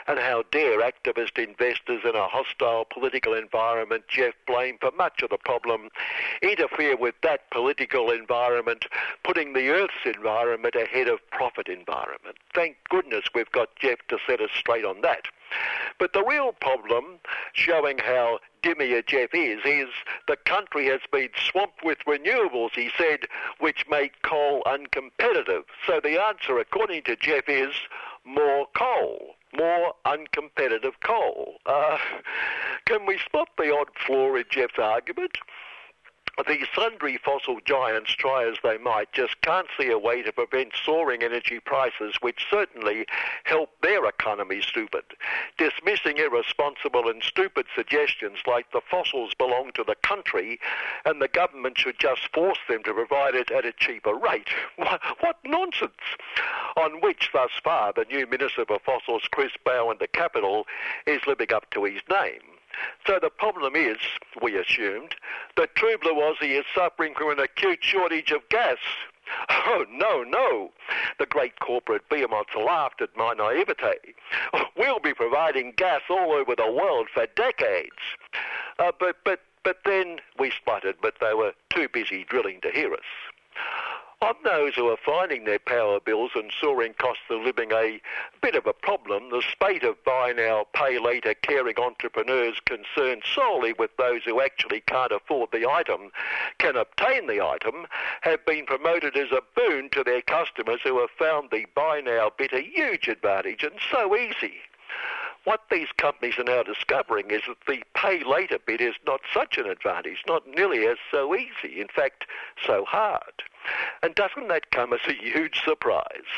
And 0.06 0.18
how 0.18 0.44
dare 0.52 0.80
activist 0.80 1.38
investors 1.42 2.02
in 2.04 2.14
a 2.14 2.28
hostile 2.28 2.84
political 2.84 3.34
environment, 3.34 4.04
Jeff 4.08 4.34
blame 4.46 4.78
for 4.80 4.90
much 4.92 5.22
of 5.22 5.30
the 5.30 5.38
problem, 5.38 5.88
interfere 6.42 6.96
with 6.96 7.14
that 7.22 7.50
political 7.50 8.10
environment, 8.10 8.86
putting 9.24 9.52
the 9.52 9.70
Earth's 9.70 10.04
environment 10.04 10.74
ahead 10.74 11.08
of 11.08 11.18
profit 11.30 11.68
environment. 11.68 12.36
Thank 12.54 12.76
goodness 12.88 13.24
we've 13.34 13.50
got 13.52 13.74
Jeff 13.76 13.98
to 14.08 14.18
set 14.26 14.40
us 14.40 14.50
straight 14.56 14.84
on 14.84 15.00
that. 15.00 15.26
But 15.98 16.12
the 16.12 16.24
real 16.24 16.52
problem, 16.52 17.18
showing 17.52 17.98
how 17.98 18.38
dimmier 18.64 19.02
Jeff 19.06 19.28
is, 19.34 19.60
is 19.66 19.90
the 20.26 20.36
country 20.36 20.86
has 20.86 21.00
been 21.12 21.28
swamped 21.50 21.84
with 21.84 21.98
renewables, 22.06 22.70
he 22.74 22.90
said, 22.96 23.20
which 23.60 23.84
make 23.90 24.22
coal 24.22 24.62
uncompetitive. 24.66 25.64
So 25.86 26.00
the 26.02 26.20
answer, 26.20 26.58
according 26.58 27.02
to 27.02 27.14
Jeff, 27.16 27.44
is 27.46 27.74
more 28.24 28.66
coal. 28.74 29.34
More 29.54 29.92
uncompetitive 30.06 30.94
coal. 31.04 31.56
Uh, 31.66 31.98
can 32.86 33.04
we 33.06 33.18
spot 33.18 33.50
the 33.58 33.72
odd 33.72 33.88
flaw 34.06 34.34
in 34.34 34.44
Jeff's 34.50 34.78
argument? 34.78 35.36
The 36.36 36.66
sundry 36.74 37.16
fossil 37.16 37.58
giants, 37.64 38.12
try 38.12 38.48
as 38.48 38.56
they 38.62 38.78
might, 38.78 39.12
just 39.12 39.40
can't 39.40 39.68
see 39.78 39.90
a 39.90 39.98
way 39.98 40.22
to 40.22 40.32
prevent 40.32 40.72
soaring 40.84 41.22
energy 41.22 41.60
prices, 41.60 42.16
which 42.20 42.46
certainly 42.50 43.06
help 43.44 43.70
their 43.82 44.04
economy 44.06 44.60
stupid. 44.60 45.04
Dismissing 45.58 46.18
irresponsible 46.18 47.08
and 47.08 47.22
stupid 47.22 47.66
suggestions 47.74 48.38
like 48.46 48.70
the 48.72 48.80
fossils 48.80 49.32
belong 49.34 49.70
to 49.74 49.84
the 49.84 49.96
country 50.02 50.58
and 51.04 51.22
the 51.22 51.28
government 51.28 51.78
should 51.78 51.98
just 51.98 52.28
force 52.34 52.58
them 52.68 52.82
to 52.82 52.92
provide 52.94 53.34
it 53.34 53.50
at 53.50 53.64
a 53.64 53.72
cheaper 53.72 54.14
rate. 54.14 54.48
What, 54.84 55.00
what 55.20 55.38
nonsense! 55.44 55.92
On 56.76 57.00
which, 57.00 57.30
thus 57.32 57.50
far, 57.62 57.92
the 57.92 58.04
new 58.04 58.26
Minister 58.26 58.64
for 58.66 58.78
Fossils, 58.80 59.28
Chris 59.30 59.52
Bowen, 59.64 59.96
the 59.98 60.08
capital, 60.08 60.66
is 61.06 61.26
living 61.26 61.52
up 61.52 61.70
to 61.70 61.84
his 61.84 62.02
name. 62.10 62.53
So 63.06 63.18
the 63.20 63.30
problem 63.30 63.76
is, 63.76 63.98
we 64.42 64.56
assumed, 64.56 65.14
that 65.56 65.74
Aussie 65.76 66.58
is 66.58 66.64
suffering 66.74 67.14
from 67.16 67.30
an 67.30 67.40
acute 67.40 67.82
shortage 67.82 68.30
of 68.30 68.48
gas. 68.48 68.78
Oh, 69.66 69.86
no, 69.90 70.22
no. 70.22 70.70
The 71.18 71.24
great 71.24 71.58
corporate 71.58 72.06
behemoths 72.10 72.54
laughed 72.54 73.00
at 73.00 73.16
my 73.16 73.32
naivete. 73.32 74.14
We'll 74.76 75.00
be 75.00 75.14
providing 75.14 75.72
gas 75.76 76.02
all 76.10 76.32
over 76.32 76.54
the 76.54 76.70
world 76.70 77.08
for 77.12 77.26
decades. 77.34 77.96
Uh, 78.78 78.92
but, 79.00 79.16
but, 79.24 79.40
but 79.64 79.78
then 79.86 80.20
we 80.38 80.50
spluttered, 80.50 80.96
but 81.00 81.14
they 81.20 81.32
were 81.32 81.52
too 81.70 81.88
busy 81.88 82.24
drilling 82.24 82.60
to 82.60 82.70
hear 82.70 82.92
us. 82.92 83.00
On 84.22 84.34
those 84.44 84.74
who 84.74 84.88
are 84.88 84.96
finding 84.96 85.44
their 85.44 85.58
power 85.58 86.00
bills 86.00 86.30
and 86.34 86.52
soaring 86.60 86.94
costs 86.94 87.24
of 87.30 87.42
living 87.42 87.72
a 87.72 88.00
bit 88.40 88.54
of 88.54 88.66
a 88.66 88.72
problem, 88.72 89.30
the 89.30 89.42
spate 89.42 89.82
of 89.82 90.02
buy 90.04 90.32
now, 90.32 90.66
pay 90.72 90.98
later 90.98 91.34
caring 91.34 91.78
entrepreneurs 91.78 92.58
concerned 92.64 93.22
solely 93.34 93.72
with 93.74 93.96
those 93.96 94.22
who 94.24 94.40
actually 94.40 94.80
can't 94.80 95.12
afford 95.12 95.50
the 95.52 95.68
item 95.68 96.10
can 96.58 96.76
obtain 96.76 97.26
the 97.26 97.44
item 97.44 97.86
have 98.22 98.44
been 98.46 98.64
promoted 98.64 99.16
as 99.16 99.30
a 99.32 99.42
boon 99.54 99.90
to 99.90 100.02
their 100.04 100.22
customers 100.22 100.80
who 100.82 101.00
have 101.00 101.10
found 101.10 101.50
the 101.50 101.66
buy 101.74 102.00
now 102.00 102.30
bit 102.36 102.52
a 102.52 102.62
huge 102.62 103.08
advantage 103.08 103.62
and 103.62 103.78
so 103.90 104.16
easy. 104.16 104.54
What 105.44 105.60
these 105.70 105.88
companies 105.98 106.38
are 106.38 106.44
now 106.44 106.62
discovering 106.62 107.30
is 107.30 107.42
that 107.46 107.58
the 107.66 107.82
pay 107.94 108.24
later 108.24 108.58
bit 108.58 108.80
is 108.80 108.94
not 109.06 109.20
such 109.32 109.58
an 109.58 109.66
advantage, 109.66 110.22
not 110.26 110.46
nearly 110.48 110.86
as 110.86 110.96
so 111.10 111.34
easy, 111.34 111.80
in 111.80 111.88
fact, 111.88 112.24
so 112.66 112.84
hard. 112.86 113.42
And 114.02 114.14
doesn't 114.14 114.48
that 114.48 114.70
come 114.70 114.92
as 114.92 115.00
a 115.06 115.12
huge 115.12 115.62
surprise? 115.62 116.28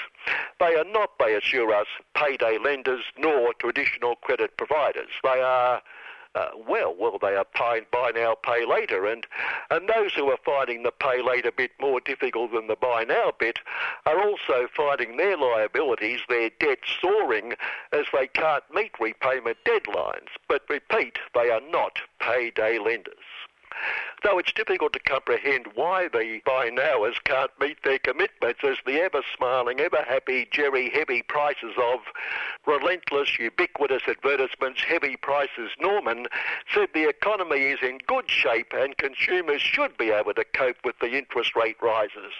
They 0.59 0.75
are 0.75 0.85
not, 0.85 1.11
they 1.19 1.35
assure 1.35 1.73
us, 1.73 1.87
payday 2.15 2.59
lenders 2.59 3.05
nor 3.17 3.55
traditional 3.55 4.17
credit 4.17 4.57
providers. 4.57 5.11
They 5.23 5.41
are 5.41 5.83
uh, 6.37 6.51
well, 6.69 6.95
well, 6.99 7.19
they 7.21 7.35
are 7.35 7.47
buy, 7.59 7.81
buy 7.91 8.11
now, 8.15 8.35
pay 8.35 8.67
later, 8.67 9.07
and 9.07 9.27
and 9.71 9.89
those 9.89 10.13
who 10.13 10.31
are 10.31 10.39
finding 10.45 10.83
the 10.83 10.91
pay 10.91 11.23
later 11.23 11.51
bit 11.51 11.71
more 11.81 11.99
difficult 12.01 12.53
than 12.53 12.67
the 12.67 12.77
buy 12.77 13.05
now 13.05 13.33
bit 13.39 13.59
are 14.05 14.23
also 14.23 14.69
finding 14.77 15.17
their 15.17 15.39
liabilities, 15.39 16.21
their 16.29 16.51
debt 16.61 16.79
soaring 17.01 17.55
as 17.93 18.05
they 18.13 18.27
can't 18.27 18.65
meet 18.73 18.93
repayment 19.01 19.57
deadlines. 19.65 20.29
But 20.47 20.63
repeat, 20.69 21.19
they 21.35 21.51
are 21.51 21.63
not 21.71 21.99
payday 22.21 22.79
lenders 22.79 23.15
though 24.23 24.39
it's 24.39 24.53
difficult 24.53 24.93
to 24.93 24.99
comprehend 25.01 25.67
why 25.75 26.09
the 26.09 26.41
buy 26.45 26.69
nowers 26.71 27.17
can't 27.25 27.51
meet 27.61 27.83
their 27.85 27.99
commitments 27.99 28.61
as 28.65 28.77
the 28.87 29.01
ever 29.01 29.23
smiling, 29.37 29.81
ever 29.81 30.03
happy 30.07 30.49
Jerry 30.51 30.91
Heavy 30.91 31.23
prices 31.23 31.75
of 31.77 32.01
relentless, 32.67 33.39
ubiquitous 33.39 34.03
advertisements, 34.09 34.83
heavy 34.83 35.17
prices 35.17 35.71
Norman, 35.81 36.27
said 36.73 36.89
the 36.95 37.09
economy 37.09 37.63
is 37.63 37.79
in 37.83 37.99
good 38.07 38.31
shape 38.31 38.73
and 38.73 38.97
consumers 38.97 39.63
should 39.63 39.97
be 39.97 40.11
able 40.11 40.35
to 40.35 40.45
cope 40.45 40.79
with 40.85 40.99
the 41.01 41.17
interest 41.17 41.55
rate 41.55 41.77
rises. 41.83 42.33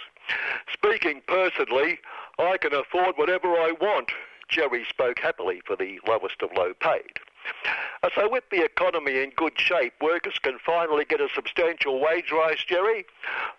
Speaking 0.73 1.23
personally, 1.27 1.99
I 2.39 2.57
can 2.59 2.75
afford 2.75 3.17
whatever 3.17 3.49
I 3.49 3.73
want. 3.81 4.11
Jerry 4.49 4.85
spoke 4.89 5.19
happily 5.19 5.61
for 5.65 5.77
the 5.77 6.01
lowest 6.07 6.43
of 6.43 6.51
low 6.57 6.73
paid. 6.75 7.19
Uh, 8.03 8.09
so 8.15 8.31
with 8.31 8.45
the 8.51 8.65
economy 8.65 9.23
in 9.23 9.31
good 9.37 9.59
shape, 9.59 9.95
workers 10.01 10.39
can 10.43 10.59
finally 10.65 11.05
get 11.05 11.21
a 11.21 11.29
substantial 11.35 12.01
wage 12.01 12.31
rise, 12.33 12.59
Jerry. 12.67 13.07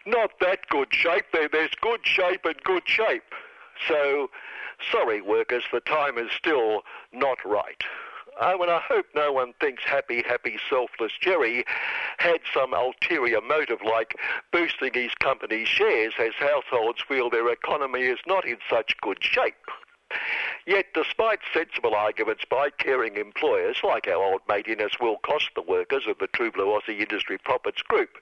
Not 0.05 0.31
that 0.41 0.67
good 0.69 0.93
shape. 0.93 1.25
There's 1.31 1.71
good 1.81 2.01
shape 2.03 2.45
and 2.45 2.61
good 2.63 2.83
shape. 2.85 3.23
So, 3.88 4.29
sorry, 4.91 5.21
workers, 5.21 5.63
the 5.71 5.79
time 5.81 6.17
is 6.17 6.31
still 6.31 6.83
not 7.13 7.38
right. 7.45 7.83
Oh, 8.39 8.61
and 8.61 8.69
I 8.69 8.79
hope 8.79 9.07
no 9.15 9.31
one 9.31 9.53
thinks 9.59 9.83
happy, 9.83 10.23
happy, 10.27 10.59
selfless 10.69 11.13
Jerry 11.19 11.65
had 12.19 12.39
some 12.53 12.73
ulterior 12.73 13.41
motive 13.41 13.79
like 13.83 14.15
boosting 14.51 14.93
his 14.93 15.11
company's 15.19 15.67
shares 15.67 16.13
as 16.19 16.33
households 16.38 17.01
feel 17.07 17.31
their 17.31 17.49
economy 17.51 18.01
is 18.01 18.19
not 18.27 18.47
in 18.47 18.57
such 18.69 18.95
good 19.01 19.17
shape. 19.21 19.55
Yet, 20.68 20.88
despite 20.93 21.39
sensible 21.53 21.95
arguments 21.95 22.43
by 22.43 22.72
caring 22.72 23.15
employers, 23.15 23.78
like 23.86 24.05
our 24.05 24.22
old 24.22 24.41
mate 24.49 24.68
Innes 24.68 24.99
Willox 24.99 25.47
the 25.55 25.61
workers 25.61 26.03
of 26.09 26.18
the 26.18 26.28
True 26.28 26.51
Blue 26.51 26.65
Aussie 26.65 26.99
Industry 26.99 27.38
Profits 27.38 27.82
Group, 27.82 28.18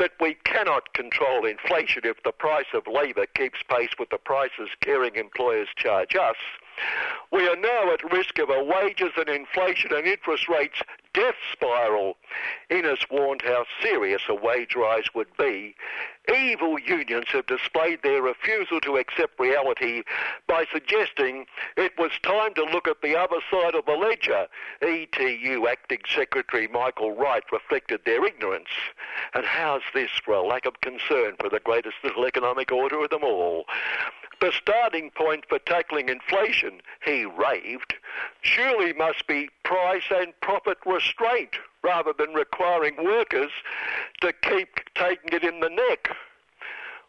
that 0.00 0.10
we 0.20 0.34
cannot 0.42 0.92
control 0.94 1.46
inflation 1.46 2.02
if 2.04 2.20
the 2.24 2.32
price 2.32 2.66
of 2.74 2.88
labour 2.88 3.26
keeps 3.26 3.60
pace 3.70 3.90
with 4.00 4.10
the 4.10 4.18
prices 4.18 4.68
caring 4.80 5.14
employers 5.14 5.68
charge 5.76 6.16
us, 6.16 6.34
we 7.30 7.46
are 7.46 7.54
now 7.54 7.92
at 7.92 8.12
risk 8.12 8.40
of 8.40 8.50
a 8.50 8.64
wages 8.64 9.12
and 9.16 9.28
inflation 9.28 9.92
and 9.94 10.08
interest 10.08 10.48
rates 10.48 10.82
death 11.16 11.34
spiral. 11.50 12.16
Innes 12.68 12.98
warned 13.10 13.40
how 13.42 13.64
serious 13.82 14.22
a 14.28 14.34
wage 14.34 14.76
rise 14.76 15.06
would 15.14 15.34
be. 15.38 15.74
Evil 16.32 16.78
unions 16.78 17.26
have 17.28 17.46
displayed 17.46 18.02
their 18.02 18.20
refusal 18.20 18.80
to 18.82 18.98
accept 18.98 19.40
reality 19.40 20.02
by 20.46 20.66
suggesting 20.70 21.46
it 21.76 21.92
was 21.98 22.10
time 22.22 22.52
to 22.54 22.64
look 22.64 22.86
at 22.86 23.00
the 23.00 23.16
other 23.16 23.38
side 23.50 23.74
of 23.74 23.86
the 23.86 23.92
ledger. 23.92 24.46
ETU 24.82 25.66
Acting 25.66 26.00
Secretary 26.14 26.68
Michael 26.68 27.16
Wright 27.16 27.44
reflected 27.50 28.00
their 28.04 28.24
ignorance. 28.26 28.68
And 29.34 29.46
how's 29.46 29.82
this 29.94 30.10
for 30.22 30.34
a 30.34 30.46
lack 30.46 30.66
of 30.66 30.80
concern 30.82 31.36
for 31.40 31.48
the 31.48 31.60
greatest 31.60 31.96
little 32.04 32.26
economic 32.26 32.70
order 32.72 33.02
of 33.02 33.10
them 33.10 33.24
all? 33.24 33.64
The 34.40 34.52
starting 34.52 35.10
point 35.10 35.44
for 35.48 35.58
tackling 35.58 36.08
inflation, 36.10 36.82
he 37.04 37.24
raved, 37.24 37.94
surely 38.42 38.92
must 38.92 39.26
be 39.26 39.48
price 39.64 40.04
and 40.10 40.38
profit 40.40 40.78
restraint 40.84 41.56
rather 41.82 42.12
than 42.12 42.34
requiring 42.34 43.02
workers 43.02 43.50
to 44.20 44.32
keep 44.42 44.80
taking 44.94 45.32
it 45.32 45.44
in 45.44 45.60
the 45.60 45.70
neck. 45.70 46.10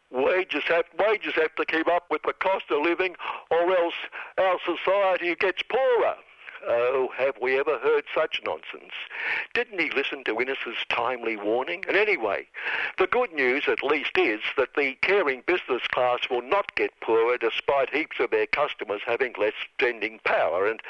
Wages 0.10 0.64
have, 0.68 0.86
wages 0.98 1.34
have 1.36 1.54
to 1.56 1.66
keep 1.66 1.88
up 1.88 2.06
with 2.10 2.22
the 2.24 2.34
cost 2.34 2.66
of 2.70 2.82
living 2.82 3.16
or 3.52 3.76
else 3.76 3.96
our 4.38 4.58
society 4.66 5.36
gets 5.36 5.62
poorer. 5.64 6.16
Oh, 6.66 7.10
have 7.18 7.36
we 7.42 7.60
ever 7.60 7.78
heard 7.80 8.06
such 8.14 8.42
nonsense? 8.44 8.94
Didn't 9.54 9.80
he 9.80 9.90
listen 9.92 10.24
to 10.24 10.40
Innes's 10.40 10.78
timely 10.90 11.36
warning? 11.36 11.84
And 11.88 11.98
anyway, 11.98 12.48
the 12.98 13.08
good 13.08 13.34
news 13.34 13.64
at 13.68 13.84
least 13.84 14.18
is 14.18 14.42
that 14.58 14.76
the 14.76 14.96
caring 15.02 15.44
business 15.46 15.82
class 15.92 16.30
will 16.30 16.42
not 16.42 16.76
get 16.76 17.00
poorer 17.02 17.38
despite 17.38 17.90
heaps 17.90 18.20
of 18.20 18.32
their 18.32 18.48
customers 18.48 19.02
having 19.06 19.34
less 19.38 19.54
spending 19.74 20.20
power. 20.24 20.68
And 20.68 20.82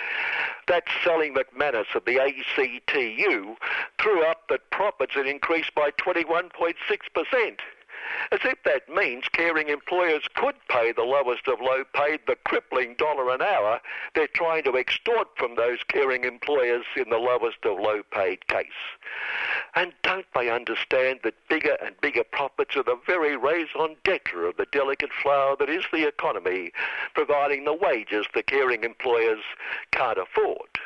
that 0.68 0.86
Sally 1.04 1.30
McManus 1.32 1.94
of 1.96 2.06
the 2.06 2.20
ACTU 2.20 3.56
threw 4.00 4.24
up 4.24 4.48
that 4.50 4.70
profits 4.72 5.16
had 5.16 5.28
increased 5.28 5.74
by 5.76 5.92
21.6%. 5.92 7.60
As 8.32 8.40
if 8.44 8.62
that 8.64 8.90
means 8.90 9.28
caring 9.30 9.70
employers 9.70 10.28
could 10.36 10.56
pay 10.68 10.92
the 10.92 11.04
lowest 11.04 11.48
of 11.48 11.62
low 11.62 11.84
paid 11.94 12.20
the 12.28 12.36
crippling 12.36 12.96
dollar 12.96 13.30
an 13.30 13.42
hour 13.42 13.82
they're 14.14 14.28
trying 14.28 14.64
to 14.64 14.78
extort 14.78 15.30
from 15.38 15.56
those 15.56 15.84
caring 15.88 16.24
employers 16.24 16.86
in 16.96 17.10
the 17.10 17.18
lowest 17.18 17.64
of 17.64 17.80
low 17.80 18.04
paid 18.12 18.48
case. 18.48 18.68
And 19.76 19.94
don't 20.04 20.26
they 20.36 20.50
understand 20.50 21.22
that 21.24 21.48
bigger 21.48 21.78
and 21.84 22.00
bigger 22.02 22.24
profits 22.24 22.76
are 22.76 22.84
the 22.84 23.00
very 23.06 23.36
raison 23.36 23.96
d'etre 24.04 24.46
of 24.46 24.58
the 24.58 24.68
delicate 24.72 25.14
flower 25.14 25.56
that 25.58 25.70
is 25.70 25.86
the 25.92 26.08
economy, 26.08 26.72
providing 27.14 27.64
the 27.64 27.74
wages 27.74 28.26
the 28.34 28.44
caring 28.44 28.84
employers 28.84 29.44
can't 29.92 30.18
afford? 30.18 30.80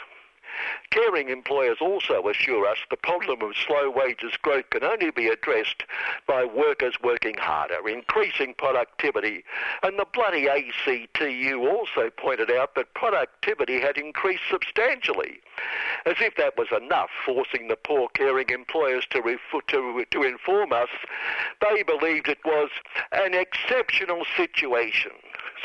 Caring 0.92 1.30
employers 1.30 1.78
also 1.80 2.28
assure 2.28 2.66
us 2.68 2.78
the 2.90 2.98
problem 2.98 3.42
of 3.42 3.56
slow 3.56 3.90
wages 3.90 4.34
growth 4.42 4.70
can 4.70 4.84
only 4.84 5.12
be 5.12 5.28
addressed 5.28 5.84
by 6.28 6.44
workers 6.44 6.96
working 7.04 7.38
harder, 7.38 7.88
increasing 7.88 8.54
productivity. 8.58 9.44
And 9.84 9.98
the 9.98 10.06
bloody 10.14 10.48
ACTU 10.48 11.68
also 11.68 12.10
pointed 12.18 12.52
out 12.52 12.76
that 12.76 12.94
productivity 12.94 13.80
had 13.80 13.98
increased 13.98 14.44
substantially. 14.50 15.40
As 16.06 16.16
if 16.20 16.36
that 16.36 16.58
was 16.58 16.68
enough, 16.72 17.10
forcing 17.26 17.68
the 17.68 17.76
poor 17.76 18.10
caring 18.10 18.50
employers 18.50 19.06
to, 19.12 19.22
ref- 19.22 19.40
to, 19.68 20.06
to 20.10 20.24
inform 20.24 20.74
us 20.74 20.90
they 21.62 21.84
believed 21.84 22.28
it 22.28 22.40
was 22.44 22.70
an 23.12 23.34
exceptional 23.34 24.24
situation. 24.36 25.12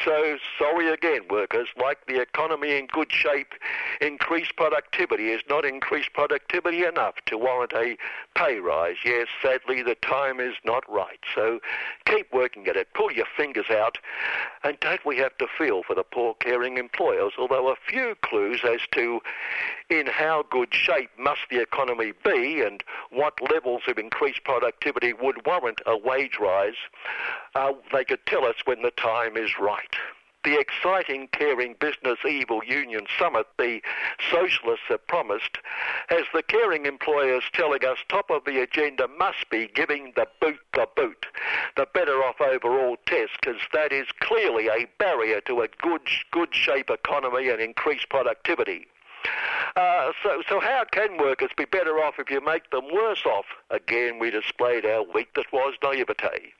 So 0.05 0.37
sorry 0.59 0.89
again, 0.93 1.23
workers. 1.31 1.69
Like 1.81 2.07
the 2.07 2.21
economy 2.21 2.77
in 2.77 2.87
good 2.87 3.11
shape, 3.11 3.55
increased 4.01 4.57
productivity 4.57 5.31
is 5.31 5.43
not 5.49 5.65
increased 5.65 6.13
productivity 6.13 6.85
enough 6.85 7.15
to 7.27 7.39
warrant 7.39 7.73
a 7.73 7.97
pay 8.35 8.59
rise. 8.59 8.97
Yes, 9.05 9.29
sadly, 9.43 9.83
the 9.83 9.95
time 9.97 10.39
is 10.39 10.55
not 10.65 10.85
right. 10.89 11.19
So 11.35 11.61
keep 12.05 12.33
working 12.33 12.67
at 12.69 12.77
it. 12.77 12.89
Pull 12.95 13.13
your 13.13 13.27
fingers 13.37 13.71
out. 13.71 13.99
And 14.65 14.79
don't 14.81 15.05
we 15.05 15.17
have 15.19 15.37
to 15.39 15.47
feel 15.59 15.83
for 15.83 15.95
the 15.95 16.03
poor 16.03 16.35
caring 16.35 16.77
employers? 16.77 17.33
Although 17.39 17.69
a 17.69 17.77
few 17.89 18.15
clues 18.23 18.61
as 18.65 18.81
to 18.93 19.21
in 19.89 20.07
how 20.07 20.45
good 20.51 20.75
shape 20.75 21.11
must 21.19 21.43
the 21.51 21.61
economy 21.61 22.13
be 22.25 22.61
and 22.61 22.83
what 23.11 23.35
levels 23.53 23.83
of 23.87 23.99
increased 23.99 24.43
productivity 24.45 25.13
would 25.13 25.47
warrant 25.47 25.81
a 25.87 25.97
wage 25.97 26.39
rise, 26.41 26.75
uh, 27.55 27.73
they 27.93 28.05
could 28.05 28.25
tell 28.27 28.45
us 28.45 28.57
when 28.65 28.83
the 28.83 28.91
time 28.91 29.37
is 29.37 29.56
right. 29.61 29.97
The 30.45 30.61
exciting 30.61 31.27
Caring 31.33 31.75
Business 31.81 32.19
Evil 32.25 32.63
Union 32.65 33.07
Summit 33.19 33.47
the 33.59 33.81
socialists 34.31 34.85
have 34.89 35.05
promised 35.09 35.59
has 36.07 36.23
the 36.33 36.45
caring 36.45 36.87
employers 36.87 37.43
telling 37.53 37.85
us 37.85 37.99
top 38.09 38.31
of 38.31 38.45
the 38.45 38.63
agenda 38.63 39.09
must 39.19 39.51
be 39.51 39.67
giving 39.75 40.13
the 40.15 40.29
boot 40.41 40.61
the 40.73 40.87
boot, 40.95 41.27
the 41.77 41.89
better 41.93 42.23
off 42.23 42.41
overall 42.41 42.97
test, 43.07 43.33
because 43.41 43.61
that 43.73 43.93
is 43.93 44.07
clearly 44.21 44.69
a 44.69 44.87
barrier 44.99 45.41
to 45.41 45.63
a 45.63 45.69
good, 45.83 46.03
good 46.31 46.55
shape 46.55 46.91
economy 46.91 47.49
and 47.49 47.61
increased 47.61 48.09
productivity. 48.09 48.87
Uh, 49.77 50.13
so, 50.23 50.43
so 50.49 50.61
how 50.61 50.85
can 50.91 51.19
workers 51.19 51.51
be 51.57 51.65
better 51.65 51.99
off 51.99 52.15
if 52.19 52.31
you 52.31 52.41
make 52.41 52.71
them 52.71 52.85
worse 52.93 53.25
off? 53.27 53.45
Again, 53.71 54.19
we 54.19 54.31
displayed 54.31 54.85
how 54.85 55.07
weak 55.15 55.35
that 55.35 55.53
was 55.53 55.75
naivete. 55.83 56.53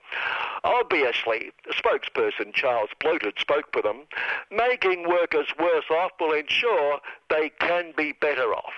Obviously, 0.63 1.51
spokesperson 1.71 2.53
Charles 2.53 2.89
Bloated 2.99 3.33
spoke 3.39 3.71
for 3.73 3.81
them. 3.81 4.03
Making 4.51 5.07
workers 5.07 5.47
worse 5.59 5.89
off 5.89 6.11
will 6.19 6.33
ensure 6.33 6.99
they 7.29 7.49
can 7.59 7.93
be 7.95 8.13
better 8.13 8.53
off. 8.53 8.73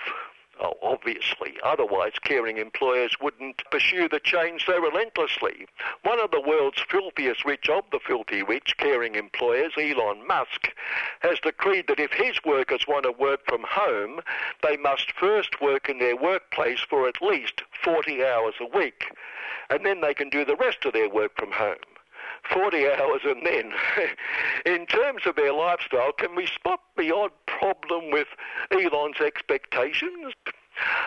Oh, 0.62 0.74
obviously. 0.82 1.54
Otherwise, 1.64 2.12
caring 2.22 2.58
employers 2.58 3.16
wouldn't 3.18 3.62
pursue 3.70 4.08
the 4.08 4.20
change 4.20 4.66
so 4.66 4.78
relentlessly. 4.78 5.66
One 6.02 6.20
of 6.20 6.32
the 6.32 6.40
world's 6.40 6.82
filthiest 6.90 7.46
rich 7.46 7.70
of 7.70 7.84
the 7.90 8.00
filthy 8.06 8.42
rich, 8.42 8.76
caring 8.76 9.14
employers, 9.14 9.72
Elon 9.78 10.26
Musk, 10.26 10.68
has 11.20 11.40
decreed 11.40 11.86
that 11.88 11.98
if 11.98 12.12
his 12.12 12.44
workers 12.44 12.84
want 12.86 13.04
to 13.04 13.12
work 13.12 13.40
from 13.46 13.64
home, 13.66 14.20
they 14.62 14.76
must 14.76 15.12
first 15.12 15.62
work 15.62 15.88
in 15.88 15.98
their 15.98 16.16
workplace 16.16 16.80
for 16.80 17.08
at 17.08 17.22
least 17.22 17.62
40 17.82 18.22
hours 18.22 18.54
a 18.60 18.76
week, 18.76 19.04
and 19.70 19.86
then 19.86 20.02
they 20.02 20.12
can 20.12 20.28
do 20.28 20.44
the 20.44 20.56
rest 20.56 20.84
of 20.84 20.92
their 20.92 21.08
work 21.08 21.34
from 21.36 21.52
home. 21.52 21.89
40 22.52 22.86
hours 22.88 23.20
and 23.24 23.44
then. 23.44 23.72
In 24.66 24.86
terms 24.86 25.22
of 25.26 25.36
their 25.36 25.52
lifestyle, 25.52 26.12
can 26.12 26.34
we 26.34 26.46
spot 26.46 26.80
the 26.96 27.14
odd 27.14 27.32
problem 27.46 28.10
with 28.10 28.28
Elon's 28.70 29.20
expectations? 29.20 30.34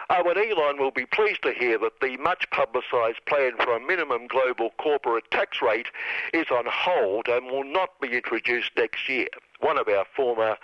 Oh, 0.10 0.30
and 0.30 0.38
Elon 0.38 0.78
will 0.78 0.92
be 0.92 1.06
pleased 1.06 1.42
to 1.44 1.54
hear 1.54 1.80
that 1.80 2.00
the 2.00 2.18
much 2.18 2.50
publicised 2.52 3.26
plan 3.26 3.54
for 3.58 3.76
a 3.76 3.80
minimum 3.80 4.28
global 4.28 4.72
corporate 4.78 5.32
tax 5.32 5.62
rate 5.62 5.88
is 6.34 6.48
on 6.52 6.66
hold 6.68 7.28
and 7.28 7.48
will 7.48 7.64
not 7.64 8.00
be 8.00 8.16
introduced 8.16 8.72
next 8.78 9.10
year. 9.10 9.30
One 9.62 9.78
of 9.78 9.88
our 9.88 10.06
former 10.16 10.58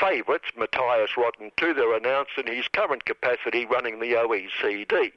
favourites, 0.00 0.50
Matthias 0.56 1.16
Rotten, 1.16 1.50
Rothentuder, 1.50 1.96
announced 1.96 2.38
in 2.38 2.46
his 2.46 2.66
current 2.68 3.04
capacity 3.04 3.66
running 3.66 4.00
the 4.00 4.14
OECD. 4.14 5.12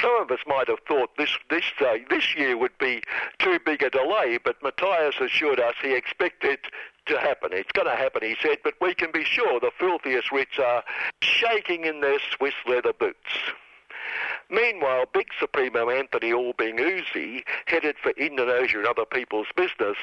Some 0.00 0.20
of 0.20 0.30
us 0.30 0.40
might 0.46 0.68
have 0.68 0.80
thought 0.86 1.16
this 1.16 1.30
this 1.50 1.64
uh, 1.80 1.96
this 2.10 2.36
year 2.36 2.56
would 2.56 2.76
be 2.78 3.02
too 3.38 3.58
big 3.64 3.82
a 3.82 3.90
delay, 3.90 4.38
but 4.42 4.62
Matthias 4.62 5.16
assured 5.20 5.60
us 5.60 5.74
he 5.82 5.94
expected 5.94 6.58
to 7.06 7.18
happen. 7.18 7.50
It's 7.52 7.72
going 7.72 7.88
to 7.88 7.96
happen, 7.96 8.22
he 8.22 8.36
said, 8.40 8.58
but 8.62 8.74
we 8.80 8.94
can 8.94 9.10
be 9.12 9.24
sure 9.24 9.58
the 9.60 9.70
filthiest 9.78 10.30
rich 10.30 10.58
are 10.58 10.84
shaking 11.20 11.84
in 11.84 12.00
their 12.00 12.18
Swiss 12.36 12.54
leather 12.66 12.92
boots. 12.92 13.32
Meanwhile, 14.50 15.06
big 15.12 15.28
Supremo 15.38 15.90
Anthony 15.90 16.32
Albanese 16.32 17.44
headed 17.66 17.96
for 18.02 18.10
Indonesia 18.12 18.78
and 18.78 18.86
other 18.86 19.04
people's 19.04 19.48
business 19.54 19.96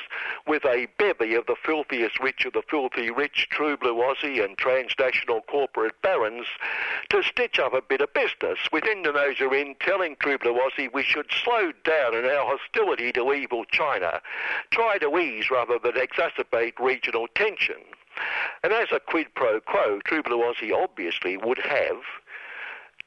with 0.46 0.64
a 0.66 0.88
bevy 0.98 1.34
of 1.34 1.48
the 1.48 1.56
filthiest 1.56 2.20
rich 2.20 2.46
of 2.46 2.54
the 2.54 2.62
filthy 2.70 3.10
rich, 3.10 3.48
true 3.50 3.76
blue 3.76 3.96
Aussie 3.96 4.44
and 4.44 4.58
transnational 4.58 5.42
corporate 5.42 6.00
barons 6.02 6.46
to 7.10 7.24
stitch 7.24 7.58
up 7.58 7.74
a 7.74 7.82
bit 7.82 8.02
of 8.02 8.14
business 8.14 8.60
with 8.72 8.86
Indonesia 8.86 9.50
in 9.52 9.76
telling 9.80 10.16
true 10.20 10.38
blue 10.38 10.60
Aussie 10.60 10.94
we 10.94 11.04
should 11.04 11.32
slow 11.32 11.72
down 11.84 12.16
in 12.16 12.26
our 12.26 12.46
hostility 12.46 13.12
to 13.12 13.34
evil 13.34 13.66
China, 13.66 14.22
try 14.72 14.98
to 15.00 15.18
ease 15.18 15.50
rather 15.50 15.80
than 15.80 15.94
exacerbate 15.94 16.80
regional 16.80 17.28
tension. 17.34 17.82
And 18.64 18.72
as 18.72 18.88
a 18.92 19.00
quid 19.00 19.28
pro 19.36 19.60
quo, 19.60 20.00
True 20.06 20.24
Blue 20.24 20.38
Aussie 20.38 20.74
obviously 20.74 21.38
would 21.38 21.58
have 21.60 21.98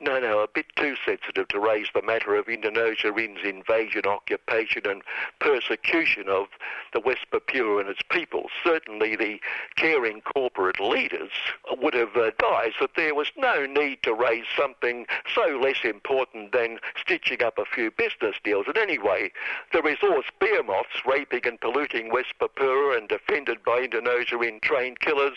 no, 0.00 0.20
no, 0.20 0.40
a 0.40 0.48
bit 0.48 0.66
too 0.76 0.94
sensitive 1.04 1.48
to 1.48 1.58
raise 1.58 1.88
the 1.94 2.02
matter 2.02 2.36
of 2.36 2.48
Indonesia 2.48 3.08
Indonesia's 3.08 3.44
invasion, 3.44 4.06
occupation 4.06 4.82
and 4.86 5.02
persecution 5.40 6.28
of 6.28 6.46
the 6.92 7.00
West 7.00 7.26
Papua 7.30 7.78
and 7.78 7.88
its 7.88 8.02
people. 8.08 8.46
Certainly 8.64 9.16
the 9.16 9.40
caring 9.76 10.20
corporate 10.20 10.80
leaders 10.80 11.30
would 11.70 11.94
have 11.94 12.16
advised 12.16 12.76
that 12.80 12.94
there 12.96 13.14
was 13.14 13.30
no 13.36 13.66
need 13.66 14.02
to 14.02 14.14
raise 14.14 14.46
something 14.56 15.06
so 15.34 15.58
less 15.62 15.84
important 15.84 16.52
than 16.52 16.78
stitching 16.96 17.42
up 17.42 17.58
a 17.58 17.64
few 17.64 17.90
business 17.90 18.36
deals. 18.44 18.66
And 18.66 18.78
anyway, 18.78 19.32
the 19.72 19.82
resource 19.82 20.26
behemoths 20.38 21.04
raping 21.06 21.46
and 21.46 21.60
polluting 21.60 22.12
West 22.12 22.34
Papua 22.38 22.96
and 22.96 23.08
defended 23.08 23.64
by 23.64 23.80
Indonesia 23.80 24.40
in 24.40 24.60
trained 24.60 25.00
killers 25.00 25.36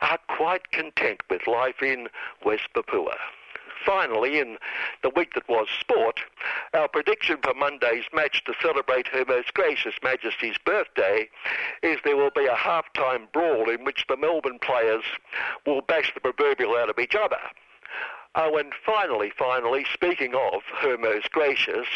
are 0.00 0.18
quite 0.28 0.72
content 0.72 1.22
with 1.30 1.46
life 1.46 1.82
in 1.82 2.08
West 2.44 2.68
Papua 2.74 3.16
finally, 3.84 4.38
in 4.38 4.58
the 5.02 5.10
week 5.10 5.34
that 5.34 5.48
was 5.48 5.68
sport, 5.80 6.20
our 6.74 6.88
prediction 6.88 7.38
for 7.42 7.54
Monday's 7.54 8.04
match 8.12 8.44
to 8.44 8.54
celebrate 8.60 9.08
Her 9.08 9.24
Most 9.26 9.54
Gracious 9.54 9.94
Majesty's 10.02 10.56
birthday 10.64 11.28
is 11.82 11.98
there 12.04 12.16
will 12.16 12.30
be 12.34 12.46
a 12.46 12.54
half-time 12.54 13.28
brawl 13.32 13.68
in 13.68 13.84
which 13.84 14.04
the 14.08 14.16
Melbourne 14.16 14.58
players 14.60 15.04
will 15.66 15.80
bash 15.80 16.12
the 16.14 16.20
proverbial 16.20 16.76
out 16.76 16.90
of 16.90 16.98
each 16.98 17.14
other. 17.14 17.38
Oh, 18.34 18.56
and 18.56 18.72
finally, 18.86 19.30
finally, 19.36 19.84
speaking 19.92 20.34
of 20.34 20.62
Her 20.80 20.96
Most 20.96 21.30
Gracious, 21.32 21.86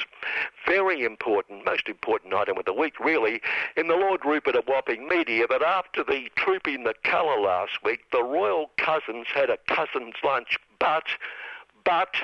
very 0.66 1.02
important, 1.02 1.64
most 1.64 1.88
important 1.88 2.34
item 2.34 2.58
of 2.58 2.66
the 2.66 2.74
week, 2.74 3.00
really, 3.00 3.40
in 3.74 3.88
the 3.88 3.96
Lord 3.96 4.22
Rupert 4.22 4.54
of 4.54 4.68
Wapping 4.68 5.08
media, 5.08 5.46
that 5.48 5.62
after 5.62 6.04
the 6.04 6.30
trooping 6.36 6.84
the 6.84 6.92
colour 7.04 7.40
last 7.40 7.82
week, 7.82 8.00
the 8.12 8.22
royal 8.22 8.70
cousins 8.76 9.28
had 9.34 9.48
a 9.48 9.56
cousins' 9.66 10.16
lunch, 10.22 10.58
but 10.78 11.04
but 11.86 12.14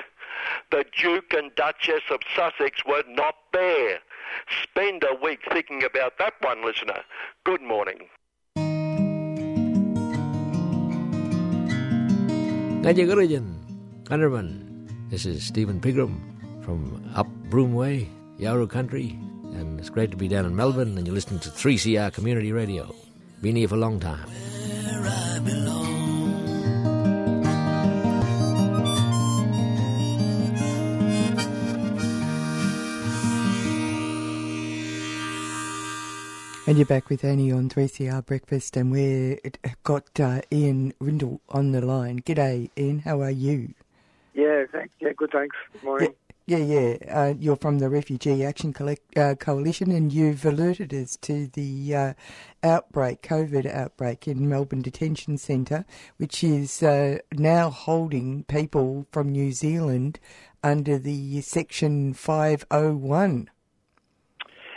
the 0.69 0.85
Duke 1.01 1.33
and 1.33 1.49
Duchess 1.55 2.03
of 2.11 2.19
Sussex 2.35 2.85
were 2.85 3.03
not 3.07 3.35
there. 3.53 3.99
Spend 4.61 5.03
a 5.03 5.15
week 5.23 5.39
thinking 5.51 5.83
about 5.83 6.17
that 6.19 6.33
one, 6.41 6.63
listener. 6.63 7.01
Good 7.45 7.61
morning. 7.61 8.09
Najagurajan, 12.83 14.03
Gunnerman. 14.03 15.09
This 15.09 15.25
is 15.25 15.45
Stephen 15.45 15.79
Pigram 15.79 16.19
from 16.65 17.09
up 17.15 17.27
Broomway, 17.49 18.09
Yawuru 18.39 18.69
Country, 18.69 19.17
and 19.53 19.79
it's 19.79 19.89
great 19.89 20.11
to 20.11 20.17
be 20.17 20.27
down 20.27 20.45
in 20.45 20.55
Melbourne, 20.55 20.97
and 20.97 21.07
you're 21.07 21.15
listening 21.15 21.39
to 21.41 21.49
3CR 21.49 22.11
Community 22.13 22.51
Radio. 22.51 22.93
Been 23.41 23.55
here 23.55 23.69
for 23.69 23.75
a 23.75 23.77
long 23.77 23.99
time. 24.01 24.27
And 36.73 36.79
you're 36.79 36.87
back 36.87 37.09
with 37.09 37.23
Annie 37.23 37.51
on 37.51 37.69
3CR 37.69 38.25
Breakfast, 38.25 38.75
and 38.77 38.91
we've 38.91 39.37
got 39.83 40.19
uh, 40.19 40.41
Ian 40.51 40.91
Rintoul 40.99 41.39
on 41.49 41.71
the 41.71 41.81
line. 41.85 42.21
G'day, 42.21 42.71
Ian. 42.75 42.97
How 42.97 43.21
are 43.21 43.29
you? 43.29 43.75
Yeah, 44.33 44.63
thanks. 44.71 44.91
Yeah, 44.99 45.11
good, 45.15 45.29
thanks. 45.31 45.55
Good 45.71 45.83
morning. 45.83 46.15
Yeah, 46.47 46.57
yeah. 46.57 46.95
Uh, 47.07 47.33
you're 47.39 47.57
from 47.57 47.77
the 47.77 47.91
Refugee 47.91 48.43
Action 48.43 48.73
Collect, 48.73 49.15
uh, 49.15 49.35
Coalition, 49.35 49.91
and 49.91 50.11
you've 50.11 50.43
alerted 50.45 50.95
us 50.95 51.15
to 51.17 51.45
the 51.45 51.95
uh, 51.95 52.13
outbreak, 52.63 53.21
COVID 53.21 53.71
outbreak 53.71 54.27
in 54.27 54.49
Melbourne 54.49 54.81
Detention 54.81 55.37
Centre, 55.37 55.85
which 56.17 56.43
is 56.43 56.81
uh, 56.81 57.19
now 57.33 57.69
holding 57.69 58.45
people 58.45 59.05
from 59.11 59.31
New 59.31 59.51
Zealand 59.51 60.19
under 60.63 60.97
the 60.97 61.39
Section 61.41 62.15
501. 62.15 63.51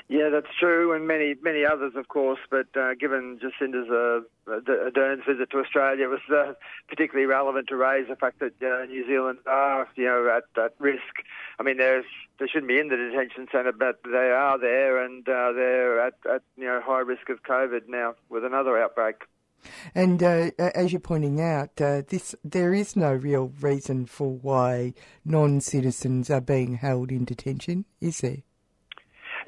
Yeah, 0.09 0.29
that's 0.29 0.47
true, 0.61 0.93
and 0.93 1.09
many 1.09 1.35
many 1.43 1.65
others, 1.65 1.95
of 1.97 2.07
course. 2.07 2.39
But 2.49 2.69
uh, 2.77 2.95
given 2.95 3.41
Jacinda's 3.41 3.91
uh, 3.91 4.21
Ardern's 4.47 5.25
visit 5.27 5.51
to 5.51 5.59
Australia, 5.59 6.05
it 6.05 6.09
was 6.09 6.21
uh, 6.33 6.53
particularly 6.89 7.27
relevant 7.27 7.69
to 7.69 7.77
raise 7.77 8.07
the 8.09 8.15
fact 8.15 8.39
that 8.39 8.53
uh, 8.63 8.85
New 8.85 9.05
Zealand 9.05 9.39
are, 9.47 9.89
you 9.97 10.05
know, 10.05 10.29
at, 10.37 10.63
at 10.63 10.75
risk. 10.79 11.25
I 11.59 11.65
mean, 11.65 11.79
there's 11.79 12.05
they 12.39 12.47
shouldn't 12.47 12.69
be 12.69 12.79
in 12.79 12.87
the 12.87 12.97
detention 12.97 13.49
centre, 13.51 13.73
but 13.73 13.99
they 14.05 14.31
are 14.31 14.59
there, 14.61 15.05
and 15.05 15.29
uh, 15.29 15.51
they're 15.51 16.01
at, 16.07 16.15
at 16.33 16.43
you 16.57 16.67
know 16.67 16.81
high 16.85 17.01
risk 17.01 17.29
of 17.29 17.43
COVID 17.43 17.89
now 17.89 18.15
with 18.29 18.45
another 18.45 18.79
outbreak. 18.79 19.25
And 19.93 20.23
uh, 20.23 20.51
as 20.59 20.93
you're 20.93 21.01
pointing 21.01 21.41
out, 21.41 21.81
uh, 21.81 22.03
this 22.07 22.37
there 22.45 22.73
is 22.73 22.95
no 22.95 23.13
real 23.13 23.53
reason 23.61 24.07
for 24.07 24.29
why 24.29 24.95
non-citizens 25.25 26.31
are 26.31 26.41
being 26.41 26.77
held 26.77 27.11
in 27.11 27.25
detention, 27.25 27.87
is 28.01 28.21
there? 28.21 28.43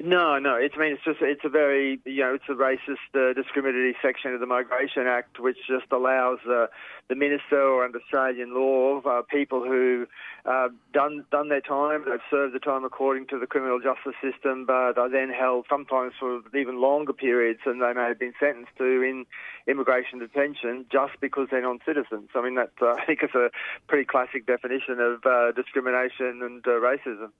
No, 0.01 0.39
no. 0.39 0.55
It's 0.55 0.75
I 0.77 0.79
mean 0.79 0.93
it's 0.93 1.03
just 1.03 1.19
it's 1.21 1.43
a 1.43 1.49
very 1.49 1.99
you 2.05 2.21
know 2.23 2.35
it's 2.35 2.45
a 2.47 2.53
racist, 2.53 3.11
uh, 3.13 3.33
discriminatory 3.33 3.95
section 4.01 4.33
of 4.33 4.39
the 4.39 4.45
Migration 4.45 5.07
Act 5.07 5.39
which 5.39 5.57
just 5.67 5.91
allows 5.91 6.39
uh, 6.49 6.67
the 7.09 7.15
minister 7.15 7.61
or 7.61 7.83
under 7.83 7.99
Australian 7.99 8.53
law 8.53 9.01
uh, 9.01 9.23
people 9.23 9.61
who 9.63 10.07
uh, 10.45 10.69
done 10.93 11.25
done 11.31 11.49
their 11.49 11.61
time, 11.61 12.05
they've 12.07 12.19
served 12.29 12.55
the 12.55 12.59
time 12.59 12.85
according 12.85 13.27
to 13.27 13.37
the 13.37 13.45
criminal 13.45 13.79
justice 13.79 14.15
system, 14.21 14.65
but 14.65 14.97
are 14.97 15.09
then 15.09 15.29
held 15.29 15.65
sometimes 15.69 16.13
for 16.17 16.41
even 16.57 16.79
longer 16.79 17.11
periods 17.11 17.59
than 17.65 17.79
they 17.79 17.91
may 17.93 18.07
have 18.07 18.19
been 18.19 18.33
sentenced 18.39 18.71
to 18.77 19.01
in 19.01 19.25
immigration 19.67 20.19
detention 20.19 20.85
just 20.91 21.13
because 21.19 21.47
they're 21.51 21.61
non-citizens. 21.61 22.29
I 22.35 22.41
mean 22.41 22.55
that 22.55 22.71
uh, 22.81 22.93
I 22.97 23.05
think 23.05 23.19
it's 23.21 23.35
a 23.35 23.49
pretty 23.87 24.05
classic 24.05 24.45
definition 24.45 24.99
of 24.99 25.25
uh, 25.25 25.51
discrimination 25.51 26.41
and 26.41 26.65
uh, 26.65 26.71
racism. 26.71 27.31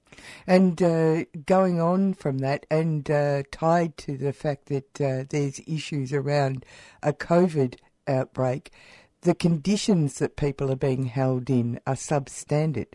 And 0.45 0.81
uh, 0.81 1.25
going 1.45 1.79
on 1.79 2.13
from 2.15 2.39
that, 2.39 2.48
and 2.69 3.09
uh, 3.09 3.43
tied 3.51 3.97
to 3.97 4.17
the 4.17 4.33
fact 4.33 4.67
that 4.67 4.93
there's 5.29 5.61
issues 5.67 6.13
around 6.13 6.65
a 7.03 7.13
COVID 7.13 7.75
outbreak 8.07 8.71
the 9.21 9.35
conditions 9.35 10.19
that 10.19 10.37
people 10.37 10.71
are 10.71 10.77
being 10.77 11.05
held 11.05 11.49
in 11.49 11.79
are 11.85 11.95
substandard. 11.95 12.93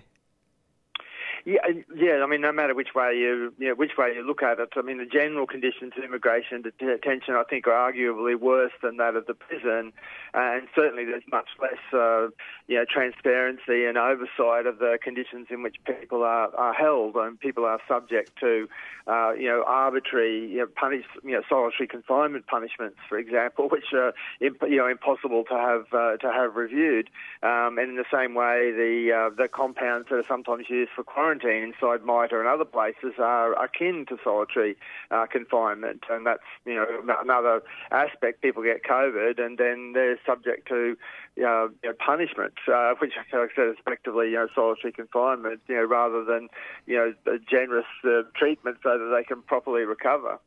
Yeah, 1.47 1.61
yeah. 1.95 2.23
I 2.25 2.27
mean, 2.27 2.41
no 2.41 2.53
matter 2.53 2.75
which 2.75 2.95
way 2.95 3.13
you, 3.13 3.53
you 3.59 3.69
know, 3.69 3.75
which 3.75 3.99
way 3.99 4.15
you 4.15 4.27
look 4.27 4.43
at 4.43 4.59
it, 4.61 4.71
I 4.77 4.81
mean, 4.81 4.97
the 4.97 5.05
general 5.05 5.47
conditions 5.47 5.93
of 5.97 6.03
immigration 6.03 6.63
detention, 6.63 7.35
I 7.35 7.43
think, 7.49 7.67
are 7.67 7.93
arguably 7.93 8.35
worse 8.35 8.73
than 8.83 8.97
that 8.97 9.15
of 9.15 9.27
the 9.27 9.35
prison, 9.35 9.93
and 10.33 10.69
certainly 10.75 11.05
there's 11.05 11.23
much 11.31 11.49
less, 11.61 11.77
uh, 11.93 12.29
you 12.67 12.77
know, 12.77 12.87
transparency 12.91 13.85
and 13.85 13.99
oversight 13.99 14.65
of 14.65 14.79
the 14.79 14.99
conditions 15.03 15.49
in 15.51 15.63
which 15.63 15.77
people 15.85 16.23
are, 16.23 16.49
are 16.57 16.73
held, 16.73 17.15
and 17.17 17.39
people 17.39 17.67
are 17.67 17.79
subject 17.87 18.31
to, 18.41 18.67
uh, 19.07 19.33
you 19.35 19.47
know, 19.47 19.65
arbitrary, 19.67 20.51
you 20.51 20.61
know, 20.61 20.67
punish, 20.67 21.05
you 21.23 21.33
know, 21.33 21.43
solitary 21.47 21.87
confinement 21.87 22.47
punishments, 22.47 22.97
for 23.07 23.19
example, 23.19 23.69
which 23.71 23.93
are, 23.93 24.15
you 24.41 24.79
know, 24.79 24.89
impossible 24.89 25.45
to 25.45 25.55
have 25.55 25.85
uh, 25.93 26.17
to 26.17 26.33
have 26.33 26.57
reviewed, 26.57 27.11
um, 27.43 27.77
and 27.77 27.91
in 27.91 27.97
the 27.97 28.09
same 28.11 28.33
way, 28.33 28.73
the 28.73 29.13
uh, 29.13 29.35
the 29.37 29.47
compounds 29.47 30.09
that 30.09 30.17
are 30.17 30.25
sometimes 30.27 30.71
used 30.71 30.91
for 30.97 31.05
quarantine 31.05 31.34
quarantine 31.35 31.73
inside 31.73 32.05
MITA 32.05 32.39
and 32.39 32.49
other 32.49 32.65
places 32.65 33.15
are 33.19 33.53
akin 33.63 34.07
to 34.09 34.17
solitary 34.23 34.77
uh, 35.11 35.27
confinement, 35.31 36.05
and 36.11 36.27
that's 36.27 36.43
you 36.65 36.75
know 36.75 36.87
another 37.21 37.63
aspect. 37.91 38.43
People 38.43 38.63
get 38.63 38.83
COVID, 38.85 39.41
and 39.41 39.59
then 39.59 39.93
they're 39.95 40.19
subject 40.27 40.69
to 40.69 40.97
you 41.37 41.43
know, 41.43 41.71
punishment, 42.05 42.55
uh, 42.73 42.95
which 43.01 43.13
like 43.33 43.51
I 43.51 43.55
said 43.55 43.69
is 43.69 43.77
effectively 43.81 44.29
you 44.31 44.37
know 44.37 44.49
solitary 44.55 44.93
confinement, 44.93 45.61
you 45.69 45.77
know, 45.77 45.85
rather 45.85 46.25
than 46.25 46.49
you 46.87 46.97
know 46.97 47.39
generous 47.49 47.87
uh, 48.05 48.23
treatment 48.37 48.79
so 48.83 48.99
that 48.99 49.15
they 49.17 49.25
can 49.25 49.43
properly 49.43 49.83
recover. 49.83 50.39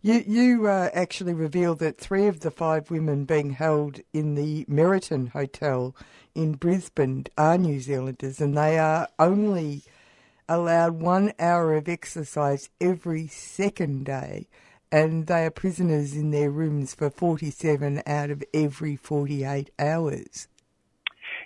You, 0.00 0.22
you 0.24 0.66
uh, 0.68 0.90
actually 0.92 1.34
revealed 1.34 1.80
that 1.80 1.98
three 1.98 2.28
of 2.28 2.40
the 2.40 2.52
five 2.52 2.90
women 2.92 3.24
being 3.24 3.50
held 3.50 4.00
in 4.12 4.36
the 4.36 4.64
Meriton 4.68 5.28
Hotel 5.28 5.96
in 6.32 6.52
Brisbane 6.52 7.26
are 7.36 7.58
New 7.58 7.80
Zealanders, 7.80 8.40
and 8.40 8.56
they 8.56 8.78
are 8.78 9.08
only 9.18 9.82
allowed 10.48 11.00
one 11.00 11.32
hour 11.38 11.74
of 11.74 11.88
exercise 11.88 12.68
every 12.80 13.26
second 13.26 14.04
day, 14.04 14.46
and 14.92 15.26
they 15.26 15.44
are 15.44 15.50
prisoners 15.50 16.14
in 16.14 16.30
their 16.30 16.50
rooms 16.50 16.94
for 16.94 17.10
47 17.10 18.02
out 18.06 18.30
of 18.30 18.44
every 18.54 18.96
48 18.96 19.70
hours. 19.78 20.48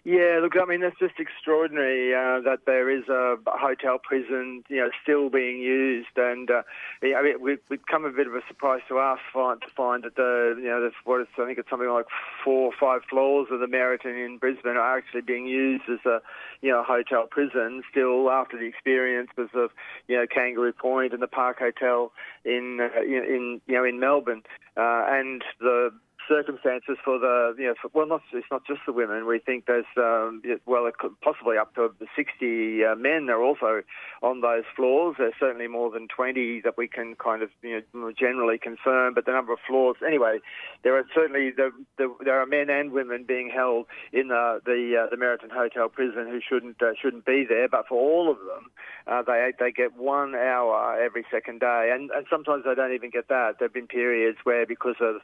Yeah, 0.05 0.41
look, 0.41 0.55
I 0.61 0.65
mean 0.65 0.81
that's 0.81 0.99
just 0.99 1.21
extraordinary 1.21 2.15
uh, 2.15 2.41
that 2.41 2.61
there 2.65 2.89
is 2.89 3.07
a 3.09 3.37
hotel 3.47 3.99
prison, 4.03 4.65
you 4.69 4.79
know, 4.79 4.89
still 5.03 5.29
being 5.29 5.61
used, 5.61 6.17
and 6.17 6.51
uh, 6.51 6.63
yeah, 7.03 7.17
I 7.17 7.23
mean 7.23 7.41
we've, 7.41 7.59
come 7.87 8.07
a 8.07 8.11
bit 8.11 8.27
of 8.27 8.35
a 8.35 8.41
surprise 8.49 8.81
to 8.89 8.99
us 8.99 9.19
find, 9.33 9.61
to 9.61 9.69
find 9.77 10.05
that 10.05 10.17
the, 10.17 10.55
you 10.57 10.69
know, 10.69 10.91
what 11.05 11.21
is, 11.21 11.27
I 11.39 11.45
think 11.45 11.59
it's 11.59 11.69
something 11.69 11.89
like 11.89 12.07
four 12.43 12.67
or 12.67 12.73
five 12.81 13.03
floors 13.11 13.49
of 13.51 13.61
the 13.61 13.67
Meriton 13.67 14.17
in 14.17 14.39
Brisbane 14.39 14.77
are 14.77 14.97
actually 14.97 15.21
being 15.21 15.47
used 15.47 15.85
as 15.91 15.99
a, 16.07 16.21
you 16.63 16.71
know, 16.71 16.83
hotel 16.83 17.27
prison 17.31 17.83
still 17.91 18.31
after 18.31 18.57
the 18.57 18.65
experiences 18.67 19.51
of, 19.55 19.71
you 20.09 20.17
know, 20.17 20.27
Kangaroo 20.27 20.73
Point 20.73 21.13
and 21.13 21.23
the 21.23 21.29
Park 21.29 21.59
Hotel 21.59 22.13
in, 22.45 22.79
uh, 22.81 23.03
in, 23.03 23.61
you 23.67 23.75
know, 23.75 23.85
in 23.85 24.01
Melbourne, 24.01 24.43
uh, 24.77 25.05
and 25.09 25.43
the 25.61 25.91
circumstances 26.31 26.97
for 27.05 27.19
the, 27.19 27.55
you 27.59 27.67
know, 27.67 27.75
for, 27.83 27.91
well, 27.93 28.07
not 28.07 28.23
it's 28.33 28.47
not 28.51 28.65
just 28.67 28.81
the 28.87 28.93
women. 28.93 29.27
We 29.27 29.41
think 29.41 29.67
there's, 29.67 29.91
um, 29.97 30.43
well, 30.67 30.87
it 30.87 30.99
could 30.99 31.21
possibly 31.21 31.59
up 31.59 31.75
to 31.75 31.91
60 32.15 32.85
uh, 32.85 32.95
men 32.95 33.29
are 33.29 33.43
also 33.43 33.83
on 34.23 34.41
those 34.41 34.65
floors. 34.77 35.17
There's 35.19 35.35
certainly 35.41 35.67
more 35.67 35.91
than 35.91 36.07
20 36.07 36.61
that 36.63 36.79
we 36.79 36.87
can 36.87 37.17
kind 37.17 37.43
of, 37.43 37.51
you 37.63 37.83
know, 37.93 38.13
generally 38.13 38.59
confirm. 38.59 39.15
But 39.15 39.27
the 39.27 39.33
number 39.33 39.53
of 39.53 39.59
floors, 39.67 39.97
anyway, 40.07 40.39
there 40.85 40.97
are 40.97 41.05
certainly 41.15 41.51
the, 41.51 41.71
the, 41.99 42.15
there 42.25 42.41
are 42.41 42.47
men 42.47 42.71
and 42.71 42.93
women 42.93 43.25
being 43.27 43.51
held 43.53 43.87
in 44.13 44.29
the 44.29 44.61
the, 44.65 45.05
uh, 45.05 45.11
the 45.11 45.17
Meriton 45.17 45.51
Hotel 45.51 45.89
prison 45.89 46.29
who 46.29 46.41
shouldn't 46.47 46.81
uh, 46.81 46.93
shouldn't 47.01 47.25
be 47.25 47.45
there. 47.49 47.69
But 47.69 47.89
for 47.89 47.99
all 47.99 48.31
of 48.31 48.39
them, 48.39 48.71
uh, 49.07 49.23
they 49.27 49.53
they 49.59 49.73
get 49.73 49.97
one 49.97 50.35
hour 50.35 51.01
every 51.01 51.25
second 51.31 51.61
day, 51.61 51.91
and, 51.93 52.11
and 52.11 52.27
sometimes 52.31 52.65
they 52.65 52.75
don't 52.75 52.95
even 52.95 53.11
get 53.11 53.29
that. 53.29 53.57
There've 53.59 53.73
been 53.73 53.87
periods 53.87 54.39
where 54.45 54.67
because 54.67 54.97
of 55.01 55.17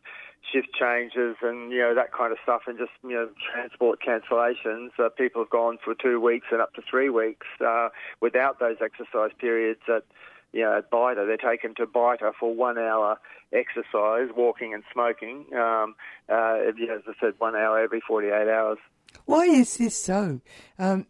shift 0.53 0.69
changes 0.97 1.37
and 1.43 1.73
you 1.73 1.81
know 1.81 1.95
that 1.95 2.13
kind 2.13 2.33
of 2.33 2.39
stuff, 2.43 2.63
and 2.67 2.79
just 2.79 2.93
you 3.03 3.11
know 3.11 3.29
transport 3.53 4.01
cancellations. 4.07 4.91
Uh, 4.99 5.09
people 5.09 5.43
have 5.43 5.51
gone 5.51 5.79
for 5.85 5.95
two 5.95 6.21
weeks 6.21 6.47
and 6.51 6.61
up 6.61 6.75
to 6.75 6.83
three 6.89 7.11
weeks 7.11 7.47
uh, 7.65 7.89
without 8.21 8.59
those 8.61 8.77
exercise 8.83 9.31
periods 9.39 9.81
at 9.89 10.05
you 10.53 10.63
know 10.63 10.79
at 10.79 10.91
BITA. 10.91 11.27
They're 11.27 11.37
taken 11.37 11.75
to 11.77 11.87
BITA 11.87 12.33
for 12.39 12.55
one 12.55 12.79
hour 12.79 13.19
exercise, 13.53 14.29
walking 14.37 14.75
and 14.75 14.83
smoking. 14.93 15.47
Um, 15.55 15.95
uh, 16.29 16.59
as 16.69 17.03
I 17.07 17.13
said, 17.21 17.35
one 17.39 17.55
hour 17.55 17.79
every 17.79 18.01
48 18.07 18.33
hours. 18.49 18.79
Why 19.25 19.45
is 19.45 19.79
this 19.79 19.97
so? 19.97 20.41
Um, 20.79 21.07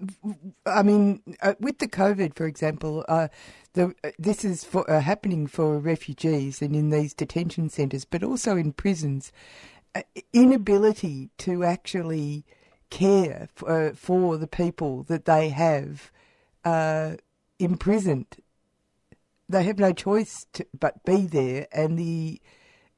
I 0.64 0.82
mean, 0.82 1.22
uh, 1.42 1.54
with 1.58 1.78
the 1.78 1.88
COVID, 1.88 2.36
for 2.36 2.46
example, 2.46 3.04
uh, 3.08 3.28
the, 3.74 3.94
uh, 4.04 4.10
this 4.18 4.44
is 4.44 4.64
for, 4.64 4.88
uh, 4.90 5.00
happening 5.00 5.46
for 5.46 5.78
refugees 5.78 6.62
and 6.62 6.74
in 6.76 6.90
these 6.90 7.12
detention 7.12 7.68
centres, 7.68 8.04
but 8.04 8.22
also 8.22 8.56
in 8.56 8.72
prisons. 8.72 9.32
Uh, 9.96 10.02
inability 10.32 11.30
to 11.38 11.64
actually 11.64 12.44
care 12.90 13.48
for, 13.54 13.88
uh, 13.88 13.94
for, 13.94 14.36
the 14.36 14.46
people 14.46 15.02
that 15.04 15.24
they 15.24 15.48
have 15.48 16.10
imprisoned. 17.58 18.36
They 19.48 19.62
have 19.62 19.78
no 19.78 19.92
choice 19.92 20.46
to, 20.52 20.66
but 20.78 21.04
be 21.04 21.26
there, 21.26 21.66
and 21.72 21.98
the 21.98 22.40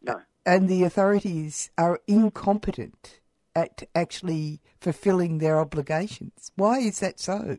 no. 0.03 0.22
and 0.44 0.68
the 0.68 0.82
authorities 0.82 1.70
are 1.78 2.01
incompetent 2.09 3.20
at 3.55 3.84
actually 3.94 4.61
fulfilling 4.80 5.38
their 5.38 5.61
obligations. 5.61 6.51
Why 6.57 6.78
is 6.78 6.99
that 7.01 7.20
so? 7.20 7.59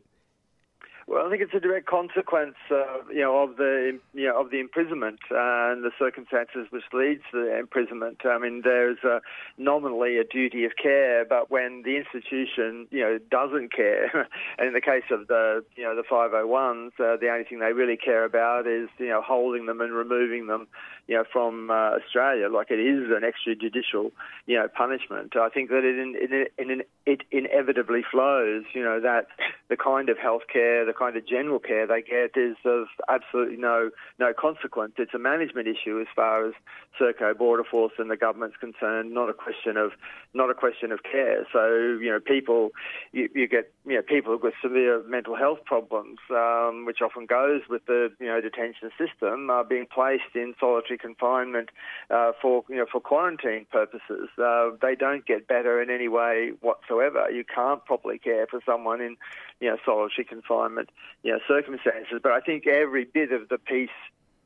Well, 1.10 1.26
I 1.26 1.28
think 1.28 1.42
it's 1.42 1.54
a 1.54 1.58
direct 1.58 1.86
consequence, 1.86 2.54
uh, 2.70 3.02
you 3.12 3.22
know, 3.22 3.42
of 3.42 3.56
the 3.56 3.98
you 4.14 4.28
know 4.28 4.40
of 4.40 4.52
the 4.52 4.60
imprisonment 4.60 5.18
uh, 5.32 5.74
and 5.74 5.82
the 5.82 5.90
circumstances 5.98 6.68
which 6.70 6.84
leads 6.92 7.22
to 7.32 7.46
the 7.46 7.58
imprisonment. 7.58 8.18
I 8.24 8.38
mean, 8.38 8.60
there's 8.62 8.98
uh, 9.02 9.18
nominally 9.58 10.18
a 10.18 10.24
duty 10.24 10.64
of 10.64 10.76
care, 10.80 11.24
but 11.24 11.50
when 11.50 11.82
the 11.82 11.96
institution, 11.96 12.86
you 12.92 13.00
know, 13.00 13.18
doesn't 13.28 13.72
care, 13.72 14.28
and 14.58 14.68
in 14.68 14.72
the 14.72 14.80
case 14.80 15.10
of 15.10 15.26
the 15.26 15.64
you 15.74 15.82
know 15.82 15.96
the 15.96 16.04
501s, 16.04 16.92
uh, 17.00 17.16
the 17.20 17.28
only 17.28 17.42
thing 17.42 17.58
they 17.58 17.72
really 17.72 17.96
care 17.96 18.24
about 18.24 18.68
is 18.68 18.88
you 18.98 19.08
know 19.08 19.20
holding 19.20 19.66
them 19.66 19.80
and 19.80 19.92
removing 19.92 20.46
them, 20.46 20.68
you 21.08 21.16
know, 21.16 21.24
from 21.32 21.72
uh, 21.72 21.98
Australia, 21.98 22.48
like 22.48 22.70
it 22.70 22.78
is 22.78 23.10
an 23.10 23.22
extrajudicial, 23.26 24.12
you 24.46 24.56
know, 24.56 24.68
punishment. 24.68 25.34
I 25.34 25.48
think 25.48 25.70
that 25.70 25.82
it 25.82 25.98
in, 25.98 26.46
in, 26.56 26.70
in, 26.70 26.82
it 27.04 27.22
inevitably 27.32 28.02
flows, 28.08 28.62
you 28.72 28.84
know, 28.84 29.00
that 29.00 29.26
the 29.68 29.76
kind 29.76 30.08
of 30.08 30.18
healthcare, 30.18 30.86
the 30.86 30.94
kind 31.00 31.16
of 31.16 31.26
general 31.26 31.58
care 31.58 31.86
they 31.86 32.02
get 32.02 32.36
is 32.36 32.56
of 32.66 32.86
absolutely 33.08 33.56
no 33.56 33.90
no 34.18 34.32
consequence. 34.38 34.92
It's 34.98 35.14
a 35.14 35.18
management 35.18 35.66
issue 35.66 35.98
as 35.98 36.06
far 36.14 36.46
as 36.46 36.52
Serco 37.00 37.36
Border 37.36 37.64
Force 37.64 37.94
and 37.98 38.10
the 38.10 38.16
government's 38.16 38.58
concerned, 38.58 39.14
not 39.14 39.30
a 39.30 39.32
question 39.32 39.78
of 39.78 39.92
not 40.34 40.50
a 40.50 40.54
question 40.54 40.92
of 40.92 41.02
care. 41.02 41.46
So 41.52 41.98
you 42.00 42.10
know, 42.10 42.20
people 42.20 42.70
you, 43.12 43.30
you 43.34 43.48
get 43.48 43.72
you 43.86 43.96
know 43.96 44.02
people 44.02 44.38
with 44.42 44.54
severe 44.62 45.02
mental 45.08 45.36
health 45.36 45.60
problems, 45.64 46.18
um, 46.30 46.84
which 46.84 46.98
often 47.00 47.24
goes 47.24 47.62
with 47.70 47.86
the 47.86 48.12
you 48.20 48.26
know 48.26 48.40
detention 48.42 48.90
system, 48.98 49.48
are 49.48 49.64
being 49.64 49.86
placed 49.86 50.34
in 50.34 50.54
solitary 50.60 50.98
confinement 50.98 51.70
uh, 52.10 52.32
for 52.42 52.62
you 52.68 52.76
know 52.76 52.86
for 52.92 53.00
quarantine 53.00 53.64
purposes. 53.72 54.28
Uh, 54.36 54.70
they 54.82 54.94
don't 54.94 55.24
get 55.24 55.48
better 55.48 55.80
in 55.80 55.88
any 55.88 56.08
way 56.08 56.52
whatsoever. 56.60 57.30
You 57.30 57.44
can't 57.44 57.82
properly 57.86 58.18
care 58.18 58.46
for 58.46 58.60
someone 58.66 59.00
in 59.00 59.16
you 59.60 59.68
know, 59.68 59.76
solitary 59.84 60.24
confinement, 60.24 60.79
you 61.22 61.32
know, 61.32 61.38
circumstances. 61.46 62.20
But 62.22 62.32
I 62.32 62.40
think 62.40 62.66
every 62.66 63.04
bit 63.04 63.32
of 63.32 63.48
the 63.48 63.58
piece, 63.58 63.88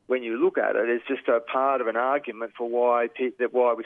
when 0.07 0.23
you 0.23 0.43
look 0.43 0.59
at 0.59 0.77
it, 0.77 0.89
is 0.89 1.03
just 1.09 1.29
a 1.29 1.41
part 1.41 1.81
of 1.81 1.87
an 1.87 1.97
argument 1.97 2.53
for 2.57 2.69
why 2.69 3.09
that 3.39 3.53
why 3.53 3.75
we 3.75 3.85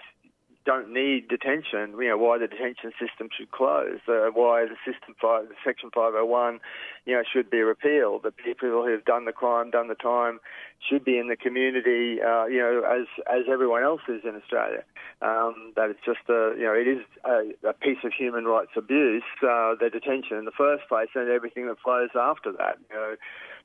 don't 0.69 0.93
need 0.93 1.29
detention. 1.29 1.97
You 1.97 2.11
know, 2.11 2.19
why 2.19 2.37
the 2.37 2.47
detention 2.47 2.93
system 3.01 3.31
should 3.35 3.51
close. 3.51 4.01
Uh, 4.07 4.29
why 4.35 4.67
the 4.69 4.77
system 4.85 5.17
five, 5.19 5.47
Section 5.65 5.89
501, 5.95 6.61
you 7.07 7.15
know, 7.15 7.23
should 7.25 7.49
be 7.49 7.61
repealed. 7.61 8.23
The 8.23 8.33
people 8.33 8.69
who 8.69 8.93
have 8.93 9.07
done 9.07 9.25
the 9.25 9.33
crime, 9.33 9.71
done 9.71 9.89
the 9.89 9.95
time, 9.95 10.41
should 10.79 11.07
be 11.07 11.17
in 11.17 11.29
the 11.29 11.37
community. 11.37 12.21
Uh, 12.21 12.45
you 12.45 12.59
know, 12.59 12.85
as 12.85 13.09
as 13.25 13.49
everyone 13.51 13.83
else 13.83 14.03
is 14.09 14.21
in 14.29 14.37
Australia. 14.37 14.85
Um, 15.23 15.73
that 15.75 15.89
it's 15.89 16.05
just 16.05 16.29
a 16.29 16.53
you 16.61 16.69
know 16.69 16.77
it 16.77 16.87
is 16.87 17.01
a, 17.25 17.71
a 17.71 17.73
piece 17.73 18.05
of 18.05 18.13
human 18.13 18.45
rights 18.45 18.77
abuse. 18.77 19.25
Uh, 19.41 19.73
the 19.81 19.89
detention 19.91 20.37
in 20.37 20.45
the 20.45 20.53
first 20.53 20.87
place 20.87 21.09
and 21.15 21.31
everything 21.31 21.67
that 21.69 21.81
flows 21.81 22.13
after 22.15 22.53
that. 22.53 22.77
You 22.91 22.97
know 22.97 23.15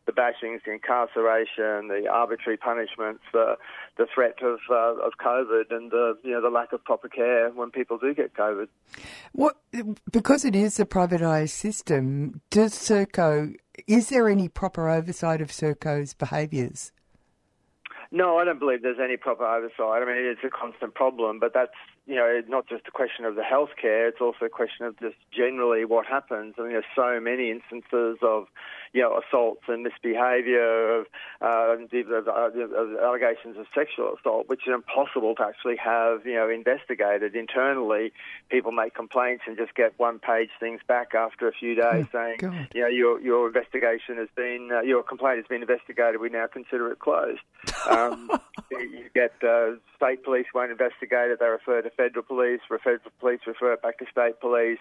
the 0.05 0.11
bashings, 0.11 0.59
the 0.65 0.71
incarceration, 0.71 1.87
the 1.87 2.07
arbitrary 2.11 2.57
punishments, 2.57 3.23
the 3.31 3.55
the 3.97 4.05
threat 4.13 4.41
of 4.41 4.59
uh, 4.69 5.05
of 5.05 5.13
COVID, 5.23 5.71
and 5.71 5.91
the 5.91 6.17
you 6.23 6.31
know 6.31 6.41
the 6.41 6.49
lack 6.49 6.73
of 6.73 6.83
proper 6.83 7.09
care 7.09 7.49
when 7.51 7.71
people 7.71 7.97
do 7.97 8.13
get 8.13 8.33
COVID. 8.33 8.67
What 9.31 9.57
because 10.11 10.45
it 10.45 10.55
is 10.55 10.79
a 10.79 10.85
privatised 10.85 11.49
system, 11.49 12.41
does 12.49 12.73
Serco? 12.73 13.55
Is 13.87 14.09
there 14.09 14.29
any 14.29 14.49
proper 14.49 14.89
oversight 14.89 15.41
of 15.41 15.49
Serco's 15.49 16.13
behaviours? 16.13 16.91
No, 18.15 18.37
I 18.37 18.45
don't 18.45 18.59
believe 18.59 18.83
there's 18.83 18.99
any 19.03 19.17
proper 19.17 19.43
oversight. 19.43 20.03
I 20.03 20.05
mean, 20.05 20.17
it's 20.17 20.43
a 20.45 20.49
constant 20.49 20.93
problem, 20.93 21.39
but 21.39 21.51
that's 21.51 21.73
you 22.05 22.13
know 22.13 22.41
not 22.47 22.67
just 22.67 22.83
a 22.87 22.91
question 22.91 23.25
of 23.25 23.33
the 23.33 23.41
healthcare; 23.41 24.07
it's 24.07 24.21
also 24.21 24.45
a 24.45 24.49
question 24.49 24.85
of 24.85 24.99
just 24.99 25.15
generally 25.35 25.83
what 25.83 26.05
happens. 26.05 26.53
I 26.59 26.61
mean, 26.61 26.73
there's 26.73 26.85
so 26.95 27.19
many 27.19 27.49
instances 27.49 28.19
of 28.21 28.45
you 28.93 29.01
know 29.01 29.19
assaults 29.19 29.63
and 29.67 29.83
misbehaviour, 29.83 30.99
of, 30.99 31.05
uh, 31.41 31.75
of 31.75 32.95
allegations 33.01 33.57
of 33.57 33.65
sexual 33.73 34.13
assault, 34.17 34.47
which 34.47 34.61
are 34.67 34.73
impossible 34.73 35.35
to 35.35 35.43
actually 35.43 35.75
have 35.77 36.25
you 36.25 36.35
know 36.35 36.49
investigated 36.49 37.35
internally. 37.35 38.13
People 38.49 38.71
make 38.71 38.93
complaints 38.93 39.43
and 39.47 39.57
just 39.57 39.73
get 39.75 39.93
one-page 39.97 40.49
things 40.59 40.79
back 40.87 41.15
after 41.15 41.47
a 41.47 41.51
few 41.51 41.75
days, 41.75 42.05
oh, 42.05 42.09
saying 42.11 42.35
God. 42.37 42.67
you 42.73 42.81
know 42.81 42.87
your 42.87 43.19
your 43.19 43.47
investigation 43.47 44.17
has 44.17 44.29
been 44.35 44.69
uh, 44.71 44.81
your 44.81 45.01
complaint 45.01 45.37
has 45.37 45.47
been 45.47 45.61
investigated. 45.61 46.21
We 46.21 46.29
now 46.29 46.45
consider 46.47 46.91
it 46.91 46.99
closed. 46.99 47.41
Um, 47.89 48.29
you 48.71 49.09
get 49.15 49.33
uh, 49.43 49.71
state 49.95 50.23
police 50.23 50.45
won't 50.53 50.71
investigate 50.71 51.31
it; 51.31 51.39
they 51.39 51.47
refer 51.47 51.81
to 51.81 51.89
federal 51.89 52.23
police. 52.23 52.61
Federal 52.69 52.99
police 53.19 53.39
refer 53.47 53.73
it 53.73 53.81
back 53.81 53.97
to 53.97 54.05
state 54.11 54.39
police. 54.39 54.79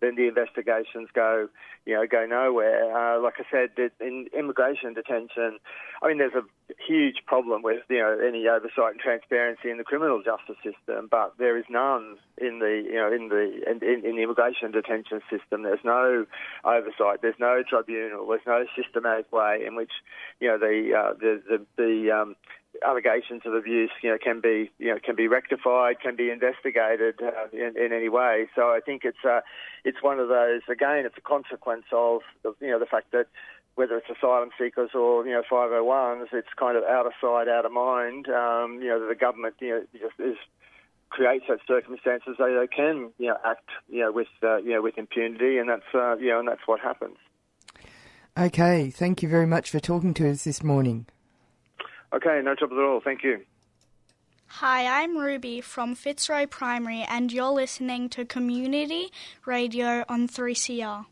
Then 0.00 0.16
the 0.16 0.28
investigations 0.28 1.08
go, 1.14 1.48
you 1.86 1.94
know, 1.94 2.06
go 2.06 2.26
nowhere. 2.26 2.94
Uh, 2.94 3.20
like 3.20 3.34
I 3.38 3.44
said, 3.50 3.90
in 4.00 4.28
immigration 4.36 4.94
detention, 4.94 5.58
I 6.02 6.08
mean, 6.08 6.18
there's 6.18 6.34
a 6.34 6.44
huge 6.86 7.24
problem 7.26 7.62
with 7.62 7.82
you 7.88 7.98
know 7.98 8.18
any 8.26 8.46
oversight 8.46 8.92
and 8.92 9.00
transparency 9.00 9.70
in 9.70 9.78
the 9.78 9.84
criminal 9.84 10.22
justice 10.22 10.56
system, 10.62 11.08
but 11.10 11.34
there 11.38 11.56
is 11.56 11.64
none 11.70 12.16
in 12.36 12.58
the 12.58 12.82
you 12.84 12.94
know 12.94 13.12
in 13.12 13.28
the 13.28 13.62
in, 13.70 14.04
in 14.04 14.16
the 14.16 14.22
immigration 14.22 14.70
detention 14.70 15.20
system. 15.30 15.62
There's 15.62 15.84
no 15.84 16.26
oversight. 16.64 17.22
There's 17.22 17.40
no 17.40 17.62
tribunal. 17.68 18.26
There's 18.26 18.46
no 18.46 18.64
systematic 18.76 19.32
way 19.32 19.64
in 19.66 19.74
which 19.74 19.92
you 20.40 20.48
know 20.48 20.58
the 20.58 20.92
uh, 20.94 21.14
the 21.18 21.42
the, 21.48 21.66
the 21.76 22.10
um, 22.12 22.36
allegations 22.86 23.42
of 23.44 23.54
abuse, 23.54 23.90
you 24.02 24.10
know, 24.10 24.18
can 24.22 24.40
be, 24.40 24.70
you 24.78 24.88
know, 24.88 24.98
can 25.02 25.16
be 25.16 25.28
rectified, 25.28 26.00
can 26.00 26.16
be 26.16 26.30
investigated 26.30 27.20
uh, 27.22 27.48
in, 27.52 27.76
in, 27.76 27.92
any 27.92 28.08
way. 28.08 28.48
So 28.54 28.70
I 28.70 28.80
think 28.84 29.02
it's, 29.04 29.24
uh, 29.28 29.40
it's 29.84 30.02
one 30.02 30.20
of 30.20 30.28
those. 30.28 30.62
Again, 30.70 31.04
it's 31.04 31.16
a 31.18 31.20
consequence 31.20 31.86
of, 31.92 32.20
the, 32.42 32.54
you 32.60 32.70
know, 32.70 32.78
the 32.78 32.86
fact 32.86 33.12
that 33.12 33.26
whether 33.74 33.96
it's 33.96 34.08
asylum 34.10 34.50
seekers 34.58 34.90
or 34.92 35.24
you 35.24 35.32
know 35.32 35.42
501s, 35.50 36.26
it's 36.32 36.48
kind 36.58 36.76
of 36.76 36.82
out 36.82 37.06
of 37.06 37.12
sight, 37.20 37.46
out 37.46 37.64
of 37.64 37.70
mind. 37.70 38.26
Um, 38.26 38.80
you 38.82 38.88
know, 38.88 39.08
the 39.08 39.14
government, 39.14 39.54
you 39.60 39.70
know, 39.70 39.82
just 39.92 40.18
is 40.18 40.36
creates 41.10 41.44
such 41.48 41.60
circumstances 41.66 42.36
they, 42.38 42.54
they 42.54 42.66
can, 42.66 43.12
you 43.18 43.28
know, 43.28 43.36
act, 43.44 43.68
you 43.88 44.00
know, 44.00 44.12
with, 44.12 44.28
uh, 44.42 44.56
you 44.58 44.72
know, 44.72 44.82
with 44.82 44.98
impunity, 44.98 45.58
and 45.58 45.68
that's, 45.68 45.94
uh, 45.94 46.16
you 46.16 46.28
know, 46.28 46.40
and 46.40 46.48
that's 46.48 46.66
what 46.66 46.80
happens. 46.80 47.16
Okay, 48.36 48.90
thank 48.90 49.22
you 49.22 49.28
very 49.28 49.46
much 49.46 49.70
for 49.70 49.80
talking 49.80 50.12
to 50.14 50.30
us 50.30 50.44
this 50.44 50.62
morning. 50.62 51.06
Okay, 52.12 52.40
no 52.42 52.54
trouble 52.54 52.78
at 52.78 52.84
all. 52.84 53.00
Thank 53.04 53.22
you. 53.22 53.40
Hi, 54.46 55.02
I'm 55.02 55.18
Ruby 55.18 55.60
from 55.60 55.94
Fitzroy 55.94 56.46
Primary, 56.46 57.02
and 57.02 57.30
you're 57.30 57.50
listening 57.50 58.08
to 58.10 58.24
Community 58.24 59.12
Radio 59.44 60.04
on 60.08 60.26
3CR. 60.26 61.04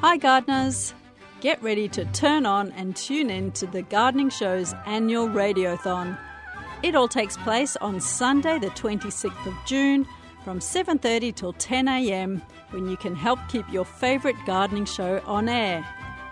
Hi, 0.00 0.16
gardeners. 0.16 0.94
Get 1.40 1.60
ready 1.62 1.88
to 1.88 2.04
turn 2.06 2.46
on 2.46 2.70
and 2.72 2.94
tune 2.94 3.30
in 3.30 3.50
to 3.52 3.66
the 3.66 3.82
Gardening 3.82 4.30
Show's 4.30 4.74
annual 4.86 5.28
Radiothon. 5.28 6.16
It 6.82 6.94
all 6.94 7.08
takes 7.08 7.36
place 7.38 7.76
on 7.76 8.00
Sunday, 8.00 8.58
the 8.58 8.70
26th 8.70 9.46
of 9.46 9.54
June, 9.66 10.06
from 10.44 10.60
7:30 10.60 11.34
till 11.34 11.52
10 11.54 11.88
a.m. 11.88 12.42
when 12.70 12.88
you 12.88 12.96
can 12.96 13.16
help 13.16 13.40
keep 13.48 13.68
your 13.70 13.84
favorite 13.84 14.36
gardening 14.46 14.84
show 14.84 15.20
on 15.26 15.48
air. 15.48 15.84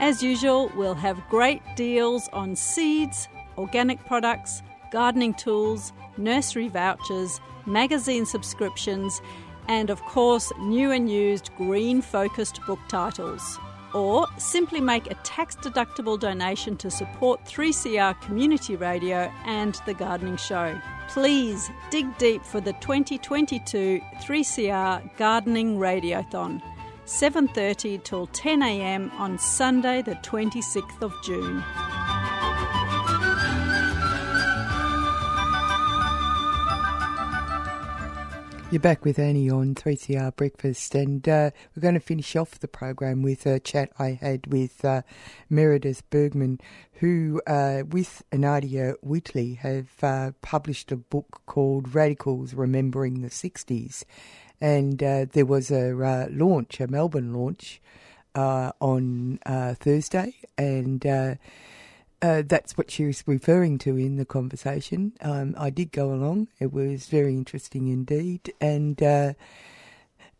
As 0.02 0.20
usual, 0.20 0.68
we'll 0.74 0.96
have 0.96 1.22
great 1.28 1.62
deals 1.76 2.28
on 2.32 2.56
seeds, 2.56 3.28
organic 3.56 4.04
products, 4.04 4.60
gardening 4.90 5.32
tools, 5.32 5.92
nursery 6.16 6.66
vouchers, 6.66 7.40
magazine 7.66 8.26
subscriptions, 8.26 9.22
and 9.68 9.90
of 9.90 10.02
course, 10.02 10.50
new 10.58 10.90
and 10.90 11.08
used 11.08 11.50
green 11.56 12.02
focused 12.02 12.58
book 12.66 12.80
titles. 12.88 13.60
Or 13.94 14.26
simply 14.38 14.80
make 14.80 15.08
a 15.08 15.14
tax 15.22 15.54
deductible 15.54 16.18
donation 16.18 16.76
to 16.78 16.90
support 16.90 17.44
3CR 17.44 18.20
Community 18.22 18.74
Radio 18.74 19.30
and 19.44 19.80
The 19.86 19.94
Gardening 19.94 20.36
Show. 20.36 20.80
Please 21.10 21.70
dig 21.90 22.18
deep 22.18 22.44
for 22.44 22.60
the 22.60 22.72
2022 22.72 24.00
3CR 24.20 25.16
Gardening 25.16 25.78
Radiothon. 25.78 26.60
7:30 27.12 28.02
till 28.04 28.26
10 28.28 28.62
a.m. 28.62 29.12
on 29.18 29.38
Sunday 29.38 30.00
the 30.00 30.14
26th 30.16 31.02
of 31.02 31.12
June. 31.22 31.62
You're 38.70 38.80
back 38.80 39.04
with 39.04 39.18
Annie 39.18 39.50
on 39.50 39.74
3CR 39.74 40.34
Breakfast, 40.34 40.94
and 40.94 41.28
uh, 41.28 41.50
we're 41.76 41.82
going 41.82 41.92
to 41.92 42.00
finish 42.00 42.34
off 42.34 42.58
the 42.58 42.66
program 42.66 43.20
with 43.20 43.44
a 43.44 43.60
chat 43.60 43.92
I 43.98 44.12
had 44.12 44.46
with 44.46 44.82
uh, 44.82 45.02
Meredith 45.50 46.08
Burgmann, 46.08 46.58
who, 46.94 47.42
uh, 47.46 47.82
with 47.86 48.22
Nadia 48.32 48.94
Wheatley, 49.02 49.54
have 49.56 49.90
uh, 50.02 50.30
published 50.40 50.90
a 50.90 50.96
book 50.96 51.42
called 51.44 51.94
Radicals 51.94 52.54
Remembering 52.54 53.20
the 53.20 53.28
60s 53.28 54.04
and 54.62 55.02
uh, 55.02 55.26
there 55.32 55.44
was 55.44 55.72
a 55.72 55.90
uh, 55.90 56.28
launch, 56.30 56.78
a 56.78 56.86
Melbourne 56.86 57.34
launch, 57.34 57.82
uh, 58.36 58.70
on 58.80 59.40
uh, 59.44 59.74
Thursday, 59.74 60.36
and 60.56 61.04
uh, 61.04 61.34
uh, 62.22 62.42
that's 62.46 62.78
what 62.78 62.88
she 62.88 63.04
was 63.04 63.24
referring 63.26 63.76
to 63.78 63.96
in 63.96 64.14
the 64.14 64.24
conversation. 64.24 65.14
Um, 65.20 65.56
I 65.58 65.70
did 65.70 65.90
go 65.90 66.14
along; 66.14 66.46
it 66.60 66.72
was 66.72 67.08
very 67.08 67.32
interesting 67.34 67.88
indeed, 67.88 68.54
and 68.60 68.98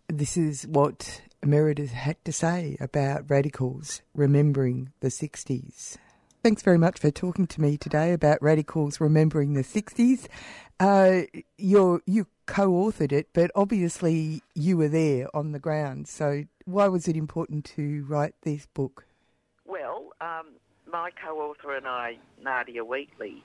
this 0.09 0.37
is 0.37 0.69
what 0.69 1.23
Emeritus 1.43 1.91
had 1.91 2.25
to 2.25 2.33
say 2.33 2.77
about 2.79 3.29
radicals 3.29 4.03
remembering 4.15 4.93
the 5.01 5.09
60s. 5.09 5.97
Thanks 6.43 6.63
very 6.63 6.79
much 6.79 6.99
for 6.99 7.13
talking 7.13 7.47
to 7.47 7.61
me 7.61 7.77
today 7.77 8.13
about 8.13 8.43
radicals 8.43 9.01
remembering 9.01 9.53
the 9.53 9.63
60s. 9.63 10.27
Uh, 10.81 11.21
you 11.57 12.03
you 12.05 12.27
co-authored 12.47 13.13
it, 13.13 13.29
but 13.33 13.53
obviously 13.55 14.43
you 14.53 14.77
were 14.77 14.89
there 14.89 15.29
on 15.37 15.53
the 15.53 15.61
ground. 15.61 16.09
So 16.09 16.43
why 16.65 16.89
was 16.89 17.07
it 17.07 17.17
important 17.17 17.65
to 17.77 18.05
write 18.09 18.35
this 18.43 18.67
book? 18.67 19.07
Well, 19.67 20.15
um, 20.21 20.47
my 20.91 21.11
co-author 21.11 21.77
and 21.77 21.87
I, 21.87 22.19
Nadia 22.43 22.85
Wheatley, 22.85 23.45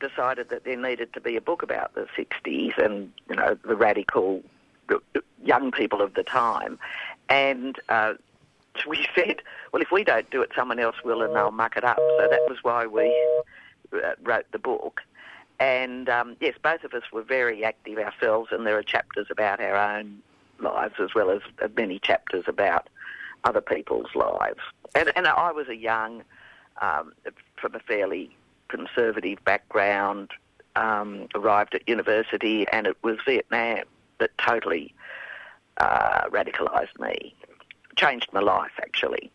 decided 0.00 0.48
that 0.48 0.64
there 0.64 0.76
needed 0.76 1.12
to 1.12 1.20
be 1.20 1.36
a 1.36 1.40
book 1.40 1.62
about 1.62 1.94
the 1.94 2.08
60s 2.18 2.76
and 2.84 3.12
you 3.30 3.36
know 3.36 3.56
the 3.64 3.76
radical 3.76 4.42
young 5.44 5.70
people 5.70 6.02
of 6.02 6.14
the 6.14 6.24
time, 6.24 6.80
and 7.28 7.78
uh, 7.88 8.14
we 8.86 9.06
said, 9.14 9.42
well, 9.72 9.82
if 9.82 9.90
we 9.90 10.04
don't 10.04 10.30
do 10.30 10.42
it, 10.42 10.50
someone 10.54 10.78
else 10.78 10.96
will, 11.04 11.22
and 11.22 11.34
they'll 11.34 11.50
muck 11.50 11.76
it 11.76 11.84
up. 11.84 11.96
So 11.96 12.28
that 12.30 12.40
was 12.48 12.58
why 12.62 12.86
we 12.86 13.14
uh, 13.92 14.12
wrote 14.22 14.46
the 14.52 14.58
book. 14.58 15.00
And 15.60 16.08
um, 16.08 16.36
yes, 16.40 16.54
both 16.62 16.84
of 16.84 16.94
us 16.94 17.02
were 17.12 17.22
very 17.22 17.64
active 17.64 17.98
ourselves, 17.98 18.50
and 18.52 18.66
there 18.66 18.78
are 18.78 18.82
chapters 18.82 19.26
about 19.30 19.60
our 19.60 19.76
own 19.76 20.22
lives 20.60 20.94
as 21.00 21.14
well 21.14 21.30
as 21.30 21.40
many 21.76 21.98
chapters 21.98 22.44
about 22.46 22.88
other 23.44 23.60
people's 23.60 24.14
lives. 24.14 24.60
And, 24.94 25.12
and 25.16 25.26
I 25.26 25.52
was 25.52 25.68
a 25.68 25.76
young, 25.76 26.22
um, 26.80 27.12
from 27.56 27.74
a 27.74 27.80
fairly 27.80 28.36
conservative 28.68 29.42
background, 29.44 30.30
um, 30.76 31.26
arrived 31.34 31.74
at 31.74 31.88
university, 31.88 32.66
and 32.68 32.86
it 32.86 32.96
was 33.02 33.18
Vietnam 33.24 33.84
that 34.18 34.30
totally 34.38 34.94
uh, 35.78 36.28
radicalised 36.30 36.98
me, 36.98 37.34
changed 37.98 38.28
my 38.32 38.40
life 38.40 38.72
actually. 38.78 39.30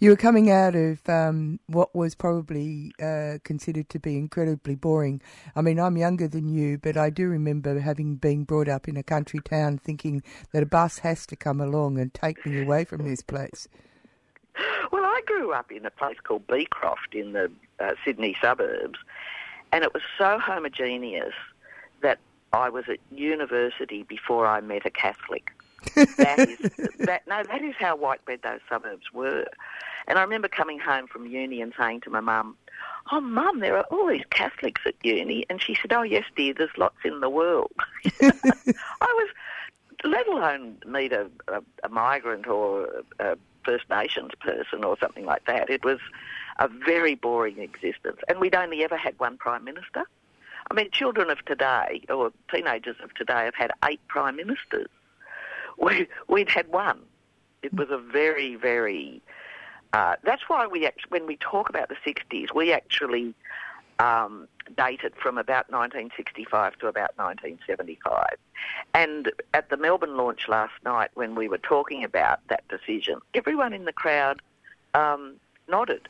You 0.00 0.10
were 0.10 0.16
coming 0.16 0.50
out 0.50 0.74
of 0.74 1.00
um, 1.08 1.58
what 1.66 1.94
was 1.94 2.14
probably 2.14 2.92
uh, 3.02 3.38
considered 3.42 3.88
to 3.88 3.98
be 3.98 4.18
incredibly 4.18 4.74
boring. 4.74 5.22
I 5.56 5.62
mean, 5.62 5.80
I'm 5.80 5.96
younger 5.96 6.28
than 6.28 6.52
you, 6.52 6.76
but 6.76 6.98
I 6.98 7.08
do 7.08 7.26
remember 7.28 7.80
having 7.80 8.16
been 8.16 8.44
brought 8.44 8.68
up 8.68 8.86
in 8.86 8.98
a 8.98 9.02
country 9.02 9.40
town 9.40 9.78
thinking 9.78 10.22
that 10.52 10.62
a 10.62 10.66
bus 10.66 10.98
has 10.98 11.24
to 11.26 11.36
come 11.36 11.58
along 11.58 11.98
and 11.98 12.12
take 12.12 12.44
me 12.44 12.60
away 12.60 12.84
from 12.84 13.08
this 13.08 13.22
place. 13.22 13.66
Well, 14.92 15.04
I 15.04 15.22
grew 15.24 15.52
up 15.52 15.72
in 15.72 15.86
a 15.86 15.90
place 15.90 16.18
called 16.22 16.46
Beecroft 16.46 17.14
in 17.14 17.32
the 17.32 17.50
uh, 17.80 17.94
Sydney 18.04 18.36
suburbs, 18.42 18.98
and 19.72 19.82
it 19.84 19.94
was 19.94 20.02
so 20.18 20.38
homogeneous 20.38 21.34
that 22.02 22.18
I 22.52 22.68
was 22.68 22.84
at 22.90 22.98
university 23.10 24.02
before 24.02 24.46
I 24.46 24.60
met 24.60 24.84
a 24.84 24.90
Catholic. 24.90 25.50
That 25.94 26.38
is 26.38 26.58
that 26.98 27.22
no, 27.26 27.42
that 27.44 27.62
is 27.62 27.74
how 27.78 27.96
white 27.96 28.24
bread 28.24 28.40
those 28.42 28.60
suburbs 28.68 29.12
were. 29.12 29.46
And 30.08 30.18
I 30.18 30.22
remember 30.22 30.48
coming 30.48 30.78
home 30.78 31.06
from 31.06 31.26
uni 31.26 31.60
and 31.60 31.72
saying 31.78 32.00
to 32.02 32.10
my 32.10 32.20
mum, 32.20 32.56
"Oh, 33.10 33.20
mum, 33.20 33.60
there 33.60 33.76
are 33.76 33.86
all 33.90 34.08
these 34.08 34.24
Catholics 34.30 34.82
at 34.86 34.94
uni," 35.02 35.46
and 35.48 35.62
she 35.62 35.76
said, 35.80 35.92
"Oh, 35.92 36.02
yes, 36.02 36.24
dear, 36.36 36.54
there's 36.54 36.76
lots 36.76 36.98
in 37.04 37.20
the 37.20 37.30
world." 37.30 37.72
I 38.20 38.32
was, 39.00 39.28
let 40.04 40.26
alone 40.26 40.78
meet 40.86 41.12
a, 41.12 41.30
a, 41.48 41.62
a 41.84 41.88
migrant 41.88 42.46
or 42.46 43.04
a 43.18 43.36
First 43.64 43.88
Nations 43.88 44.32
person 44.40 44.84
or 44.84 44.98
something 44.98 45.24
like 45.24 45.44
that. 45.46 45.70
It 45.70 45.84
was 45.84 45.98
a 46.58 46.68
very 46.68 47.14
boring 47.14 47.58
existence, 47.58 48.18
and 48.28 48.40
we'd 48.40 48.54
only 48.54 48.82
ever 48.84 48.96
had 48.96 49.18
one 49.18 49.36
prime 49.38 49.64
minister. 49.64 50.04
I 50.70 50.74
mean, 50.74 50.90
children 50.90 51.30
of 51.30 51.44
today, 51.44 52.02
or 52.08 52.32
teenagers 52.52 52.96
of 53.02 53.14
today, 53.14 53.44
have 53.44 53.54
had 53.54 53.72
eight 53.84 54.00
prime 54.08 54.36
ministers. 54.36 54.88
We, 55.78 56.06
we'd 56.28 56.48
had 56.48 56.68
one. 56.68 57.00
It 57.62 57.72
was 57.74 57.88
a 57.90 57.98
very, 57.98 58.56
very. 58.56 59.22
Uh, 59.92 60.16
that's 60.24 60.48
why 60.48 60.66
we 60.66 60.86
actually, 60.86 61.10
when 61.10 61.26
we 61.26 61.36
talk 61.36 61.68
about 61.68 61.88
the 61.88 61.96
60s, 62.06 62.54
we 62.54 62.72
actually 62.72 63.34
um, 63.98 64.48
dated 64.76 65.14
from 65.16 65.38
about 65.38 65.70
1965 65.70 66.78
to 66.78 66.86
about 66.86 67.10
1975. 67.16 68.36
And 68.94 69.32
at 69.54 69.70
the 69.70 69.76
Melbourne 69.76 70.16
launch 70.16 70.48
last 70.48 70.74
night, 70.84 71.10
when 71.14 71.34
we 71.34 71.48
were 71.48 71.58
talking 71.58 72.04
about 72.04 72.40
that 72.48 72.64
decision, 72.68 73.20
everyone 73.34 73.72
in 73.72 73.84
the 73.84 73.92
crowd 73.92 74.40
um, 74.94 75.34
nodded 75.68 76.08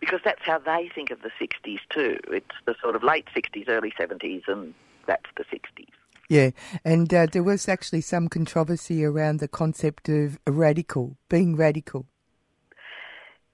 because 0.00 0.20
that's 0.24 0.42
how 0.42 0.58
they 0.58 0.90
think 0.94 1.10
of 1.10 1.22
the 1.22 1.30
60s 1.40 1.80
too. 1.88 2.18
It's 2.28 2.54
the 2.66 2.74
sort 2.80 2.94
of 2.94 3.02
late 3.02 3.26
60s, 3.34 3.68
early 3.68 3.92
70s, 3.98 4.46
and 4.48 4.74
that's 5.06 5.26
the 5.36 5.44
60s. 5.44 5.88
Yeah, 6.28 6.50
and 6.84 7.12
uh, 7.12 7.26
there 7.30 7.42
was 7.42 7.68
actually 7.68 8.00
some 8.00 8.28
controversy 8.28 9.04
around 9.04 9.40
the 9.40 9.48
concept 9.48 10.08
of 10.08 10.38
radical, 10.46 11.16
being 11.28 11.54
radical. 11.54 12.06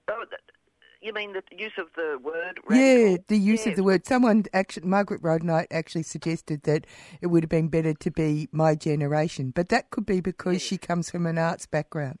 Oh, 0.07 0.23
you 1.01 1.13
mean 1.13 1.33
the 1.33 1.43
use 1.51 1.73
of 1.77 1.87
the 1.95 2.19
word 2.21 2.59
radical? 2.67 2.75
Yeah, 2.75 3.17
the 3.27 3.37
use 3.37 3.65
of 3.65 3.75
the 3.75 3.83
word. 3.83 4.05
Someone, 4.05 4.45
actually, 4.53 4.87
Margaret 4.87 5.21
Roadknight 5.21 5.67
actually 5.71 6.03
suggested 6.03 6.63
that 6.63 6.85
it 7.21 7.27
would 7.27 7.43
have 7.43 7.49
been 7.49 7.69
better 7.69 7.93
to 7.93 8.11
be 8.11 8.47
my 8.51 8.75
generation, 8.75 9.51
but 9.53 9.69
that 9.69 9.89
could 9.89 10.05
be 10.05 10.21
because 10.21 10.53
yes. 10.53 10.61
she 10.61 10.77
comes 10.77 11.09
from 11.09 11.25
an 11.25 11.37
arts 11.39 11.65
background. 11.65 12.19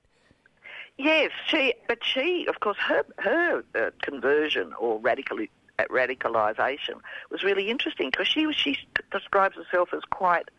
Yes, 0.97 1.31
she, 1.47 1.75
but 1.87 2.03
she, 2.03 2.45
of 2.47 2.59
course, 2.59 2.77
her 2.77 3.05
her 3.19 3.63
uh, 3.75 3.91
conversion 4.01 4.73
or 4.79 4.99
radical 4.99 5.39
radicalisation 5.89 6.99
was 7.29 7.43
really 7.43 7.69
interesting 7.69 8.09
because 8.09 8.27
she 8.27 8.51
she 8.53 8.77
describes 9.11 9.55
herself 9.55 9.89
as 9.93 10.01
quite. 10.09 10.49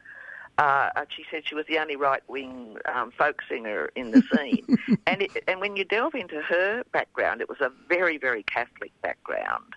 Uh, 0.59 0.91
she 1.09 1.25
said 1.31 1.43
she 1.47 1.55
was 1.55 1.65
the 1.67 1.79
only 1.79 1.97
right 1.97 2.23
wing 2.29 2.77
um, 2.95 3.11
folk 3.11 3.41
singer 3.49 3.91
in 3.97 4.11
the 4.11 4.23
scene, 4.35 4.77
and 5.07 5.23
it, 5.23 5.31
and 5.49 5.61
when 5.61 5.77
you 5.77 5.85
delve 5.85 6.15
into 6.15 6.43
her 6.43 6.85
background, 6.93 7.41
it 7.41 7.49
was 7.49 7.61
a 7.61 7.71
very 7.89 8.19
very 8.19 8.43
Catholic 8.43 8.93
background, 9.01 9.73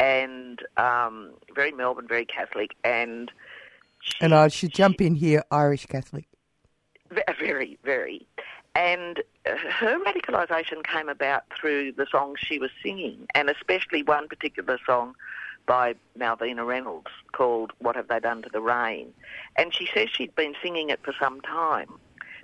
and 0.00 0.60
um, 0.76 1.32
very 1.54 1.70
Melbourne, 1.70 2.08
very 2.08 2.24
Catholic, 2.24 2.74
and 2.82 3.30
she, 4.00 4.14
and 4.20 4.34
I 4.34 4.48
should 4.48 4.72
jump 4.72 5.00
in 5.00 5.14
here, 5.14 5.44
Irish 5.50 5.86
Catholic. 5.86 6.26
Very, 7.38 7.78
very. 7.84 8.26
And 8.78 9.24
her 9.44 9.98
radicalisation 10.04 10.84
came 10.84 11.08
about 11.08 11.42
through 11.52 11.90
the 11.90 12.06
songs 12.06 12.38
she 12.38 12.60
was 12.60 12.70
singing, 12.80 13.26
and 13.34 13.50
especially 13.50 14.04
one 14.04 14.28
particular 14.28 14.78
song 14.86 15.16
by 15.66 15.96
Malvina 16.16 16.64
Reynolds 16.64 17.10
called 17.32 17.72
What 17.78 17.96
Have 17.96 18.06
They 18.06 18.20
Done 18.20 18.40
to 18.42 18.48
the 18.48 18.60
Rain? 18.60 19.12
And 19.56 19.74
she 19.74 19.88
says 19.92 20.10
she'd 20.10 20.36
been 20.36 20.54
singing 20.62 20.90
it 20.90 21.00
for 21.02 21.12
some 21.18 21.40
time 21.40 21.88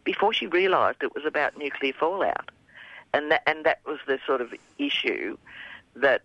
before 0.02 0.32
she 0.32 0.48
realised 0.48 1.04
it 1.04 1.14
was 1.14 1.24
about 1.24 1.56
nuclear 1.56 1.92
fallout. 1.92 2.50
And 3.12 3.30
that, 3.30 3.44
and 3.46 3.64
that 3.64 3.78
was 3.86 4.00
the 4.08 4.18
sort 4.26 4.40
of 4.40 4.52
issue 4.76 5.38
that 5.94 6.22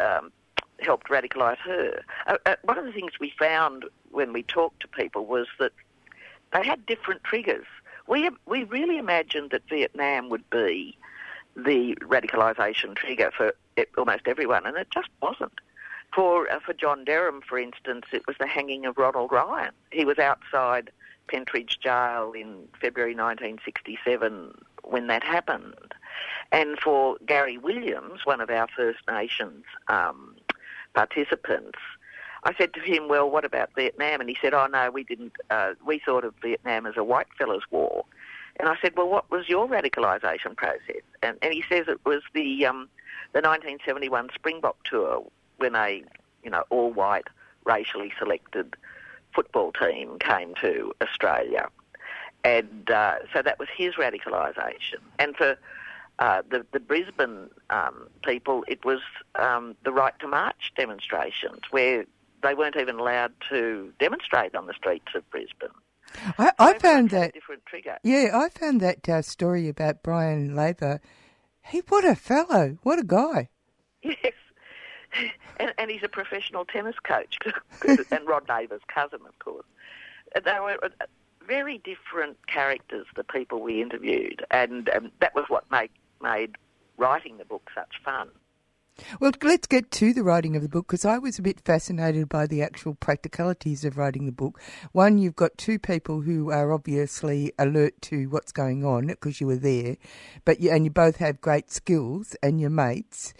um, 0.00 0.32
helped 0.80 1.10
radicalise 1.10 1.58
her. 1.58 2.02
Uh, 2.26 2.38
uh, 2.44 2.56
one 2.64 2.76
of 2.76 2.86
the 2.86 2.92
things 2.92 3.20
we 3.20 3.32
found 3.38 3.84
when 4.10 4.32
we 4.32 4.42
talked 4.42 4.80
to 4.80 4.88
people 4.88 5.26
was 5.26 5.46
that 5.60 5.70
they 6.52 6.64
had 6.64 6.84
different 6.86 7.22
triggers 7.22 7.66
we 8.06 8.30
we 8.46 8.64
really 8.64 8.98
imagined 8.98 9.50
that 9.50 9.68
Vietnam 9.68 10.28
would 10.28 10.48
be 10.50 10.96
the 11.56 11.96
radicalisation 12.02 12.94
trigger 12.96 13.30
for 13.36 13.54
almost 13.96 14.22
everyone, 14.26 14.66
and 14.66 14.76
it 14.76 14.88
just 14.90 15.08
wasn't. 15.22 15.60
For 16.14 16.50
uh, 16.50 16.60
for 16.60 16.74
John 16.74 17.04
Derum, 17.04 17.42
for 17.42 17.58
instance, 17.58 18.06
it 18.12 18.26
was 18.26 18.36
the 18.38 18.46
hanging 18.46 18.86
of 18.86 18.98
Ronald 18.98 19.32
Ryan. 19.32 19.72
He 19.90 20.04
was 20.04 20.18
outside 20.18 20.90
Pentridge 21.28 21.78
Jail 21.80 22.32
in 22.32 22.68
February 22.80 23.14
1967 23.14 24.54
when 24.82 25.06
that 25.08 25.24
happened. 25.24 25.94
And 26.52 26.78
for 26.78 27.16
Gary 27.26 27.58
Williams, 27.58 28.20
one 28.24 28.40
of 28.40 28.50
our 28.50 28.68
First 28.76 29.00
Nations 29.10 29.64
um, 29.88 30.36
participants, 30.94 31.78
I 32.44 32.54
said 32.54 32.74
to 32.74 32.80
him, 32.80 33.08
"Well, 33.08 33.30
what 33.30 33.44
about 33.44 33.70
Vietnam?" 33.74 34.20
And 34.20 34.28
he 34.28 34.36
said, 34.40 34.54
"Oh 34.54 34.66
no, 34.66 34.90
we 34.90 35.04
didn't. 35.04 35.32
Uh, 35.50 35.74
we 35.84 35.98
thought 35.98 36.24
of 36.24 36.34
Vietnam 36.42 36.86
as 36.86 36.96
a 36.96 37.04
white 37.04 37.28
fella's 37.38 37.64
war." 37.70 38.04
And 38.60 38.68
I 38.68 38.76
said, 38.80 38.96
"Well, 38.96 39.08
what 39.08 39.30
was 39.30 39.48
your 39.48 39.66
radicalisation 39.66 40.56
process?" 40.56 41.02
And, 41.22 41.38
and 41.42 41.52
he 41.52 41.64
says 41.68 41.86
it 41.88 42.04
was 42.04 42.22
the 42.34 42.66
um, 42.66 42.88
the 43.32 43.40
1971 43.40 44.30
Springbok 44.34 44.76
tour 44.84 45.24
when 45.56 45.74
a 45.74 46.04
you 46.42 46.50
know 46.50 46.64
all 46.70 46.92
white, 46.92 47.28
racially 47.64 48.12
selected 48.18 48.76
football 49.34 49.72
team 49.72 50.18
came 50.18 50.54
to 50.60 50.92
Australia, 51.02 51.68
and 52.44 52.90
uh, 52.90 53.16
so 53.32 53.40
that 53.40 53.58
was 53.58 53.68
his 53.74 53.94
radicalisation. 53.94 55.00
And 55.18 55.34
for 55.34 55.56
uh, 56.18 56.42
the, 56.48 56.64
the 56.72 56.78
Brisbane 56.78 57.48
um, 57.70 58.08
people, 58.22 58.64
it 58.68 58.84
was 58.84 59.00
um, 59.34 59.74
the 59.82 59.92
right 59.92 60.16
to 60.20 60.28
march 60.28 60.72
demonstrations 60.76 61.60
where 61.70 62.04
they 62.44 62.54
weren't 62.54 62.76
even 62.76 62.98
allowed 62.98 63.32
to 63.48 63.92
demonstrate 63.98 64.54
on 64.54 64.66
the 64.66 64.74
streets 64.74 65.14
of 65.14 65.28
Brisbane. 65.30 65.70
I, 66.38 66.52
I 66.58 66.78
found 66.78 67.10
that 67.10 67.34
different 67.34 67.64
trigger. 67.66 67.98
Yeah, 68.04 68.30
I 68.34 68.48
found 68.48 68.80
that 68.82 69.08
uh, 69.08 69.22
story 69.22 69.68
about 69.68 70.02
Brian 70.02 70.54
Laver. 70.54 71.00
He, 71.62 71.82
what 71.88 72.04
a 72.04 72.14
fellow! 72.14 72.78
What 72.82 72.98
a 72.98 73.04
guy! 73.04 73.48
Yes, 74.02 74.34
and, 75.58 75.72
and 75.78 75.90
he's 75.90 76.02
a 76.02 76.08
professional 76.08 76.64
tennis 76.64 76.96
coach, 77.02 77.38
and 78.10 78.28
Rod 78.28 78.48
Laver's 78.48 78.82
cousin, 78.86 79.20
of 79.26 79.38
course. 79.38 79.66
They 80.34 80.60
were 80.60 80.78
very 81.46 81.78
different 81.78 82.46
characters, 82.46 83.06
the 83.16 83.24
people 83.24 83.62
we 83.62 83.80
interviewed, 83.80 84.44
and 84.50 84.88
um, 84.90 85.10
that 85.20 85.34
was 85.34 85.44
what 85.48 85.70
made 85.70 85.90
made 86.20 86.56
writing 86.96 87.38
the 87.38 87.44
book 87.44 87.70
such 87.74 88.00
fun. 88.04 88.28
Well, 89.18 89.32
let's 89.42 89.66
get 89.66 89.90
to 89.92 90.12
the 90.12 90.22
writing 90.22 90.54
of 90.54 90.62
the 90.62 90.68
book 90.68 90.86
because 90.86 91.04
I 91.04 91.18
was 91.18 91.38
a 91.38 91.42
bit 91.42 91.60
fascinated 91.60 92.28
by 92.28 92.46
the 92.46 92.62
actual 92.62 92.94
practicalities 92.94 93.84
of 93.84 93.98
writing 93.98 94.24
the 94.26 94.32
book. 94.32 94.60
One, 94.92 95.18
you've 95.18 95.34
got 95.34 95.58
two 95.58 95.80
people 95.80 96.20
who 96.20 96.52
are 96.52 96.72
obviously 96.72 97.52
alert 97.58 98.00
to 98.02 98.26
what's 98.26 98.52
going 98.52 98.84
on 98.84 99.08
because 99.08 99.40
you 99.40 99.48
were 99.48 99.56
there, 99.56 99.96
but 100.44 100.60
you, 100.60 100.70
and 100.70 100.84
you 100.84 100.92
both 100.92 101.16
have 101.16 101.40
great 101.40 101.72
skills 101.72 102.36
and 102.40 102.60
your 102.60 102.70
mates. 102.70 103.34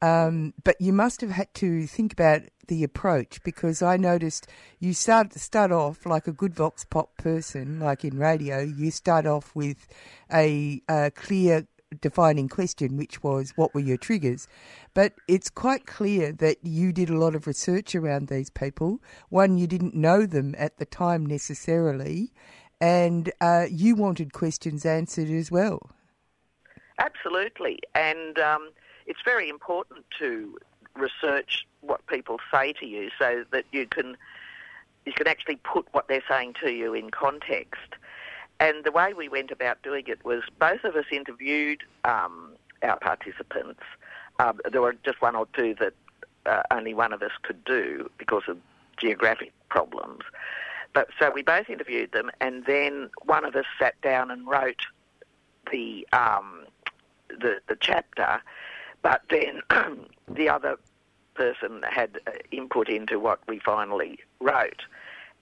Um, 0.00 0.54
but 0.62 0.80
you 0.80 0.92
must 0.92 1.20
have 1.22 1.30
had 1.30 1.52
to 1.54 1.86
think 1.88 2.12
about 2.12 2.42
the 2.68 2.84
approach 2.84 3.42
because 3.42 3.82
I 3.82 3.96
noticed 3.96 4.46
you 4.78 4.94
start 4.94 5.34
start 5.34 5.72
off 5.72 6.06
like 6.06 6.28
a 6.28 6.32
good 6.32 6.54
vox 6.54 6.84
pop 6.84 7.16
person, 7.16 7.80
like 7.80 8.04
in 8.04 8.16
radio. 8.16 8.60
You 8.60 8.92
start 8.92 9.26
off 9.26 9.54
with 9.56 9.88
a, 10.32 10.80
a 10.88 11.10
clear 11.10 11.66
defining 12.00 12.48
question, 12.48 12.96
which 12.96 13.22
was 13.22 13.52
what 13.56 13.74
were 13.74 13.80
your 13.80 13.96
triggers. 13.96 14.46
But 14.94 15.14
it's 15.28 15.50
quite 15.50 15.86
clear 15.86 16.32
that 16.32 16.58
you 16.62 16.92
did 16.92 17.10
a 17.10 17.18
lot 17.18 17.34
of 17.34 17.46
research 17.46 17.94
around 17.94 18.28
these 18.28 18.50
people. 18.50 19.00
One, 19.28 19.56
you 19.56 19.66
didn't 19.66 19.94
know 19.94 20.26
them 20.26 20.54
at 20.58 20.78
the 20.78 20.84
time 20.84 21.24
necessarily, 21.24 22.32
and 22.80 23.30
uh, 23.40 23.66
you 23.70 23.94
wanted 23.94 24.32
questions 24.32 24.84
answered 24.84 25.30
as 25.30 25.50
well. 25.50 25.90
Absolutely, 26.98 27.78
and 27.94 28.38
um, 28.38 28.70
it's 29.06 29.20
very 29.24 29.48
important 29.48 30.04
to 30.18 30.58
research 30.96 31.66
what 31.80 32.06
people 32.06 32.38
say 32.52 32.72
to 32.74 32.86
you 32.86 33.10
so 33.18 33.44
that 33.52 33.64
you 33.72 33.86
can 33.86 34.16
you 35.06 35.12
can 35.12 35.26
actually 35.26 35.56
put 35.56 35.86
what 35.92 36.08
they're 36.08 36.22
saying 36.28 36.54
to 36.62 36.70
you 36.70 36.92
in 36.92 37.10
context. 37.10 37.94
And 38.58 38.84
the 38.84 38.92
way 38.92 39.14
we 39.14 39.28
went 39.28 39.50
about 39.50 39.82
doing 39.82 40.04
it 40.06 40.22
was 40.24 40.42
both 40.58 40.84
of 40.84 40.94
us 40.94 41.06
interviewed 41.10 41.82
um, 42.04 42.52
our 42.82 42.98
participants. 42.98 43.80
Um, 44.40 44.58
there 44.70 44.80
were 44.80 44.96
just 45.04 45.20
one 45.20 45.36
or 45.36 45.46
two 45.52 45.74
that 45.80 45.92
uh, 46.46 46.62
only 46.70 46.94
one 46.94 47.12
of 47.12 47.22
us 47.22 47.32
could 47.42 47.62
do 47.64 48.10
because 48.16 48.44
of 48.48 48.56
geographic 48.96 49.52
problems. 49.68 50.22
But 50.94 51.08
so 51.18 51.30
we 51.30 51.42
both 51.42 51.68
interviewed 51.68 52.12
them, 52.12 52.30
and 52.40 52.64
then 52.64 53.10
one 53.24 53.44
of 53.44 53.54
us 53.54 53.66
sat 53.78 54.00
down 54.00 54.30
and 54.30 54.46
wrote 54.46 54.86
the 55.70 56.06
um, 56.12 56.64
the, 57.28 57.60
the 57.68 57.76
chapter. 57.80 58.40
But 59.02 59.22
then 59.30 59.60
the 60.28 60.48
other 60.48 60.78
person 61.34 61.82
had 61.88 62.20
uh, 62.26 62.32
input 62.50 62.88
into 62.88 63.20
what 63.20 63.40
we 63.46 63.58
finally 63.58 64.18
wrote. 64.40 64.82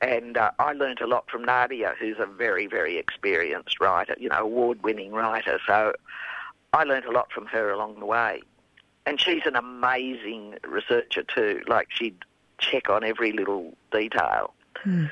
And 0.00 0.36
uh, 0.36 0.50
I 0.58 0.72
learnt 0.72 1.00
a 1.00 1.06
lot 1.06 1.28
from 1.30 1.44
Nadia, 1.44 1.94
who's 1.98 2.18
a 2.20 2.26
very, 2.26 2.66
very 2.66 2.98
experienced 2.98 3.80
writer, 3.80 4.14
you 4.18 4.28
know, 4.28 4.38
award-winning 4.38 5.12
writer. 5.12 5.58
So 5.66 5.92
I 6.72 6.84
learnt 6.84 7.06
a 7.06 7.10
lot 7.10 7.32
from 7.32 7.46
her 7.46 7.70
along 7.70 7.98
the 7.98 8.06
way. 8.06 8.42
And 9.08 9.18
she's 9.18 9.46
an 9.46 9.56
amazing 9.56 10.56
researcher 10.66 11.22
too. 11.22 11.62
Like 11.66 11.88
she'd 11.90 12.18
check 12.58 12.90
on 12.90 13.04
every 13.04 13.32
little 13.32 13.74
detail. 13.90 14.52
Hmm. 14.76 15.06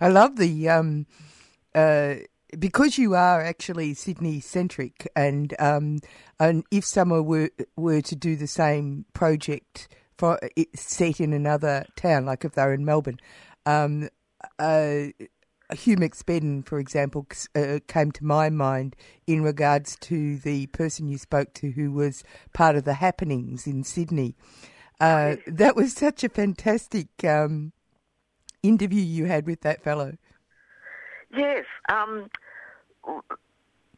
I 0.00 0.06
love 0.06 0.36
the 0.36 0.68
um, 0.68 1.06
uh, 1.74 2.14
because 2.56 2.98
you 2.98 3.16
are 3.16 3.42
actually 3.42 3.94
Sydney 3.94 4.38
centric, 4.38 5.08
and 5.16 5.52
um, 5.58 5.98
and 6.38 6.62
if 6.70 6.84
someone 6.84 7.26
were 7.26 7.50
were 7.74 8.02
to 8.02 8.14
do 8.14 8.36
the 8.36 8.46
same 8.46 9.04
project 9.14 9.88
for 10.16 10.38
it 10.54 10.78
set 10.78 11.18
in 11.18 11.32
another 11.32 11.86
town, 11.96 12.24
like 12.26 12.44
if 12.44 12.52
they're 12.52 12.72
in 12.72 12.84
Melbourne, 12.84 13.18
um, 13.66 14.08
uh, 14.60 15.06
Hugh 15.74 15.96
McSpadden, 15.96 16.66
for 16.66 16.78
example, 16.78 17.26
uh, 17.54 17.78
came 17.86 18.12
to 18.12 18.24
my 18.24 18.50
mind 18.50 18.96
in 19.26 19.42
regards 19.42 19.96
to 19.96 20.38
the 20.38 20.66
person 20.68 21.08
you 21.08 21.18
spoke 21.18 21.52
to 21.54 21.72
who 21.72 21.92
was 21.92 22.22
part 22.52 22.76
of 22.76 22.84
the 22.84 22.94
happenings 22.94 23.66
in 23.66 23.84
Sydney. 23.84 24.34
Uh, 25.00 25.36
that 25.46 25.74
was 25.74 25.92
such 25.92 26.22
a 26.22 26.28
fantastic 26.28 27.08
um, 27.24 27.72
interview 28.62 29.02
you 29.02 29.24
had 29.26 29.46
with 29.46 29.62
that 29.62 29.82
fellow. 29.82 30.16
Yes, 31.34 31.64
um, 31.88 32.28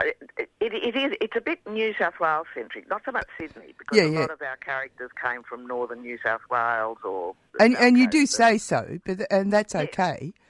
it, 0.01 0.17
it, 0.39 0.49
it 0.61 0.97
is. 0.97 1.17
It's 1.21 1.37
a 1.37 1.41
bit 1.41 1.61
New 1.69 1.93
South 1.99 2.15
Wales 2.21 2.47
centric, 2.55 2.89
not 2.89 3.03
so 3.05 3.13
much 3.13 3.27
Sydney, 3.39 3.75
because 3.79 3.99
Yeah, 3.99 4.05
a 4.05 4.09
yeah. 4.09 4.21
lot 4.21 4.31
of 4.31 4.41
our 4.43 4.57
characters 4.57 5.11
came 5.23 5.43
from 5.43 5.67
northern 5.67 6.03
New 6.03 6.19
South 6.25 6.43
Wales 6.51 6.99
or 7.05 7.35
And 7.59 7.77
and 7.77 7.99
you 7.99 8.09
do 8.09 8.27
say 8.27 8.59
so, 8.59 8.99
but 9.05 9.21
and 9.31 9.53
that's 9.53 9.75
okay. 9.75 10.33
Yes, 10.33 10.33
Uh, 10.33 10.44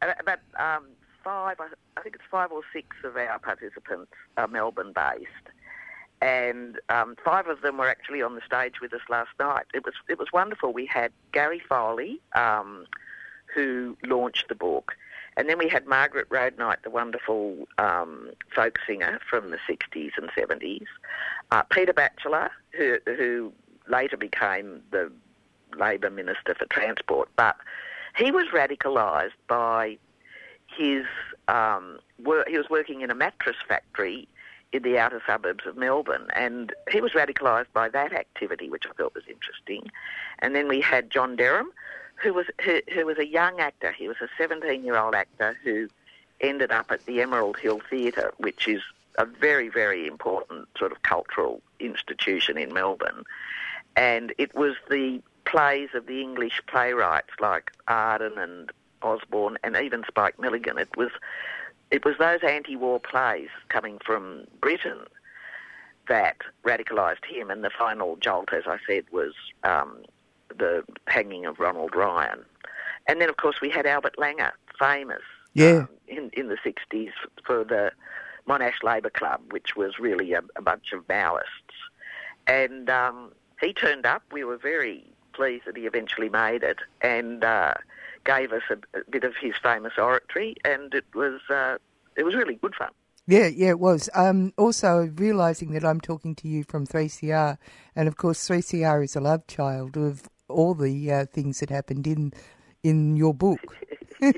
but 0.00 0.40
um, 0.58 0.86
five, 1.22 1.56
I 1.60 1.68
I 1.96 2.02
think 2.02 2.14
it's 2.14 2.24
five 2.30 2.52
or 2.52 2.62
six 2.72 2.96
of 3.04 3.16
our 3.16 3.38
participants 3.38 4.12
are 4.36 4.48
Melbourne 4.48 4.92
based, 4.94 5.54
and 6.20 6.78
um, 6.88 7.16
five 7.24 7.48
of 7.48 7.62
them 7.62 7.78
were 7.78 7.88
actually 7.88 8.22
on 8.22 8.34
the 8.34 8.42
stage 8.44 8.80
with 8.80 8.92
us 8.92 9.00
last 9.08 9.30
night. 9.38 9.66
It 9.74 9.84
was 9.84 9.94
it 10.08 10.18
was 10.18 10.28
wonderful. 10.32 10.72
We 10.72 10.86
had 10.86 11.12
Gary 11.32 11.60
Foley, 11.68 12.20
um, 12.34 12.86
who 13.54 13.96
launched 14.04 14.48
the 14.48 14.54
book, 14.54 14.96
and 15.36 15.48
then 15.48 15.58
we 15.58 15.68
had 15.68 15.86
Margaret 15.86 16.28
Roadknight, 16.30 16.82
the 16.82 16.90
wonderful 16.90 17.68
um, 17.78 18.30
folk 18.54 18.78
singer 18.86 19.20
from 19.28 19.50
the 19.50 19.58
60s 19.68 20.12
and 20.16 20.30
70s, 20.30 20.86
uh, 21.50 21.62
Peter 21.64 21.92
Batchelor, 21.92 22.50
who, 22.72 22.96
who 23.04 23.52
later 23.86 24.16
became 24.16 24.80
the 24.92 25.12
Labor 25.78 26.08
Minister 26.08 26.54
for 26.54 26.64
Transport, 26.66 27.28
but 27.36 27.56
he 28.16 28.30
was 28.30 28.46
radicalised 28.52 29.32
by 29.48 29.98
his 30.66 31.04
um, 31.48 31.98
work. 32.22 32.48
He 32.48 32.58
was 32.58 32.68
working 32.70 33.02
in 33.02 33.10
a 33.10 33.14
mattress 33.14 33.56
factory 33.68 34.28
in 34.72 34.82
the 34.82 34.98
outer 34.98 35.22
suburbs 35.26 35.66
of 35.66 35.76
Melbourne, 35.76 36.26
and 36.34 36.72
he 36.90 37.00
was 37.00 37.12
radicalised 37.12 37.72
by 37.72 37.88
that 37.90 38.12
activity, 38.12 38.68
which 38.68 38.84
I 38.86 38.92
thought 38.94 39.14
was 39.14 39.24
interesting. 39.28 39.90
And 40.40 40.54
then 40.54 40.68
we 40.68 40.80
had 40.80 41.10
John 41.10 41.36
Derum, 41.36 41.68
who 42.16 42.32
was 42.32 42.46
who, 42.62 42.80
who 42.92 43.06
was 43.06 43.18
a 43.18 43.26
young 43.26 43.60
actor. 43.60 43.92
He 43.92 44.08
was 44.08 44.16
a 44.20 44.42
17-year-old 44.42 45.14
actor 45.14 45.56
who 45.62 45.88
ended 46.40 46.70
up 46.72 46.90
at 46.90 47.04
the 47.06 47.20
Emerald 47.22 47.56
Hill 47.58 47.80
Theatre, 47.88 48.32
which 48.38 48.66
is 48.68 48.82
a 49.18 49.24
very, 49.24 49.68
very 49.68 50.06
important 50.06 50.68
sort 50.78 50.92
of 50.92 51.02
cultural 51.02 51.62
institution 51.80 52.58
in 52.58 52.72
Melbourne. 52.72 53.24
And 53.96 54.34
it 54.36 54.54
was 54.54 54.74
the 54.90 55.22
plays 55.46 55.90
of 55.94 56.06
the 56.06 56.20
English 56.20 56.60
playwrights 56.66 57.30
like 57.40 57.70
Arden 57.88 58.32
and 58.38 58.70
Osborne 59.02 59.56
and 59.64 59.76
even 59.76 60.02
Spike 60.06 60.38
Milligan. 60.38 60.78
It 60.78 60.94
was 60.96 61.10
it 61.90 62.04
was 62.04 62.16
those 62.18 62.40
anti-war 62.42 62.98
plays 63.00 63.48
coming 63.68 63.98
from 64.04 64.44
Britain 64.60 64.98
that 66.08 66.38
radicalised 66.64 67.24
him. 67.24 67.50
And 67.50 67.62
the 67.64 67.70
final 67.70 68.16
jolt, 68.16 68.52
as 68.52 68.64
I 68.66 68.78
said, 68.86 69.04
was 69.12 69.32
um, 69.62 70.02
the 70.56 70.82
hanging 71.06 71.46
of 71.46 71.60
Ronald 71.60 71.94
Ryan. 71.94 72.44
And 73.08 73.20
then, 73.20 73.28
of 73.28 73.36
course, 73.36 73.60
we 73.60 73.70
had 73.70 73.86
Albert 73.86 74.16
Langer, 74.18 74.50
famous 74.78 75.22
Yeah. 75.54 75.86
in, 76.08 76.30
in 76.32 76.48
the 76.48 76.56
60s 76.56 77.12
for 77.44 77.62
the 77.62 77.92
Monash 78.48 78.82
Labour 78.82 79.10
Club, 79.10 79.40
which 79.50 79.76
was 79.76 79.98
really 80.00 80.32
a, 80.32 80.42
a 80.56 80.62
bunch 80.62 80.92
of 80.92 81.06
Maoists. 81.06 81.42
And 82.48 82.90
um, 82.90 83.32
he 83.60 83.72
turned 83.72 84.06
up. 84.06 84.22
We 84.32 84.42
were 84.44 84.56
very 84.56 85.04
pleased 85.36 85.66
that 85.66 85.76
he 85.76 85.86
eventually 85.86 86.28
made 86.28 86.62
it 86.62 86.78
and 87.02 87.44
uh, 87.44 87.74
gave 88.24 88.52
us 88.52 88.62
a, 88.70 88.98
a 88.98 89.02
bit 89.10 89.24
of 89.24 89.34
his 89.40 89.54
famous 89.62 89.92
oratory, 89.98 90.56
and 90.64 90.94
it 90.94 91.04
was 91.14 91.40
uh, 91.50 91.76
it 92.16 92.24
was 92.24 92.34
really 92.34 92.54
good 92.54 92.74
fun. 92.74 92.90
Yeah, 93.28 93.46
yeah, 93.46 93.70
it 93.70 93.80
was. 93.80 94.08
Um, 94.14 94.52
also, 94.56 95.12
realizing 95.16 95.72
that 95.72 95.84
I'm 95.84 96.00
talking 96.00 96.34
to 96.36 96.48
you 96.48 96.62
from 96.62 96.86
3CR, 96.86 97.58
and 97.96 98.08
of 98.08 98.16
course, 98.16 98.48
3CR 98.48 99.04
is 99.04 99.16
a 99.16 99.20
love 99.20 99.46
child 99.48 99.96
of 99.96 100.28
all 100.48 100.74
the 100.74 101.12
uh, 101.12 101.26
things 101.26 101.58
that 101.60 101.70
happened 101.70 102.06
in 102.06 102.32
in 102.82 103.16
your 103.16 103.34
book. 103.34 103.60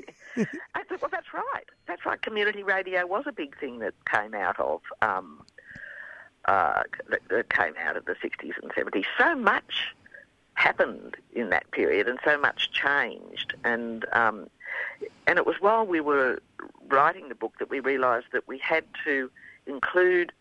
Well, 1.01 1.09
that's 1.11 1.33
right. 1.33 1.65
That's 1.87 2.05
right. 2.05 2.21
Community 2.21 2.63
radio 2.63 3.05
was 3.05 3.23
a 3.25 3.31
big 3.31 3.57
thing 3.59 3.79
that 3.79 3.93
came 4.05 4.33
out 4.33 4.59
of 4.59 4.81
um, 5.01 5.41
uh, 6.45 6.83
that, 7.09 7.21
that 7.29 7.49
came 7.49 7.73
out 7.79 7.97
of 7.97 8.05
the 8.05 8.13
60s 8.15 8.53
and 8.61 8.71
70s. 8.71 9.05
So 9.17 9.35
much 9.35 9.95
happened 10.59 11.15
in 11.31 11.49
that 11.51 11.71
period, 11.71 12.07
and 12.09 12.19
so 12.23 12.37
much 12.37 12.69
changed. 12.71 13.53
And 13.63 14.05
um, 14.11 14.47
and 15.25 15.39
it 15.39 15.45
was 15.45 15.55
while 15.61 15.85
we 15.85 16.01
were 16.01 16.41
writing 16.89 17.29
the 17.29 17.35
book 17.35 17.53
that 17.59 17.69
we 17.69 17.79
realised 17.79 18.27
that 18.33 18.47
we 18.47 18.57
had 18.57 18.83
to 19.05 19.31
include 19.65 20.33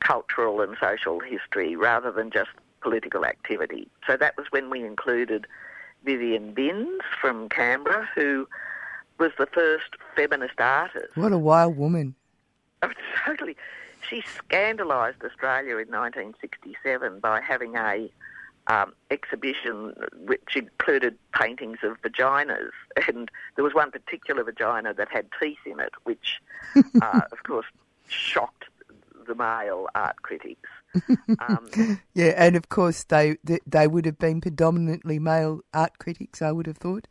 cultural 0.00 0.60
and 0.60 0.76
social 0.78 1.18
history 1.18 1.76
rather 1.76 2.12
than 2.12 2.30
just 2.30 2.50
political 2.82 3.24
activity. 3.24 3.88
So 4.06 4.18
that 4.18 4.36
was 4.36 4.46
when 4.50 4.68
we 4.68 4.84
included 4.84 5.46
Vivienne 6.04 6.52
Binns 6.52 7.00
from 7.18 7.48
Canberra, 7.48 8.06
who 8.14 8.46
was 9.18 9.32
the 9.38 9.46
first 9.46 9.96
feminist 10.14 10.60
artist. 10.60 11.16
What 11.16 11.32
a 11.32 11.38
wild 11.38 11.78
woman. 11.78 12.14
Oh, 12.82 12.90
totally. 13.24 13.56
She 14.06 14.22
scandalised 14.36 15.24
Australia 15.24 15.78
in 15.78 15.88
1967 15.88 17.20
by 17.20 17.40
having 17.40 17.76
a 17.76 18.10
um, 18.66 18.92
exhibition 19.10 19.94
which 20.26 20.56
included 20.56 21.16
paintings 21.32 21.78
of 21.82 22.00
vaginas, 22.02 22.70
and 23.08 23.30
there 23.56 23.64
was 23.64 23.74
one 23.74 23.90
particular 23.90 24.42
vagina 24.44 24.94
that 24.94 25.08
had 25.10 25.26
teeth 25.40 25.58
in 25.66 25.80
it, 25.80 25.92
which, 26.04 26.40
uh, 27.02 27.20
of 27.32 27.42
course, 27.44 27.66
shocked 28.08 28.64
the 29.26 29.34
male 29.34 29.86
art 29.94 30.20
critics. 30.22 30.68
Um, 31.40 31.68
yeah, 32.14 32.34
and 32.36 32.56
of 32.56 32.68
course 32.68 33.04
they, 33.04 33.36
they 33.42 33.58
they 33.66 33.86
would 33.86 34.06
have 34.06 34.18
been 34.18 34.40
predominantly 34.40 35.18
male 35.18 35.60
art 35.72 35.98
critics. 35.98 36.40
I 36.42 36.52
would 36.52 36.66
have 36.66 36.76
thought. 36.78 37.08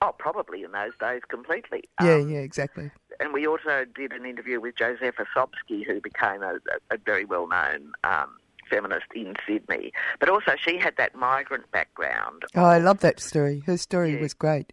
oh, 0.00 0.14
probably 0.18 0.62
in 0.64 0.72
those 0.72 0.92
days, 0.98 1.22
completely. 1.28 1.84
Yeah, 2.00 2.14
Um, 2.16 2.28
yeah, 2.30 2.38
exactly. 2.40 2.90
and 3.20 3.32
we 3.32 3.46
also 3.46 3.84
did 3.94 4.12
an 4.12 4.24
interview 4.24 4.60
with 4.60 4.74
Jozefa 4.76 5.26
Sobski, 5.36 5.84
who 5.86 6.00
became 6.00 6.42
a, 6.42 6.54
a, 6.54 6.94
a 6.94 6.98
very 6.98 7.24
well-known 7.24 7.92
um, 8.02 8.36
feminist 8.72 9.06
in 9.14 9.34
Sydney. 9.46 9.92
But 10.20 10.28
also, 10.28 10.52
she 10.64 10.78
had 10.78 10.96
that 10.96 11.14
migrant 11.14 11.70
background, 11.70 12.42
Oh, 12.54 12.64
I 12.64 12.78
love 12.78 13.00
that 13.00 13.20
story. 13.20 13.62
Her 13.66 13.76
story 13.76 14.16
was 14.16 14.32
great. 14.34 14.72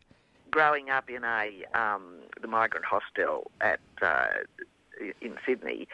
growing 0.52 0.90
up 0.90 1.10
in 1.10 1.24
a 1.24 1.48
um, 1.84 2.04
the 2.42 2.48
migrant 2.48 2.86
hostel 2.86 3.52
at 3.62 3.80
uh, 4.02 4.28
in 5.22 5.36
Sydney, 5.46 5.88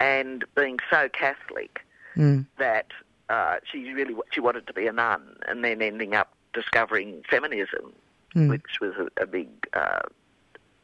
and 0.00 0.44
being 0.54 0.78
so 0.90 1.08
Catholic 1.08 1.80
Mm. 2.16 2.46
that 2.58 2.86
uh, 3.28 3.56
she 3.70 3.92
really 3.92 4.14
she 4.32 4.40
wanted 4.40 4.66
to 4.68 4.72
be 4.72 4.86
a 4.86 4.92
nun, 4.92 5.22
and 5.48 5.62
then 5.64 5.82
ending 5.82 6.14
up 6.14 6.28
discovering 6.54 7.22
feminism, 7.28 7.92
Mm. 8.34 8.48
which 8.48 8.80
was 8.80 8.94
a, 9.04 9.22
a 9.24 9.26
big 9.26 9.48
uh, 9.74 10.00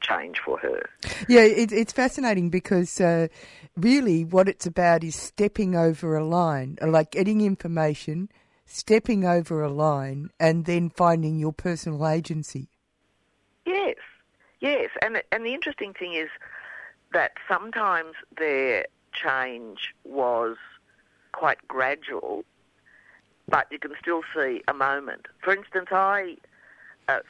change 0.02 0.38
for 0.44 0.58
her. 0.58 0.88
Yeah, 1.28 1.42
it, 1.42 1.72
it's 1.72 1.92
fascinating 1.92 2.50
because 2.50 3.00
uh, 3.00 3.28
really 3.76 4.24
what 4.24 4.48
it's 4.48 4.66
about 4.66 5.04
is 5.04 5.16
stepping 5.16 5.74
over 5.74 6.16
a 6.16 6.24
line, 6.24 6.78
like 6.80 7.10
getting 7.10 7.40
information, 7.40 8.28
stepping 8.66 9.24
over 9.24 9.62
a 9.62 9.70
line, 9.70 10.30
and 10.38 10.64
then 10.64 10.90
finding 10.90 11.38
your 11.38 11.52
personal 11.52 12.06
agency. 12.06 12.68
Yes, 13.64 13.96
yes, 14.60 14.90
and 15.00 15.22
and 15.30 15.46
the 15.46 15.54
interesting 15.54 15.92
thing 15.94 16.14
is 16.14 16.28
that 17.12 17.32
sometimes 17.48 18.14
their 18.38 18.86
change 19.12 19.94
was 20.04 20.56
quite 21.32 21.66
gradual, 21.68 22.44
but 23.48 23.66
you 23.70 23.78
can 23.78 23.92
still 24.00 24.22
see 24.34 24.62
a 24.68 24.74
moment. 24.74 25.26
For 25.42 25.54
instance, 25.54 25.88
I 25.90 26.36
uh, 27.08 27.20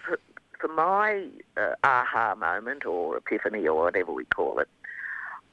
for, 0.62 0.68
my 0.68 1.26
uh, 1.56 1.74
aha 1.84 2.34
moment 2.39 2.86
or 2.86 3.16
epiphany 3.16 3.66
or 3.66 3.84
whatever 3.84 4.12
we 4.12 4.24
call 4.24 4.59
it, 4.60 4.68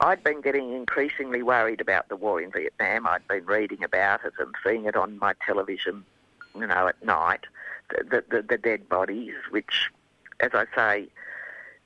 I'd 0.00 0.24
been 0.24 0.40
getting 0.40 0.72
increasingly 0.72 1.42
worried 1.42 1.80
about 1.80 2.08
the 2.08 2.16
war 2.16 2.40
in 2.40 2.50
Vietnam. 2.50 3.06
I'd 3.06 3.26
been 3.28 3.44
reading 3.44 3.84
about 3.84 4.24
it 4.24 4.32
and 4.38 4.54
seeing 4.64 4.86
it 4.86 4.96
on 4.96 5.18
my 5.18 5.34
television, 5.44 6.04
you 6.54 6.66
know, 6.66 6.88
at 6.88 7.04
night, 7.04 7.44
the, 7.90 8.24
the, 8.30 8.40
the 8.40 8.56
dead 8.56 8.88
bodies, 8.88 9.34
which, 9.50 9.90
as 10.38 10.52
I 10.54 10.64
say, 10.74 11.08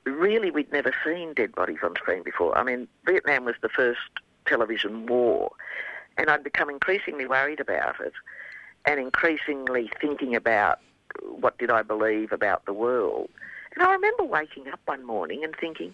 really 0.05 0.51
we'd 0.51 0.71
never 0.71 0.93
seen 1.03 1.33
dead 1.33 1.53
bodies 1.53 1.79
on 1.83 1.95
screen 1.95 2.23
before. 2.23 2.57
I 2.57 2.63
mean, 2.63 2.87
Vietnam 3.05 3.43
was 3.43 3.55
the 3.61 3.69
first 3.69 3.99
television 4.45 5.07
war, 5.07 5.51
and 6.17 6.29
I'd 6.29 6.43
become 6.43 6.69
increasingly 6.69 7.25
worried 7.25 7.59
about 7.59 7.99
it 7.99 8.13
and 8.85 8.99
increasingly 8.99 9.89
thinking 9.99 10.35
about 10.35 10.79
what 11.21 11.57
did 11.57 11.69
I 11.69 11.81
believe 11.81 12.31
about 12.31 12.65
the 12.65 12.73
world. 12.73 13.29
And 13.73 13.83
I 13.83 13.91
remember 13.91 14.23
waking 14.23 14.67
up 14.69 14.79
one 14.85 15.05
morning 15.05 15.43
and 15.43 15.55
thinking, 15.55 15.93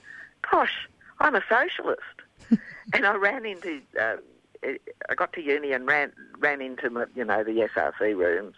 gosh, 0.50 0.88
I'm 1.20 1.36
a 1.36 1.44
socialist. 1.50 2.02
and 2.94 3.06
I 3.06 3.16
ran 3.16 3.46
into, 3.46 3.82
uh, 4.00 4.18
I 4.64 5.16
got 5.16 5.34
to 5.34 5.42
uni 5.42 5.72
and 5.72 5.88
ran 5.88 6.12
ran 6.40 6.62
into, 6.62 6.90
my, 6.90 7.06
you 7.16 7.26
know, 7.26 7.44
the 7.44 7.70
SRC 7.76 8.16
rooms, 8.16 8.56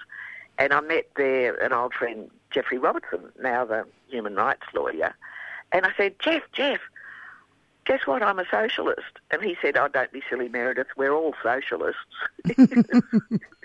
and 0.57 0.73
I 0.73 0.81
met 0.81 1.09
there 1.15 1.55
an 1.55 1.73
old 1.73 1.93
friend, 1.93 2.29
Geoffrey 2.51 2.77
Robertson, 2.77 3.31
now 3.41 3.65
the 3.65 3.85
human 4.09 4.35
rights 4.35 4.65
lawyer, 4.73 5.13
and 5.71 5.85
I 5.85 5.91
said, 5.95 6.15
Jeff, 6.19 6.43
Jeff, 6.53 6.79
guess 7.85 8.05
what? 8.05 8.23
I'm 8.23 8.39
a 8.39 8.45
socialist. 8.49 9.19
And 9.31 9.41
he 9.41 9.57
said, 9.61 9.77
oh, 9.77 9.87
don't 9.87 10.11
be 10.11 10.21
silly, 10.29 10.49
Meredith. 10.49 10.87
We're 10.95 11.13
all 11.13 11.33
socialists. 11.41 11.99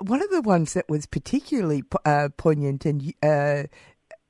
One 0.00 0.22
of 0.22 0.30
the 0.30 0.42
ones 0.42 0.74
that 0.74 0.88
was 0.88 1.06
particularly 1.06 1.82
uh, 2.04 2.30
poignant 2.36 2.84
and 2.84 3.14
uh, 3.22 3.64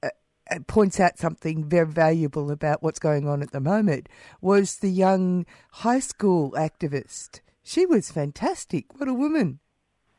uh, 0.02 0.08
uh, 0.50 0.58
points 0.66 1.00
out 1.00 1.18
something 1.18 1.64
very 1.64 1.86
valuable 1.86 2.50
about 2.50 2.82
what's 2.82 2.98
going 2.98 3.26
on 3.26 3.42
at 3.42 3.52
the 3.52 3.60
moment 3.60 4.08
was 4.40 4.76
the 4.76 4.90
young 4.90 5.46
high 5.70 6.00
school 6.00 6.52
activist. 6.52 7.40
She 7.62 7.86
was 7.86 8.12
fantastic. 8.12 8.98
What 8.98 9.08
a 9.08 9.14
woman. 9.14 9.60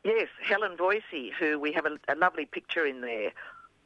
Yes, 0.04 0.28
Helen 0.42 0.76
Voysey, 0.76 1.32
who 1.32 1.58
we 1.58 1.72
have 1.72 1.86
a, 1.86 1.96
a 2.08 2.16
lovely 2.16 2.46
picture 2.46 2.84
in 2.84 3.00
there 3.00 3.32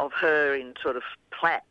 of 0.00 0.12
her 0.14 0.54
in 0.54 0.74
sort 0.82 0.96
of 0.96 1.02
plaits 1.30 1.64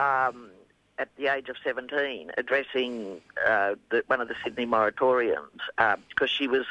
um, 0.00 0.50
at 0.98 1.08
the 1.16 1.26
age 1.26 1.48
of 1.48 1.56
17, 1.62 2.32
addressing 2.38 3.20
uh, 3.46 3.74
the, 3.90 4.02
one 4.06 4.20
of 4.20 4.28
the 4.28 4.34
Sydney 4.42 4.66
moratoriums 4.66 5.60
because 6.08 6.30
she 6.30 6.48
was 6.48 6.64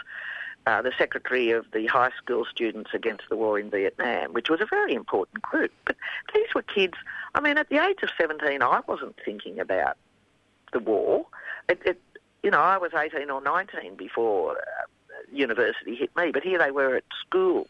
uh, 0.67 0.81
the 0.81 0.91
secretary 0.97 1.51
of 1.51 1.65
the 1.73 1.87
high 1.87 2.11
school 2.17 2.45
students 2.45 2.91
against 2.93 3.23
the 3.29 3.35
war 3.35 3.59
in 3.59 3.69
Vietnam, 3.69 4.33
which 4.33 4.49
was 4.49 4.61
a 4.61 4.65
very 4.65 4.93
important 4.93 5.41
group. 5.41 5.71
But 5.85 5.95
these 6.33 6.53
were 6.53 6.61
kids. 6.61 6.93
I 7.33 7.41
mean, 7.41 7.57
at 7.57 7.69
the 7.69 7.83
age 7.83 8.03
of 8.03 8.09
17, 8.17 8.61
I 8.61 8.81
wasn't 8.87 9.15
thinking 9.23 9.59
about 9.59 9.97
the 10.73 10.79
war. 10.79 11.25
It, 11.67 11.81
it, 11.85 12.01
you 12.43 12.51
know, 12.51 12.59
I 12.59 12.77
was 12.77 12.91
18 12.93 13.29
or 13.29 13.41
19 13.41 13.95
before 13.95 14.57
uh, 14.57 14.83
university 15.31 15.95
hit 15.95 16.15
me, 16.15 16.31
but 16.31 16.43
here 16.43 16.59
they 16.59 16.71
were 16.71 16.95
at 16.95 17.03
school 17.25 17.67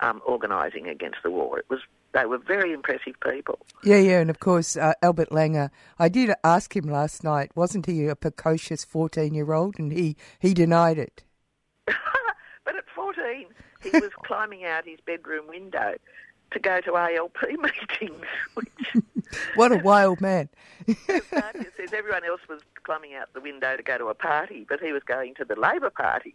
um, 0.00 0.22
organising 0.24 0.88
against 0.88 1.18
the 1.22 1.30
war. 1.30 1.58
It 1.58 1.66
was 1.68 1.80
they 2.12 2.26
were 2.26 2.38
very 2.38 2.72
impressive 2.72 3.14
people. 3.20 3.60
Yeah, 3.84 3.98
yeah, 3.98 4.20
and 4.20 4.30
of 4.30 4.40
course, 4.40 4.76
uh, 4.76 4.94
Albert 5.00 5.30
Langer. 5.30 5.70
I 5.96 6.08
did 6.08 6.32
ask 6.42 6.74
him 6.74 6.86
last 6.86 7.22
night, 7.22 7.52
wasn't 7.54 7.86
he 7.86 8.06
a 8.06 8.16
precocious 8.16 8.84
14 8.84 9.32
year 9.32 9.52
old? 9.52 9.78
And 9.78 9.92
he, 9.92 10.16
he 10.40 10.52
denied 10.52 10.98
it. 10.98 11.22
14, 13.30 13.46
he 13.82 13.90
was 14.00 14.12
climbing 14.24 14.64
out 14.64 14.84
his 14.84 14.98
bedroom 15.04 15.48
window 15.48 15.94
to 16.52 16.58
go 16.58 16.80
to 16.80 16.96
ALP 16.96 17.36
meetings, 17.42 18.26
which 18.54 18.68
What 19.54 19.70
a 19.70 19.76
wild 19.76 20.20
man. 20.20 20.48
Says 21.06 21.92
everyone 21.92 22.24
else 22.24 22.40
was 22.48 22.60
climbing 22.82 23.14
out 23.14 23.32
the 23.32 23.40
window 23.40 23.76
to 23.76 23.82
go 23.82 23.96
to 23.96 24.06
a 24.06 24.14
party, 24.14 24.66
but 24.68 24.80
he 24.80 24.92
was 24.92 25.04
going 25.04 25.34
to 25.36 25.44
the 25.44 25.54
Labor 25.54 25.90
Party. 25.90 26.34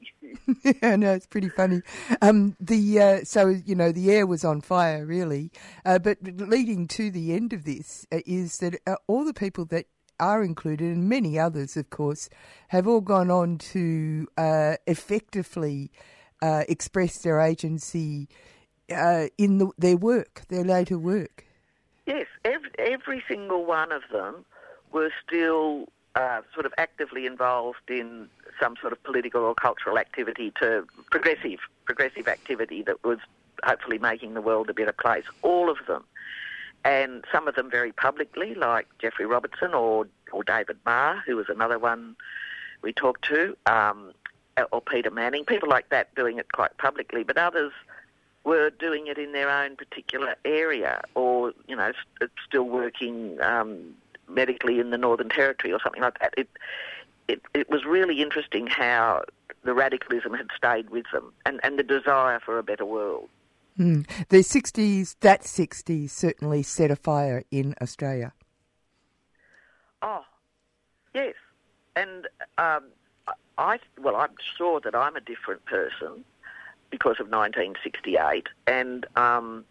yeah, 0.63 0.95
no, 0.95 1.11
it's 1.11 1.27
pretty 1.27 1.49
funny. 1.49 1.81
Um, 2.22 2.55
the 2.61 3.01
uh, 3.01 3.23
so 3.26 3.49
you 3.49 3.76
know 3.76 3.91
the 3.91 4.11
air 4.11 4.26
was 4.26 4.45
on 4.45 4.61
fire, 4.61 5.05
really. 5.05 5.51
Uh, 5.84 5.99
but 5.99 6.19
leading 6.23 6.88
to 6.89 7.11
the 7.11 7.34
end 7.34 7.51
of 7.51 7.65
this 7.65 8.07
uh, 8.13 8.19
is 8.26 8.59
that 8.59 8.80
uh, 8.88 8.95
all 9.07 9.26
the 9.26 9.34
people 9.34 9.65
that 9.65 9.88
are 10.17 10.41
included, 10.41 10.95
and 10.95 11.09
many 11.09 11.38
others, 11.38 11.76
of 11.76 11.89
course, 11.89 12.30
have 12.69 12.88
all 12.88 13.01
gone 13.01 13.30
on 13.30 13.57
to 13.57 14.27
uh, 14.38 14.77
effectively 14.88 15.91
uh, 16.45 16.63
express 16.69 17.17
their 17.19 17.39
agency 17.39 18.27
uh, 18.91 19.26
in 19.38 19.57
the, 19.57 19.67
their 19.77 19.97
work, 19.97 20.43
their 20.49 20.63
later 20.63 20.97
work. 20.97 21.45
Yes, 22.05 22.27
every, 22.43 22.69
every 22.77 23.23
single 23.27 23.65
one 23.65 23.91
of 23.91 24.03
them 24.11 24.45
were 24.91 25.11
still 25.26 25.88
uh, 26.15 26.41
sort 26.53 26.65
of 26.67 26.73
actively 26.77 27.26
involved 27.26 27.89
in 27.89 28.30
some 28.59 28.76
sort 28.80 28.93
of 28.93 29.03
political 29.03 29.41
or 29.41 29.55
cultural 29.55 29.97
activity 29.97 30.53
to 30.61 30.85
progressive 31.09 31.59
progressive 31.85 32.27
activity 32.27 32.81
that 32.84 33.03
was 33.03 33.19
hopefully 33.63 33.97
making 33.97 34.34
the 34.34 34.41
world 34.41 34.69
a 34.69 34.73
better 34.73 34.93
place. 34.93 35.26
All 35.41 35.69
of 35.69 35.77
them, 35.88 36.03
and 36.84 37.26
some 37.31 37.47
of 37.47 37.55
them 37.55 37.69
very 37.69 37.91
publicly, 37.91 38.53
like 38.53 38.88
Geoffrey 38.99 39.26
Robertson 39.26 39.73
or 39.73 40.07
or 40.31 40.43
David 40.43 40.77
Marr, 40.85 41.23
who 41.26 41.35
was 41.35 41.47
another 41.49 41.80
one 41.80 42.15
we 42.81 42.93
talked 42.93 43.26
to, 43.26 43.57
um, 43.65 44.13
or 44.72 44.82
Peter 44.82 45.11
Manning, 45.11 45.45
people 45.45 45.69
like 45.69 45.90
that 45.90 46.14
doing 46.15 46.38
it 46.38 46.52
quite 46.52 46.77
publicly, 46.77 47.23
but 47.23 47.38
others 47.38 47.73
were 48.44 48.69
doing 48.69 49.07
it 49.07 49.18
in 49.18 49.32
their 49.32 49.49
own 49.49 49.76
particular 49.76 50.36
area 50.45 51.02
or, 51.15 51.52
you 51.68 51.76
know, 51.76 51.91
st- 52.18 52.32
still 52.48 52.64
working 52.64 53.40
um, 53.41 53.95
medically 54.30 54.80
in 54.80 54.91
the 54.91 54.98
Northern 54.98 55.30
Territory 55.30 55.73
or 55.73 55.80
something 55.84 56.02
like 56.02 56.19
that. 56.19 56.34
It, 56.38 56.49
it, 57.27 57.41
it 57.53 57.69
was 57.69 57.86
really 57.86 58.22
interesting 58.22 58.68
how 58.68 59.23
the 59.64 59.73
radicalism 59.73 60.34
had 60.34 60.48
stayed 60.56 60.90
with 60.91 61.06
them 61.11 61.34
and, 61.45 61.60
and 61.64 61.80
the 61.80 61.84
desire 61.84 62.40
for 62.40 62.57
a 62.60 62.64
better 62.64 62.86
world. 62.86 63.30
Mm. 63.80 64.07
The 64.30 64.38
60s, 64.38 65.15
that 65.19 65.41
60s 65.41 66.11
certainly 66.11 66.64
set 66.64 66.91
a 66.91 66.95
fire 66.95 67.44
in 67.52 67.76
Australia. 67.82 68.32
Oh, 70.02 70.23
yes. 71.14 71.34
And 71.95 72.27
um, 72.57 72.84
I, 73.57 73.80
well, 74.02 74.15
I'm 74.15 74.36
sure 74.57 74.80
that 74.82 74.95
I'm 74.95 75.15
a 75.15 75.22
different 75.22 75.65
person 75.65 76.23
because 76.90 77.19
of 77.19 77.27
1968, 77.30 78.48
and 78.68 79.06
um, 79.15 79.65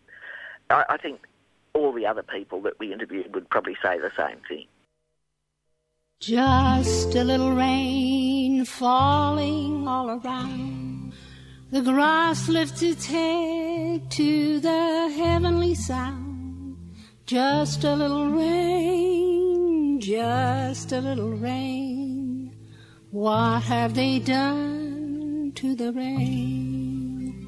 I, 0.71 0.85
I 0.91 0.97
think 0.97 1.27
all 1.73 1.93
the 1.93 2.07
other 2.07 2.23
people 2.23 2.61
that 2.63 2.79
we 2.79 2.93
interviewed 2.93 3.35
would 3.35 3.49
probably 3.51 3.77
say 3.83 3.99
the 3.99 4.13
same 4.17 4.39
thing. 4.49 4.67
Just 6.21 7.15
a 7.15 7.25
little 7.25 7.53
rain 7.53 8.65
falling 8.65 9.87
all 9.87 10.11
around. 10.11 11.13
The 11.71 11.83
grass 11.83 12.49
lifts 12.49 12.83
its 12.83 13.07
head 13.07 14.11
to 14.13 14.61
the 14.61 15.13
heavenly 15.17 15.75
sound. 15.75 16.77
Just 17.27 17.85
a 17.85 17.95
little 17.95 18.29
rain, 18.29 20.01
just 20.01 20.93
a 20.93 21.01
little 21.01 21.31
rain. 21.31 22.24
What 23.15 23.63
have 23.63 23.95
they 23.95 24.19
done 24.19 25.53
to 25.55 25.77
the 25.77 25.93
rain? 25.93 27.47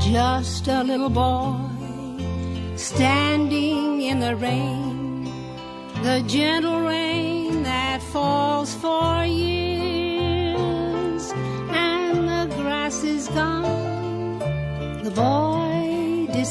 Just 0.00 0.68
a 0.68 0.84
little 0.84 1.10
boy 1.10 1.56
standing 2.76 4.02
in 4.02 4.20
the 4.20 4.36
rain, 4.36 5.24
the 6.04 6.22
gentle 6.28 6.82
rain 6.82 7.64
that 7.64 8.00
falls 8.00 8.72
for 8.76 9.24
years, 9.24 9.45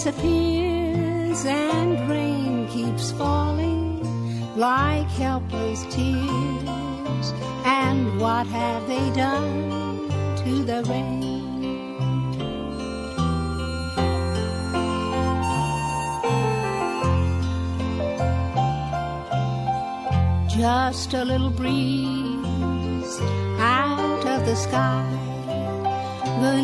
disappears, 0.06 1.46
and 1.48 2.08
rain 2.08 2.68
keeps 2.68 3.12
falling 3.14 4.06
like 4.56 5.08
helpless 5.08 5.82
tears. 5.86 7.34
And 7.66 8.20
what 8.20 8.46
have 8.46 8.88
they 8.88 9.10
done 9.16 10.08
to 10.44 10.64
the 10.64 10.84
rain? 10.88 11.34
just 20.48 21.14
a 21.14 21.26
little 21.26 21.50
breeze 21.50 23.20
out 23.60 24.26
of 24.26 24.46
the 24.46 24.56
sky. 24.56 25.06
The 26.42 26.62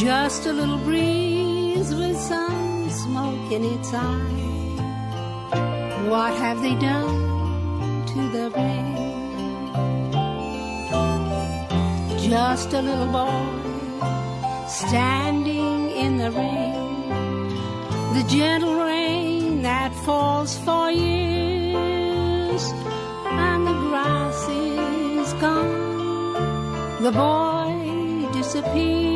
Just 0.00 0.46
a 0.46 0.52
little 0.52 0.78
breeze 0.78 1.94
with 1.94 2.18
some 2.18 2.88
smoke 2.88 3.52
in 3.52 3.64
its 3.64 3.92
eye. 3.92 4.38
What 6.08 6.32
have 6.34 6.62
they 6.62 6.74
done 6.74 8.06
to 8.12 8.20
the 8.34 8.50
rain? 8.56 8.96
Just 12.18 12.72
a 12.72 12.80
little 12.80 13.12
boy 13.18 14.66
standing 14.66 15.90
in 15.90 16.16
the 16.16 16.30
rain 16.30 16.80
the 18.14 18.24
gentle 18.24 18.74
rain 18.74 19.62
that 19.62 19.94
falls 20.04 20.58
for 20.58 20.90
years, 20.90 22.64
and 23.24 23.66
the 23.66 23.72
grass 23.72 24.48
is 24.48 25.32
gone. 25.34 27.02
The 27.02 27.12
boy 27.12 28.32
disappears, 28.32 29.09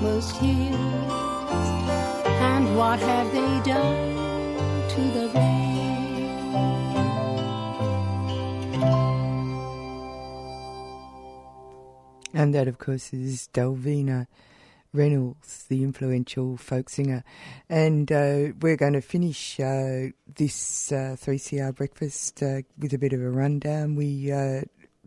tears. 0.00 0.32
And 2.24 2.76
what 2.76 2.98
have 3.00 3.32
they 3.32 3.70
done 3.70 4.88
to 4.88 5.00
the 5.00 5.28
rain? 5.34 5.60
And 12.32 12.54
that, 12.54 12.68
of 12.68 12.78
course, 12.78 13.12
is 13.12 13.48
Delvina 13.52 14.26
Reynolds, 14.92 15.66
the 15.68 15.82
influential 15.82 16.56
folk 16.56 16.88
singer. 16.88 17.22
And 17.68 18.10
uh, 18.10 18.52
we're 18.60 18.76
going 18.76 18.94
to 18.94 19.02
finish 19.02 19.60
uh, 19.60 20.08
this 20.34 20.90
uh, 20.90 21.16
3CR 21.20 21.74
breakfast 21.74 22.42
uh, 22.42 22.62
with 22.78 22.94
a 22.94 22.98
bit 22.98 23.12
of 23.12 23.20
a 23.20 23.30
rundown. 23.30 23.96
We 23.96 24.32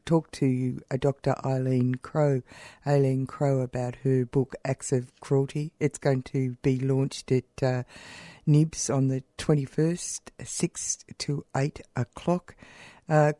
uh, 0.05 0.09
talked 0.09 0.34
to 0.35 0.81
a 0.91 0.97
Dr. 0.97 1.35
Aileen 1.45 1.95
Crowe, 1.95 2.41
Aileen 2.85 3.25
Crowe, 3.25 3.59
about 3.59 3.95
her 4.03 4.25
book 4.25 4.55
Acts 4.65 4.91
of 4.91 5.11
Cruelty. 5.19 5.71
It's 5.80 5.97
going 5.97 6.23
to 6.23 6.55
be 6.61 6.80
launched 6.80 7.31
at 7.31 7.63
uh, 7.63 7.84
Nibs 8.45 8.89
on 8.89 9.07
the 9.07 9.23
21st, 9.38 10.19
6 10.43 10.97
to 11.19 11.45
8 11.55 11.81
o'clock. 11.95 12.55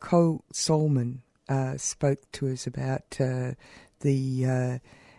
Cole 0.00 0.44
Solman 0.52 1.18
uh, 1.48 1.76
spoke 1.76 2.20
to 2.32 2.48
us 2.48 2.66
about 2.66 3.20
uh, 3.20 3.52
the 4.00 4.46
uh, 4.46 4.78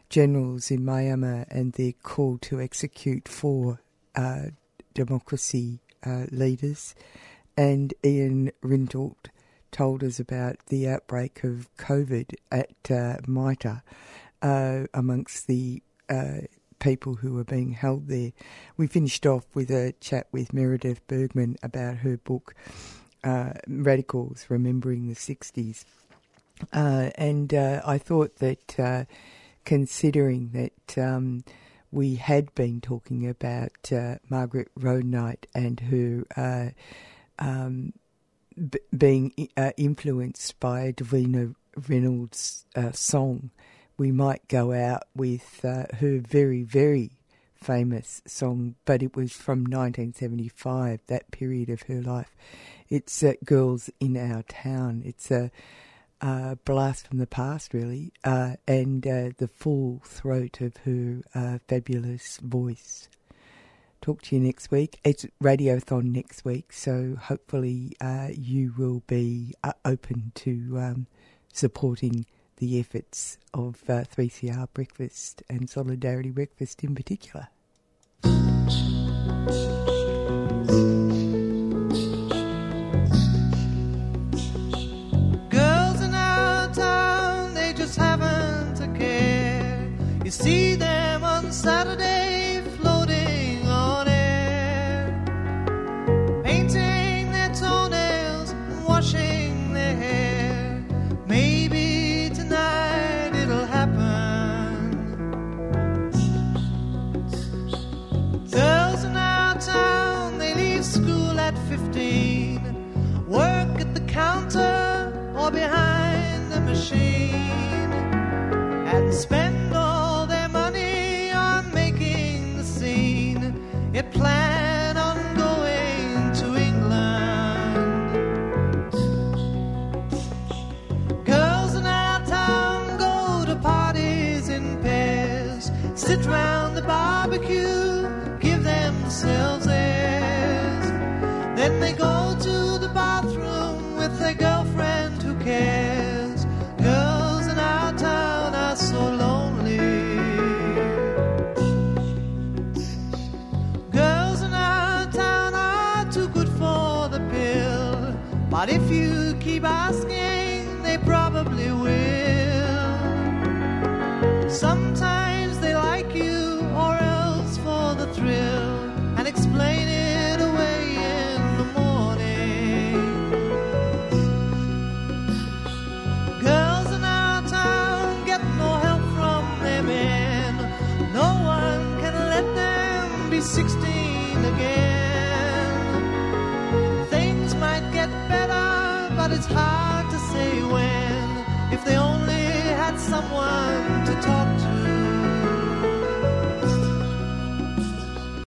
generals 0.09 0.71
in 0.71 0.81
Myanmar 0.81 1.45
and 1.49 1.73
their 1.73 1.93
call 1.93 2.37
to 2.39 2.61
execute 2.61 3.27
four 3.27 3.81
uh, 4.15 4.45
democracy 4.93 5.79
uh, 6.05 6.25
leaders. 6.31 6.95
And 7.57 7.93
Ian 8.03 8.51
Rintoul 8.61 9.15
told 9.75 10.03
us 10.03 10.19
about 10.19 10.57
the 10.67 10.87
outbreak 10.87 11.43
of 11.43 11.67
COVID 11.77 12.35
at 12.49 12.89
uh, 12.89 13.17
MITA 13.27 13.83
amongst 14.93 15.47
the 15.47 15.81
people 16.79 17.15
who 17.15 17.33
were 17.33 17.43
being 17.43 17.71
held 17.71 18.07
there. 18.07 18.31
We 18.77 18.87
finished 18.87 19.25
off 19.25 19.45
with 19.53 19.69
a 19.71 19.93
chat 19.99 20.27
with 20.31 20.53
Meredith 20.53 21.05
Burgmann 21.07 21.57
about 21.61 21.97
her 21.97 22.17
book, 22.17 22.53
Radicals 23.67 24.45
Remembering 24.49 25.07
the 25.07 25.15
60s. 25.15 25.83
Uh, 26.71 27.09
and 27.15 27.53
uh, 27.53 27.81
I 27.85 27.97
thought 27.97 28.37
that 28.37 28.79
uh, 28.79 29.05
considering 29.65 30.51
that 30.53 30.97
um, 30.97 31.43
we 31.91 32.15
had 32.15 32.53
been 32.55 32.81
talking 32.81 33.27
about 33.27 33.91
uh, 33.91 34.15
Margaret 34.29 34.69
Road 34.75 35.05
and 35.53 35.79
her 35.79 36.23
uh, 36.35 36.69
um, 37.43 37.93
being 38.95 39.33
uh, 39.57 39.71
influenced 39.77 40.59
by 40.59 40.91
Delvina 40.91 41.55
Reynolds' 41.87 42.65
song, 42.93 43.51
we 43.97 44.11
might 44.11 44.47
go 44.47 44.73
out 44.73 45.03
with 45.15 45.61
her 45.61 46.19
very, 46.19 46.63
very 46.63 47.11
famous 47.55 48.21
song, 48.27 48.75
but 48.85 49.01
it 49.01 49.15
was 49.15 49.33
from 49.33 49.59
1975, 49.59 50.99
that 51.07 51.31
period 51.31 51.69
of 51.69 51.83
her 51.83 52.01
life. 52.01 52.35
It's 52.89 53.23
Girls 53.43 53.89
in 53.99 54.15
Our 54.15 54.43
Town. 54.43 55.01
It's 55.03 55.31
a 55.31 55.51
uh, 56.21 56.55
blast 56.63 57.07
from 57.07 57.17
the 57.17 57.27
past, 57.27 57.73
really, 57.73 58.11
uh, 58.23 58.55
and 58.67 59.05
uh, 59.05 59.29
the 59.37 59.47
full 59.47 60.01
throat 60.05 60.61
of 60.61 60.77
her 60.77 61.21
uh, 61.33 61.57
fabulous 61.67 62.37
voice. 62.37 63.09
Talk 64.05 64.21
to 64.21 64.35
you 64.35 64.41
next 64.43 64.69
week. 64.69 64.99
It's 65.03 65.25
Radiothon 65.41 66.03
next 66.13 66.45
week, 66.45 66.71
so 66.71 67.17
hopefully 67.19 67.93
uh, 67.99 68.27
you 68.31 68.71
will 68.77 69.01
be 69.07 69.55
uh, 69.63 69.71
open 69.83 70.31
to 70.35 70.77
um, 70.77 71.07
supporting 71.51 72.27
the 72.57 72.79
efforts 72.79 73.39
of 73.51 73.83
3CR 73.87 74.67
Breakfast 74.75 75.41
and 75.49 75.67
Solidarity 75.67 76.29
Breakfast 76.29 76.83
in 76.83 76.93
particular. 76.93 77.47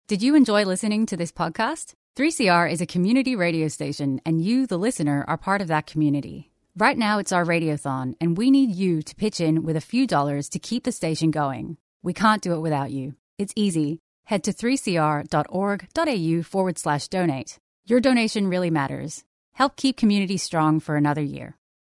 Did 0.08 0.22
you 0.22 0.36
enjoy 0.36 0.64
listening 0.64 1.04
to 1.06 1.16
this 1.16 1.32
podcast? 1.32 1.94
3CR 2.14 2.70
is 2.70 2.80
a 2.80 2.86
community 2.86 3.34
radio 3.34 3.66
station, 3.66 4.20
and 4.24 4.40
you, 4.40 4.64
the 4.64 4.78
listener, 4.78 5.24
are 5.26 5.36
part 5.36 5.60
of 5.60 5.66
that 5.66 5.88
community. 5.88 6.52
Right 6.76 6.96
now, 6.96 7.18
it's 7.18 7.32
our 7.32 7.44
radiothon, 7.44 8.14
and 8.20 8.38
we 8.38 8.52
need 8.52 8.70
you 8.70 9.02
to 9.02 9.16
pitch 9.16 9.40
in 9.40 9.64
with 9.64 9.74
a 9.74 9.80
few 9.80 10.06
dollars 10.06 10.48
to 10.50 10.60
keep 10.60 10.84
the 10.84 10.92
station 10.92 11.32
going. 11.32 11.76
We 12.04 12.12
can't 12.12 12.40
do 12.40 12.52
it 12.54 12.60
without 12.60 12.92
you. 12.92 13.16
It's 13.36 13.52
easy. 13.56 13.98
Head 14.26 14.44
to 14.44 14.52
3cr.org.au 14.52 16.42
forward 16.44 16.78
slash 16.78 17.08
donate. 17.08 17.58
Your 17.84 17.98
donation 17.98 18.46
really 18.46 18.70
matters. 18.70 19.24
Help 19.54 19.74
keep 19.74 19.96
community 19.96 20.36
strong 20.36 20.78
for 20.78 20.94
another 20.94 21.22
year. 21.22 21.56